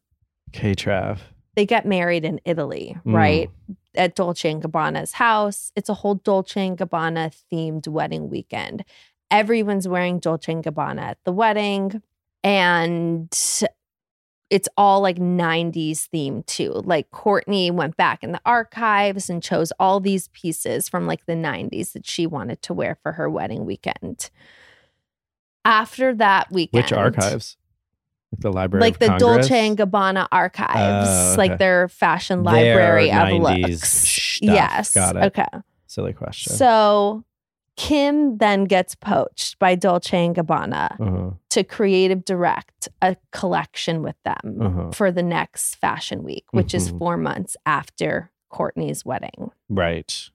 K 0.52 0.74
Trav. 0.74 1.20
they 1.54 1.64
get 1.64 1.86
married 1.86 2.24
in 2.24 2.40
Italy, 2.44 2.96
Mm. 3.06 3.14
right? 3.14 3.50
At 3.98 4.14
Dolce 4.14 4.50
and 4.50 4.62
Gabbana's 4.62 5.12
house. 5.12 5.72
It's 5.76 5.88
a 5.88 5.94
whole 5.94 6.14
Dolce 6.14 6.66
and 6.66 6.78
Gabbana 6.78 7.34
themed 7.52 7.86
wedding 7.88 8.30
weekend. 8.30 8.84
Everyone's 9.30 9.86
wearing 9.86 10.20
Dolce 10.20 10.52
and 10.52 10.64
Gabbana 10.64 11.02
at 11.02 11.18
the 11.24 11.32
wedding. 11.32 12.00
And 12.42 13.30
it's 14.50 14.68
all 14.76 15.00
like 15.00 15.18
90s 15.18 16.08
themed 16.14 16.46
too. 16.46 16.72
Like 16.84 17.10
Kourtney 17.10 17.70
went 17.70 17.96
back 17.96 18.22
in 18.22 18.32
the 18.32 18.40
archives 18.46 19.28
and 19.28 19.42
chose 19.42 19.72
all 19.78 20.00
these 20.00 20.28
pieces 20.28 20.88
from 20.88 21.06
like 21.06 21.26
the 21.26 21.34
90s 21.34 21.92
that 21.92 22.06
she 22.06 22.26
wanted 22.26 22.62
to 22.62 22.74
wear 22.74 22.96
for 23.02 23.12
her 23.12 23.28
wedding 23.28 23.66
weekend. 23.66 24.30
After 25.64 26.14
that 26.14 26.50
weekend, 26.50 26.84
Which 26.84 26.92
archives? 26.92 27.56
The 28.38 28.52
Library 28.52 28.80
like 28.82 28.94
of 28.94 28.98
the 29.00 29.06
Congress? 29.08 29.48
Dolce 29.48 29.66
and 29.66 29.76
Gabbana 29.78 30.28
archives, 30.30 31.08
Oh, 31.10 31.32
okay. 31.32 31.36
like 31.36 31.58
their 31.58 31.88
fashion 31.88 32.42
Their 32.44 32.54
library 32.54 33.10
of 33.10 33.16
90s 33.28 33.70
looks. 33.70 33.88
stuff. 33.88 34.38
Yes. 34.42 34.94
Got 34.94 35.16
it. 35.16 35.22
Okay. 35.24 35.46
Silly 35.86 36.12
question. 36.12 36.52
So 36.54 37.24
Kim 37.76 38.38
then 38.38 38.64
gets 38.64 38.94
poached 38.94 39.58
by 39.58 39.74
Dolce 39.74 40.24
and 40.26 40.34
Gabbana 40.36 41.00
uh-huh. 41.00 41.30
to 41.50 41.64
creative 41.64 42.24
direct 42.24 42.88
a 43.02 43.16
collection 43.32 44.02
with 44.02 44.16
them 44.24 44.58
Uh-huh. 44.60 44.90
for 44.92 45.10
the 45.10 45.22
next 45.22 45.74
fashion 45.76 46.22
week, 46.22 46.44
which 46.52 46.74
is 46.74 46.92
Mhm. 46.92 46.98
four 46.98 47.16
months 47.16 47.56
after 47.66 48.30
Kourtney's 48.52 49.04
wedding. 49.04 49.50
Right. 49.68 50.30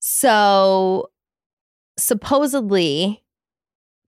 So 0.00 1.10
supposedly, 1.96 3.22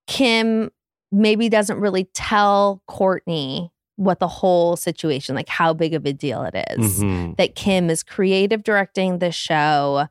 Kim 0.07 0.71
maybe 1.13 1.49
doesn't 1.49 1.79
really 1.81 2.05
tell 2.15 2.83
Kourtney 2.89 3.71
what 3.97 4.19
the 4.21 4.29
whole 4.29 4.77
situation, 4.77 5.35
like 5.35 5.49
how 5.49 5.73
big 5.73 5.95
of 5.95 6.05
a 6.05 6.13
deal 6.13 6.43
it 6.43 6.55
is. 6.71 7.03
Mhm. 7.03 7.37
That 7.39 7.55
Kim 7.55 7.89
is 7.89 8.03
creative 8.03 8.63
directing 8.63 9.19
the 9.21 9.33
show 9.33 10.09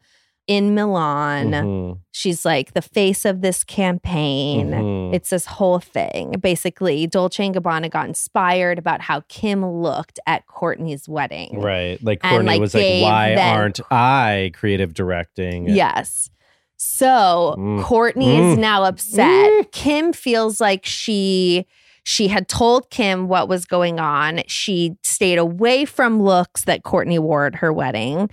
in 0.48 0.74
Milan. 0.76 1.52
Mhm. 1.52 2.00
She's 2.12 2.46
like 2.46 2.74
the 2.74 2.82
face 2.82 3.26
of 3.26 3.41
this 3.41 3.64
campaign. 3.64 4.72
Mhm. 4.72 5.14
It's 5.14 5.30
this 5.32 5.46
whole 5.48 5.80
thing. 5.80 6.36
Basically, 6.39 7.08
Dolce 7.08 7.46
and 7.46 7.56
Gabbana 7.56 7.89
got 7.89 8.08
inspired 8.08 8.78
about 8.80 9.02
how 9.02 9.22
Kim 9.28 9.66
looked 9.66 10.20
at 10.28 10.46
Kourtney's 10.48 11.10
wedding. 11.10 11.60
Right. 11.60 11.98
Like 12.04 12.22
Kourtney 12.22 12.46
like, 12.46 12.62
was 12.62 12.74
like, 12.76 13.02
why 13.04 13.36
them- 13.36 13.56
aren't 13.58 13.80
I 13.91 14.52
creative 14.54 14.93
directing? 14.93 15.68
Yes. 15.68 16.30
So 16.78 17.56
Mm. 17.58 17.84
Kourtney 17.84 18.38
is 18.40 18.58
Mm. 18.58 18.60
now 18.60 18.84
upset. 18.84 19.72
Kim 19.72 20.14
feels 20.14 20.60
like 20.62 20.86
she 20.86 21.66
she 22.08 22.28
had 22.28 22.48
told 22.48 22.92
Kim 22.92 23.28
what 23.28 23.48
was 23.50 23.66
going 23.66 24.00
on. 24.00 24.42
She 24.46 24.96
stayed 25.02 25.40
away 25.40 25.86
from 25.86 26.22
looks 26.22 26.66
that 26.66 26.84
Kourtney 26.84 27.18
wore 27.18 27.48
at 27.48 27.56
her 27.56 27.74
wedding. 27.74 28.30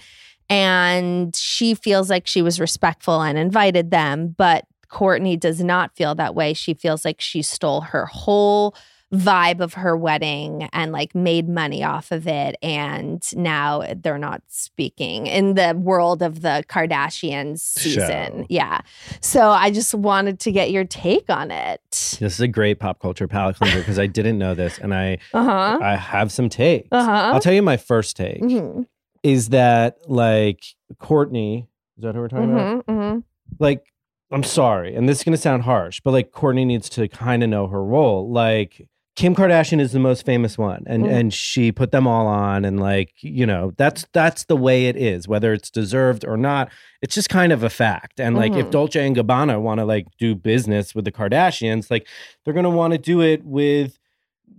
And 0.50 1.34
she 1.34 1.74
feels 1.74 2.10
like 2.10 2.26
she 2.26 2.42
was 2.42 2.60
respectful 2.60 3.22
and 3.22 3.38
invited 3.38 3.90
them, 3.90 4.34
but 4.36 4.64
Kourtney 4.90 5.40
does 5.40 5.64
not 5.64 5.96
feel 5.96 6.14
that 6.16 6.34
way. 6.34 6.52
She 6.52 6.74
feels 6.74 7.06
like 7.06 7.18
she 7.22 7.40
stole 7.40 7.80
her 7.80 8.04
whole 8.04 8.74
vibe 9.12 9.60
of 9.60 9.74
her 9.74 9.94
wedding 9.96 10.68
and 10.72 10.90
like 10.90 11.14
made 11.14 11.46
money 11.48 11.84
off 11.84 12.10
of 12.12 12.26
it 12.26 12.56
and 12.62 13.22
now 13.36 13.82
they're 13.96 14.16
not 14.16 14.42
speaking 14.48 15.26
in 15.26 15.52
the 15.54 15.74
world 15.76 16.22
of 16.22 16.40
the 16.40 16.64
Kardashians 16.68 17.58
season. 17.60 18.06
Show. 18.40 18.46
Yeah. 18.48 18.80
So 19.20 19.50
I 19.50 19.70
just 19.70 19.92
wanted 19.94 20.40
to 20.40 20.52
get 20.52 20.70
your 20.70 20.84
take 20.84 21.28
on 21.28 21.50
it. 21.50 21.80
This 21.90 22.20
is 22.20 22.40
a 22.40 22.48
great 22.48 22.78
pop 22.80 23.00
culture 23.00 23.28
palate 23.28 23.56
cleanser 23.56 23.80
because 23.80 23.98
I 23.98 24.06
didn't 24.06 24.38
know 24.38 24.54
this 24.54 24.78
and 24.78 24.94
I 24.94 25.18
Uh-huh. 25.34 25.78
I 25.82 25.96
have 25.96 26.32
some 26.32 26.48
takes. 26.48 26.88
Uh-huh. 26.90 27.10
I'll 27.34 27.40
tell 27.40 27.52
you 27.52 27.62
my 27.62 27.76
first 27.76 28.16
take 28.16 28.40
Mhm. 28.40 28.86
is 29.22 29.50
that 29.50 29.98
like 30.08 30.64
Kourtney, 31.00 31.66
is 31.98 32.02
that 32.04 32.14
who 32.14 32.20
we're 32.22 32.28
talking 32.28 32.50
about? 32.52 32.86
Mhm. 32.86 32.94
Mhm. 32.96 33.22
Like, 33.58 33.84
I'm 34.30 34.42
sorry, 34.42 34.94
and 34.94 35.06
this 35.06 35.18
is 35.18 35.24
gonna 35.24 35.36
sound 35.36 35.64
harsh, 35.64 36.00
but 36.02 36.12
like 36.12 36.30
Kourtney 36.32 36.64
needs 36.64 36.88
to 36.90 37.06
kind 37.08 37.42
of 37.42 37.50
know 37.50 37.66
her 37.66 37.84
role. 37.84 38.30
Like 38.30 38.88
Kim 39.14 39.34
Kardashian 39.34 39.78
is 39.78 39.92
the 39.92 39.98
most 39.98 40.24
famous 40.24 40.56
one, 40.56 40.84
and 40.86 41.04
Mm. 41.04 41.12
and 41.12 41.34
she 41.34 41.70
put 41.70 41.92
them 41.92 42.06
all 42.06 42.26
on, 42.26 42.64
and 42.64 42.80
like 42.80 43.12
you 43.20 43.44
know 43.44 43.72
that's 43.76 44.06
that's 44.12 44.44
the 44.44 44.56
way 44.56 44.86
it 44.86 44.96
is, 44.96 45.28
whether 45.28 45.52
it's 45.52 45.70
deserved 45.70 46.24
or 46.26 46.36
not. 46.38 46.70
It's 47.02 47.14
just 47.14 47.28
kind 47.28 47.52
of 47.52 47.62
a 47.62 47.68
fact. 47.70 48.20
And 48.20 48.36
like 48.36 48.54
if 48.54 48.66
Mhm. 48.66 48.70
Dolce 48.70 49.06
and 49.06 49.14
Gabbana 49.16 49.60
want 49.60 49.80
to 49.80 49.84
like 49.84 50.06
do 50.18 50.34
business 50.34 50.94
with 50.94 51.04
the 51.04 51.12
Kardashians, 51.12 51.90
like 51.90 52.06
they're 52.44 52.54
gonna 52.54 52.70
want 52.70 52.92
to 52.94 52.98
do 52.98 53.20
it 53.20 53.44
with 53.44 53.98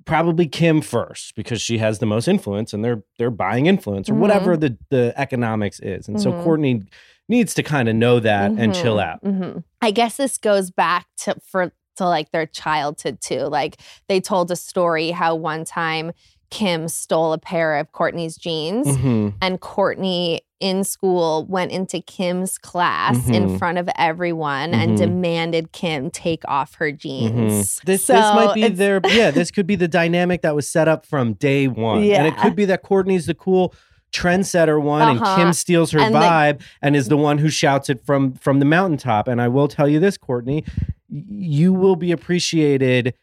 probably 0.06 0.46
Kim 0.48 0.82
first 0.82 1.34
because 1.36 1.62
she 1.62 1.78
has 1.80 2.00
the 2.00 2.06
most 2.06 2.28
influence 2.28 2.74
and 2.74 2.84
they're 2.86 3.04
they're 3.18 3.32
buying 3.32 3.66
influence 3.66 4.08
or 4.10 4.14
Mhm. 4.14 4.18
whatever 4.20 4.56
the 4.56 4.78
the 4.90 5.14
economics 5.18 5.80
is. 5.80 6.08
And 6.08 6.22
so 6.22 6.32
Mhm. 6.32 6.44
Kourtney 6.44 6.88
needs 7.30 7.54
to 7.56 7.64
kind 7.64 7.88
of 7.90 7.96
know 7.96 8.20
that 8.20 8.52
and 8.52 8.76
chill 8.76 8.98
Mhm, 8.98 9.04
out. 9.08 9.24
mhm. 9.24 9.64
I 9.82 9.92
guess 9.92 10.18
this 10.18 10.38
goes 10.38 10.70
back 10.72 11.08
to 11.20 11.36
for 11.44 11.72
to 11.98 12.06
like 12.06 12.32
their 12.32 12.46
childhood 12.46 13.20
too. 13.22 13.42
Like 13.42 13.78
they 14.08 14.20
told 14.20 14.52
a 14.52 14.56
story 14.56 15.12
how 15.12 15.36
one 15.36 15.66
time 15.66 16.12
Kim 16.50 16.88
stole 16.88 17.34
a 17.34 17.40
pair 17.40 17.78
of 17.78 17.92
Kourtney's 17.94 18.38
jeans 18.38 18.86
Mhm. 18.86 19.34
and 19.42 19.60
Kourtney 19.60 20.40
in 20.60 20.84
school 20.84 21.46
went 21.50 21.72
into 21.72 22.00
Kim's 22.00 22.58
class 22.60 23.28
in 23.28 23.50
Mhm. 23.50 23.58
front 23.58 23.78
of 23.80 23.90
everyone 23.98 24.74
and 24.74 24.92
Mhm. 24.92 24.98
demanded 24.98 25.72
Kim 25.72 26.10
take 26.12 26.44
off 26.48 26.76
her 26.76 26.92
jeans. 26.92 27.32
Mm-hmm. 27.80 27.86
This 27.86 28.06
So 28.06 28.14
this 28.14 28.34
might 28.36 28.54
be 28.54 28.68
their 28.70 29.02
yeah, 29.10 29.32
this 29.32 29.50
could 29.52 29.66
be 29.68 29.76
the 29.76 29.88
dynamic 29.88 30.42
that 30.44 30.56
was 30.56 30.68
set 30.70 30.88
up 30.88 31.06
from 31.08 31.34
day 31.34 31.68
one. 31.68 32.04
And 32.04 32.28
it 32.28 32.38
could 32.38 32.56
be 32.56 32.66
that 32.66 32.84
Kourtney's 32.84 33.26
the 33.26 33.34
cool 33.34 33.74
trendsetter 34.14 34.80
one 34.80 35.02
Uh-huh. 35.02 35.26
and 35.26 35.38
Kim 35.42 35.54
steals 35.54 35.90
her 35.92 36.00
And 36.00 36.14
the- 36.14 36.20
vibe 36.20 36.62
and 36.84 36.96
is 36.96 37.08
the 37.08 37.18
one 37.18 37.40
who 37.40 37.50
shouts 37.50 37.90
it 37.90 38.06
from 38.06 38.34
from 38.34 38.60
the 38.60 38.66
mountaintop. 38.66 39.28
And 39.28 39.42
I 39.42 39.48
will 39.48 39.68
tell 39.68 39.88
you 39.88 40.00
this, 40.00 40.18
Kourtney, 40.20 40.64
y- 40.68 40.84
you 41.14 41.74
will 41.74 41.96
be 41.96 42.12
appreciated 42.12 43.14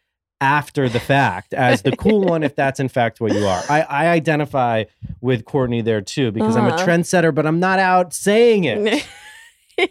after 0.41 0.89
the 0.89 1.01
fact 1.01 1.53
as 1.53 1.83
the 1.83 1.95
cool 1.97 2.21
one 2.25 2.43
if 2.43 2.55
that's 2.57 2.81
in 2.81 2.89
fact 2.89 3.21
what 3.21 3.33
you 3.35 3.45
are. 3.47 3.63
I, 3.69 3.83
I 3.83 4.07
identify 4.09 4.85
with 5.21 5.45
Kourtney 5.45 5.85
there 5.85 6.01
too 6.01 6.31
because 6.33 6.57
I'm 6.57 6.65
a 6.67 6.69
Uh-huh. 6.71 6.87
trendsetter, 6.87 7.35
but 7.35 7.47
I'm 7.47 7.61
not 7.61 7.79
out 7.79 8.15
saying 8.15 8.65
it. 8.65 9.07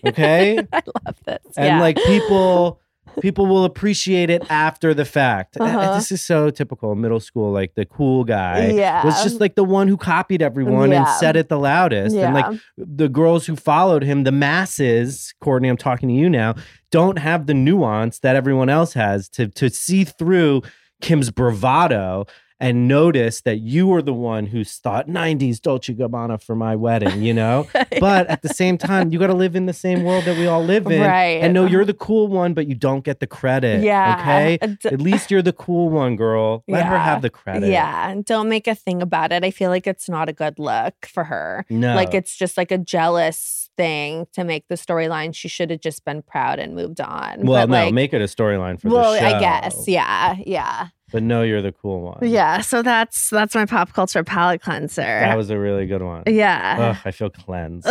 Okay? 0.06 0.60
I 0.72 0.82
love 1.06 1.16
this. 1.26 1.39
and 1.58 1.66
yeah. 1.66 1.80
like 1.82 1.95
people 2.04 2.80
people 3.22 3.45
will 3.47 3.66
appreciate 3.66 4.30
it 4.30 4.43
after 4.49 4.93
the 4.93 5.05
fact 5.05 5.57
Uh, 5.60 5.64
Uh-huh. 5.66 5.95
this 5.95 6.12
is 6.12 6.24
so 6.24 6.49
typical 6.49 6.95
middle 6.95 7.20
school 7.20 7.51
like 7.51 7.74
the 7.76 7.86
cool 7.86 8.24
guy 8.24 8.68
yeah. 8.70 9.05
was 9.05 9.22
just 9.24 9.39
like 9.39 9.55
the 9.55 9.64
one 9.64 9.88
who 9.88 9.97
copied 9.97 10.41
everyone 10.41 10.91
and 10.93 11.07
said 11.20 11.36
it 11.36 11.49
the 11.49 11.60
loudest 11.60 12.16
and 12.16 12.34
like 12.34 12.60
the 12.78 13.10
girls 13.10 13.45
who 13.45 13.55
followed 13.55 14.03
him 14.03 14.24
the 14.24 14.32
masses 14.32 15.34
kourtney 15.43 15.70
i'm 15.70 15.78
talking 15.78 16.10
to 16.10 16.16
you 16.16 16.30
now 16.30 16.55
don't 16.91 17.20
have 17.20 17.45
the 17.47 17.53
nuance 17.53 18.20
that 18.20 18.36
everyone 18.36 18.70
else 18.70 18.93
has 18.93 19.30
to 19.30 19.47
to 19.47 19.70
see 19.70 20.03
through 20.03 20.62
kim's 21.01 21.30
bravado 21.32 22.26
and 22.60 22.88
notice 22.88 23.41
that 23.41 23.60
you 23.60 23.88
were 23.88 24.01
the 24.01 24.14
one 24.14 24.45
who 24.45 24.64
thought 24.64 25.07
90s 25.07 25.62
Dolce 25.62 25.93
Gabbana 25.93 26.41
for 26.43 26.55
my 26.55 26.76
wedding, 26.76 27.22
you 27.22 27.34
know? 27.34 27.68
but 27.99 28.28
at 28.28 28.41
the 28.41 28.49
same 28.49 28.78
time, 28.78 29.12
you 29.12 29.20
got 29.20 29.28
to 29.28 29.34
live 29.34 29.55
in 29.55 29.66
the 29.66 29.74
same 29.74 30.03
world 30.03 30.26
that 30.26 30.38
we 30.38 30.45
all 30.45 30.64
live 30.64 30.86
in. 30.88 31.01
Right. 31.01 31.41
And 31.41 31.53
know 31.53 31.66
you're 31.66 31.82
uh-huh. 31.82 31.88
the 31.88 31.93
cool 31.93 32.28
one, 32.28 32.53
but 32.53 32.68
you 32.68 32.76
don't 32.76 33.03
get 33.03 33.22
the 33.22 33.28
credit. 33.28 33.84
Yeah. 33.84 34.20
Okay. 34.20 34.57
D- 34.82 34.89
At 34.89 35.01
least 35.01 35.32
you're 35.32 35.41
the 35.41 35.53
cool 35.53 35.89
one, 35.89 36.16
girl. 36.16 36.64
Let 36.68 36.86
her 36.86 36.97
have 36.97 37.22
the 37.22 37.30
credit. 37.30 37.70
Yeah, 37.70 38.10
and 38.10 38.26
don't 38.26 38.49
make 38.49 38.68
a 38.68 38.76
thing 38.76 39.01
about 39.01 39.32
it. 39.32 39.43
I 39.43 39.51
feel 39.51 39.70
like 39.70 39.88
it's 39.88 40.10
not 40.10 40.30
a 40.30 40.34
good 40.34 40.60
look 40.60 41.05
for 41.05 41.24
her. 41.24 41.66
No. 41.70 41.95
Like 41.95 42.14
it's 42.14 42.36
just 42.36 42.57
like 42.57 42.72
a 42.72 42.78
jealous 42.78 43.70
thing 43.78 44.28
to 44.34 44.43
make 44.43 44.68
the 44.68 44.76
storyline. 44.76 45.34
She 45.34 45.47
should 45.47 45.70
have 45.72 45.80
just 45.80 46.03
been 46.03 46.22
proud 46.22 46.60
and 46.60 46.76
moved 46.76 46.99
on. 46.99 47.45
well, 47.45 47.66
but 47.66 47.70
no, 47.70 47.86
like, 47.86 47.93
make 47.93 48.14
it 48.14 48.22
a 48.22 48.26
storyline 48.26 48.80
for 48.80 48.89
well, 48.89 49.14
the 49.14 49.20
show. 49.20 49.26
Well, 49.26 49.36
I 49.36 49.39
guess, 49.39 49.88
yeah, 49.88 50.36
yeah, 50.45 50.88
But 51.12 51.24
know 51.24 51.41
you're 51.43 51.62
the 51.62 51.72
cool 51.72 52.01
one. 52.01 52.20
yeah. 52.22 52.62
So 52.62 52.82
that's 52.82 53.30
that's 53.30 53.55
my 53.55 53.66
pop 53.66 53.93
culture 53.93 54.24
palette 54.24 54.62
cleanser. 54.62 55.01
That 55.01 55.36
was 55.38 55.49
a 55.49 55.57
really 55.57 55.86
good 55.88 56.01
one. 56.03 56.24
yeah. 56.28 56.76
Ugh, 56.80 56.97
I 57.05 57.12
feel 57.12 57.30
cleansed. 57.30 57.88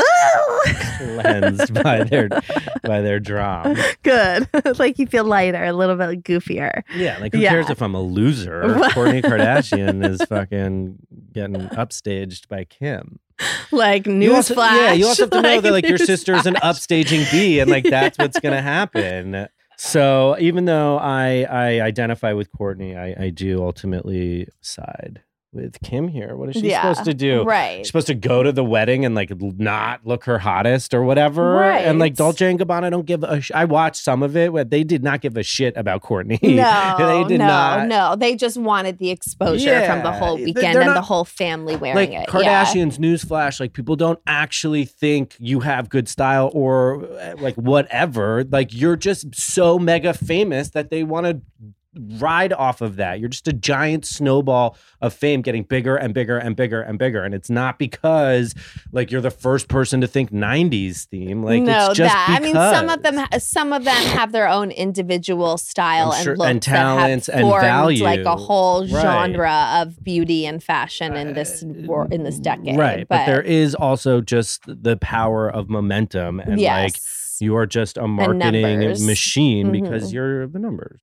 Cleansed 0.98 1.74
by 1.82 2.04
their 2.04 2.28
by 2.82 3.00
their 3.00 3.20
drama. 3.20 3.76
Good. 4.02 4.48
like 4.78 4.98
you 4.98 5.06
feel 5.06 5.24
lighter, 5.24 5.64
a 5.64 5.72
little 5.72 5.96
bit 5.96 6.22
goofier. 6.22 6.82
Yeah, 6.94 7.18
like 7.18 7.32
who 7.32 7.40
Yeah. 7.40 7.50
cares 7.50 7.70
if 7.70 7.82
I'm 7.82 7.94
a 7.94 8.00
loser? 8.02 8.62
Kourtney 8.92 9.22
Kardashian 9.22 10.04
is 10.08 10.20
fucking 10.22 10.98
getting 11.32 11.56
upstaged 11.70 12.48
by 12.48 12.64
Kim. 12.64 13.18
Like 13.70 14.04
newsflash. 14.04 14.76
Yeah, 14.76 14.92
you 14.92 15.06
also 15.06 15.24
have 15.24 15.30
to 15.30 15.42
know 15.42 15.60
that 15.60 15.70
like 15.72 15.88
your 15.88 15.98
sister's 15.98 16.46
an 16.46 16.54
upstaging 16.56 17.30
bee, 17.30 17.60
and 17.60 17.70
like 17.70 17.84
that's 17.84 18.18
what's 18.18 18.40
gonna 18.40 18.62
happen. 18.62 19.46
So 19.78 20.36
even 20.40 20.64
though 20.64 20.98
I 20.98 21.46
I 21.48 21.80
identify 21.80 22.32
with 22.32 22.50
Kourtney, 22.52 22.98
I, 22.98 23.26
I 23.26 23.30
do 23.30 23.62
ultimately 23.62 24.48
side 24.60 25.22
with 25.52 25.80
Kim 25.82 26.08
here. 26.08 26.36
What 26.36 26.50
is 26.50 26.56
she 26.56 26.68
Yeah, 26.68 26.82
supposed 26.92 27.04
to 27.06 27.14
do? 27.14 27.42
right. 27.44 27.78
She's 27.78 27.86
supposed 27.86 28.06
to 28.08 28.14
go 28.14 28.42
to 28.42 28.52
the 28.52 28.62
wedding 28.64 29.04
and 29.06 29.14
like 29.14 29.32
not 29.40 30.06
look 30.06 30.24
her 30.24 30.38
hottest 30.38 30.92
or 30.92 31.02
whatever. 31.02 31.62
And 31.62 31.98
like 31.98 32.10
Right. 32.10 32.16
Dolce 32.16 32.50
and 32.50 32.60
Gabbana 32.60 32.90
don't 32.90 33.06
give 33.06 33.22
a. 33.24 33.40
Sh- 33.40 33.52
I 33.54 33.64
watched 33.64 34.02
some 34.02 34.22
of 34.22 34.36
it. 34.36 34.52
But 34.52 34.70
they 34.70 34.84
did 34.84 35.02
not 35.02 35.20
give 35.22 35.36
a 35.36 35.42
shit 35.42 35.74
about 35.76 36.02
Kourtney. 36.02 36.38
No, 36.42 36.94
they 36.98 37.24
did 37.28 37.38
no, 37.38 37.46
not. 37.46 37.86
no. 37.88 38.16
They 38.16 38.36
just 38.36 38.58
wanted 38.58 38.98
the 38.98 39.10
exposure 39.10 39.84
from 39.86 40.02
the 40.02 40.12
whole 40.12 40.36
weekend 40.36 40.74
they're 40.74 40.82
and 40.82 40.94
the 40.96 41.00
whole 41.02 41.24
family 41.24 41.76
wearing 41.76 41.96
like 41.96 42.08
it. 42.10 42.12
Yeah. 42.12 42.24
Kardashians 42.26 42.98
newsflash 42.98 43.58
like 43.60 43.72
people 43.72 43.96
don't 43.96 44.18
actually 44.26 44.84
think 44.84 45.34
you 45.38 45.60
have 45.60 45.88
good 45.88 46.08
style 46.08 46.50
or 46.52 47.04
uh, 47.18 47.34
like 47.38 47.54
whatever 47.54 48.44
like 48.50 48.74
you're 48.74 48.96
just 48.96 49.34
so 49.34 49.78
mega 49.78 50.12
famous 50.12 50.70
that 50.70 50.90
they 50.90 51.02
want 51.04 51.26
to 51.26 51.40
ride 52.18 52.52
off 52.52 52.80
of 52.80 52.96
that 52.96 53.20
you're 53.20 53.28
just 53.28 53.48
a 53.48 53.52
giant 53.52 54.04
snowball 54.06 54.76
of 55.00 55.12
fame 55.12 55.42
getting 55.42 55.62
bigger 55.62 55.96
and 55.96 56.14
bigger 56.14 56.38
and 56.38 56.56
bigger 56.56 56.80
and 56.80 56.98
bigger 56.98 57.24
and 57.24 57.34
it's 57.34 57.50
not 57.50 57.78
because 57.78 58.54
like 58.92 59.10
you're 59.10 59.20
the 59.20 59.30
first 59.30 59.68
person 59.68 60.00
to 60.00 60.06
think 60.06 60.30
90s 60.30 61.06
theme 61.06 61.42
like 61.42 61.62
no, 61.62 61.88
it's 61.88 61.98
just 61.98 62.12
that 62.14 62.26
I 62.30 62.40
mean, 62.42 62.54
some 62.54 62.88
of 62.88 63.02
them, 63.02 63.26
some 63.40 63.72
of 63.72 63.84
them 63.84 63.94
have 64.16 64.32
their 64.32 64.48
own 64.48 64.70
individual 64.70 65.58
style 65.58 66.12
I'm 66.12 66.28
and 66.28 66.38
looks 66.38 66.50
and 66.50 66.62
that 66.62 66.68
have 66.70 66.98
talents 66.98 67.28
and 67.28 67.40
formed 67.42 67.62
value. 67.62 68.04
like 68.04 68.20
a 68.24 68.36
whole 68.36 68.82
Right. 68.82 68.88
genre 69.02 69.70
of 69.82 70.02
beauty 70.02 70.46
and 70.46 70.62
fashion 70.62 71.14
in 71.16 71.34
this 71.34 71.64
wor- 71.66 72.08
in 72.10 72.22
this 72.24 72.38
decade. 72.38 72.78
right 72.78 73.06
but, 73.08 73.26
there 73.26 73.42
is 73.42 73.74
also 73.74 74.20
just 74.20 74.62
the 74.66 74.96
power 74.98 75.48
of 75.50 75.68
momentum 75.68 76.40
and 76.40 76.60
like 76.60 76.94
you 77.40 77.54
are 77.56 77.66
just 77.66 77.96
a 77.96 78.06
marketing 78.08 78.80
machine 79.06 79.70
because 79.70 80.10
Mhm. 80.10 80.12
you're 80.12 80.46
the 80.48 80.58
numbers 80.58 81.00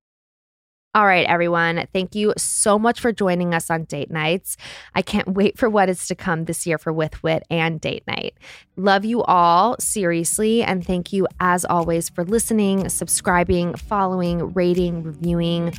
All 0.96 1.04
right, 1.04 1.26
everyone. 1.26 1.86
Thank 1.92 2.14
you 2.14 2.32
so 2.38 2.78
much 2.78 3.00
for 3.00 3.12
joining 3.12 3.52
us 3.52 3.68
on 3.68 3.84
date 3.84 4.10
nights. 4.10 4.56
I 4.94 5.02
can't 5.02 5.28
wait 5.34 5.58
for 5.58 5.68
what 5.68 5.90
is 5.90 6.06
to 6.06 6.14
come 6.14 6.46
this 6.46 6.66
year 6.66 6.78
for 6.78 6.90
With 6.90 7.22
Whit 7.22 7.42
and 7.50 7.78
Date 7.78 8.06
Night. 8.06 8.34
Love 8.76 9.04
you 9.04 9.22
all, 9.24 9.76
seriously. 9.78 10.62
And 10.62 10.86
thank 10.86 11.12
you, 11.12 11.28
as 11.38 11.66
always, 11.66 12.08
for 12.08 12.24
listening, 12.24 12.88
subscribing, 12.88 13.74
following, 13.74 14.54
rating, 14.54 15.02
reviewing, 15.02 15.74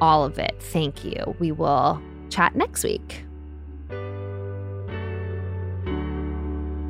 all 0.00 0.24
of 0.24 0.38
it. 0.38 0.54
Thank 0.60 1.04
you. 1.04 1.34
We 1.40 1.50
will 1.50 2.00
chat 2.28 2.54
next 2.54 2.84
week. 2.84 3.24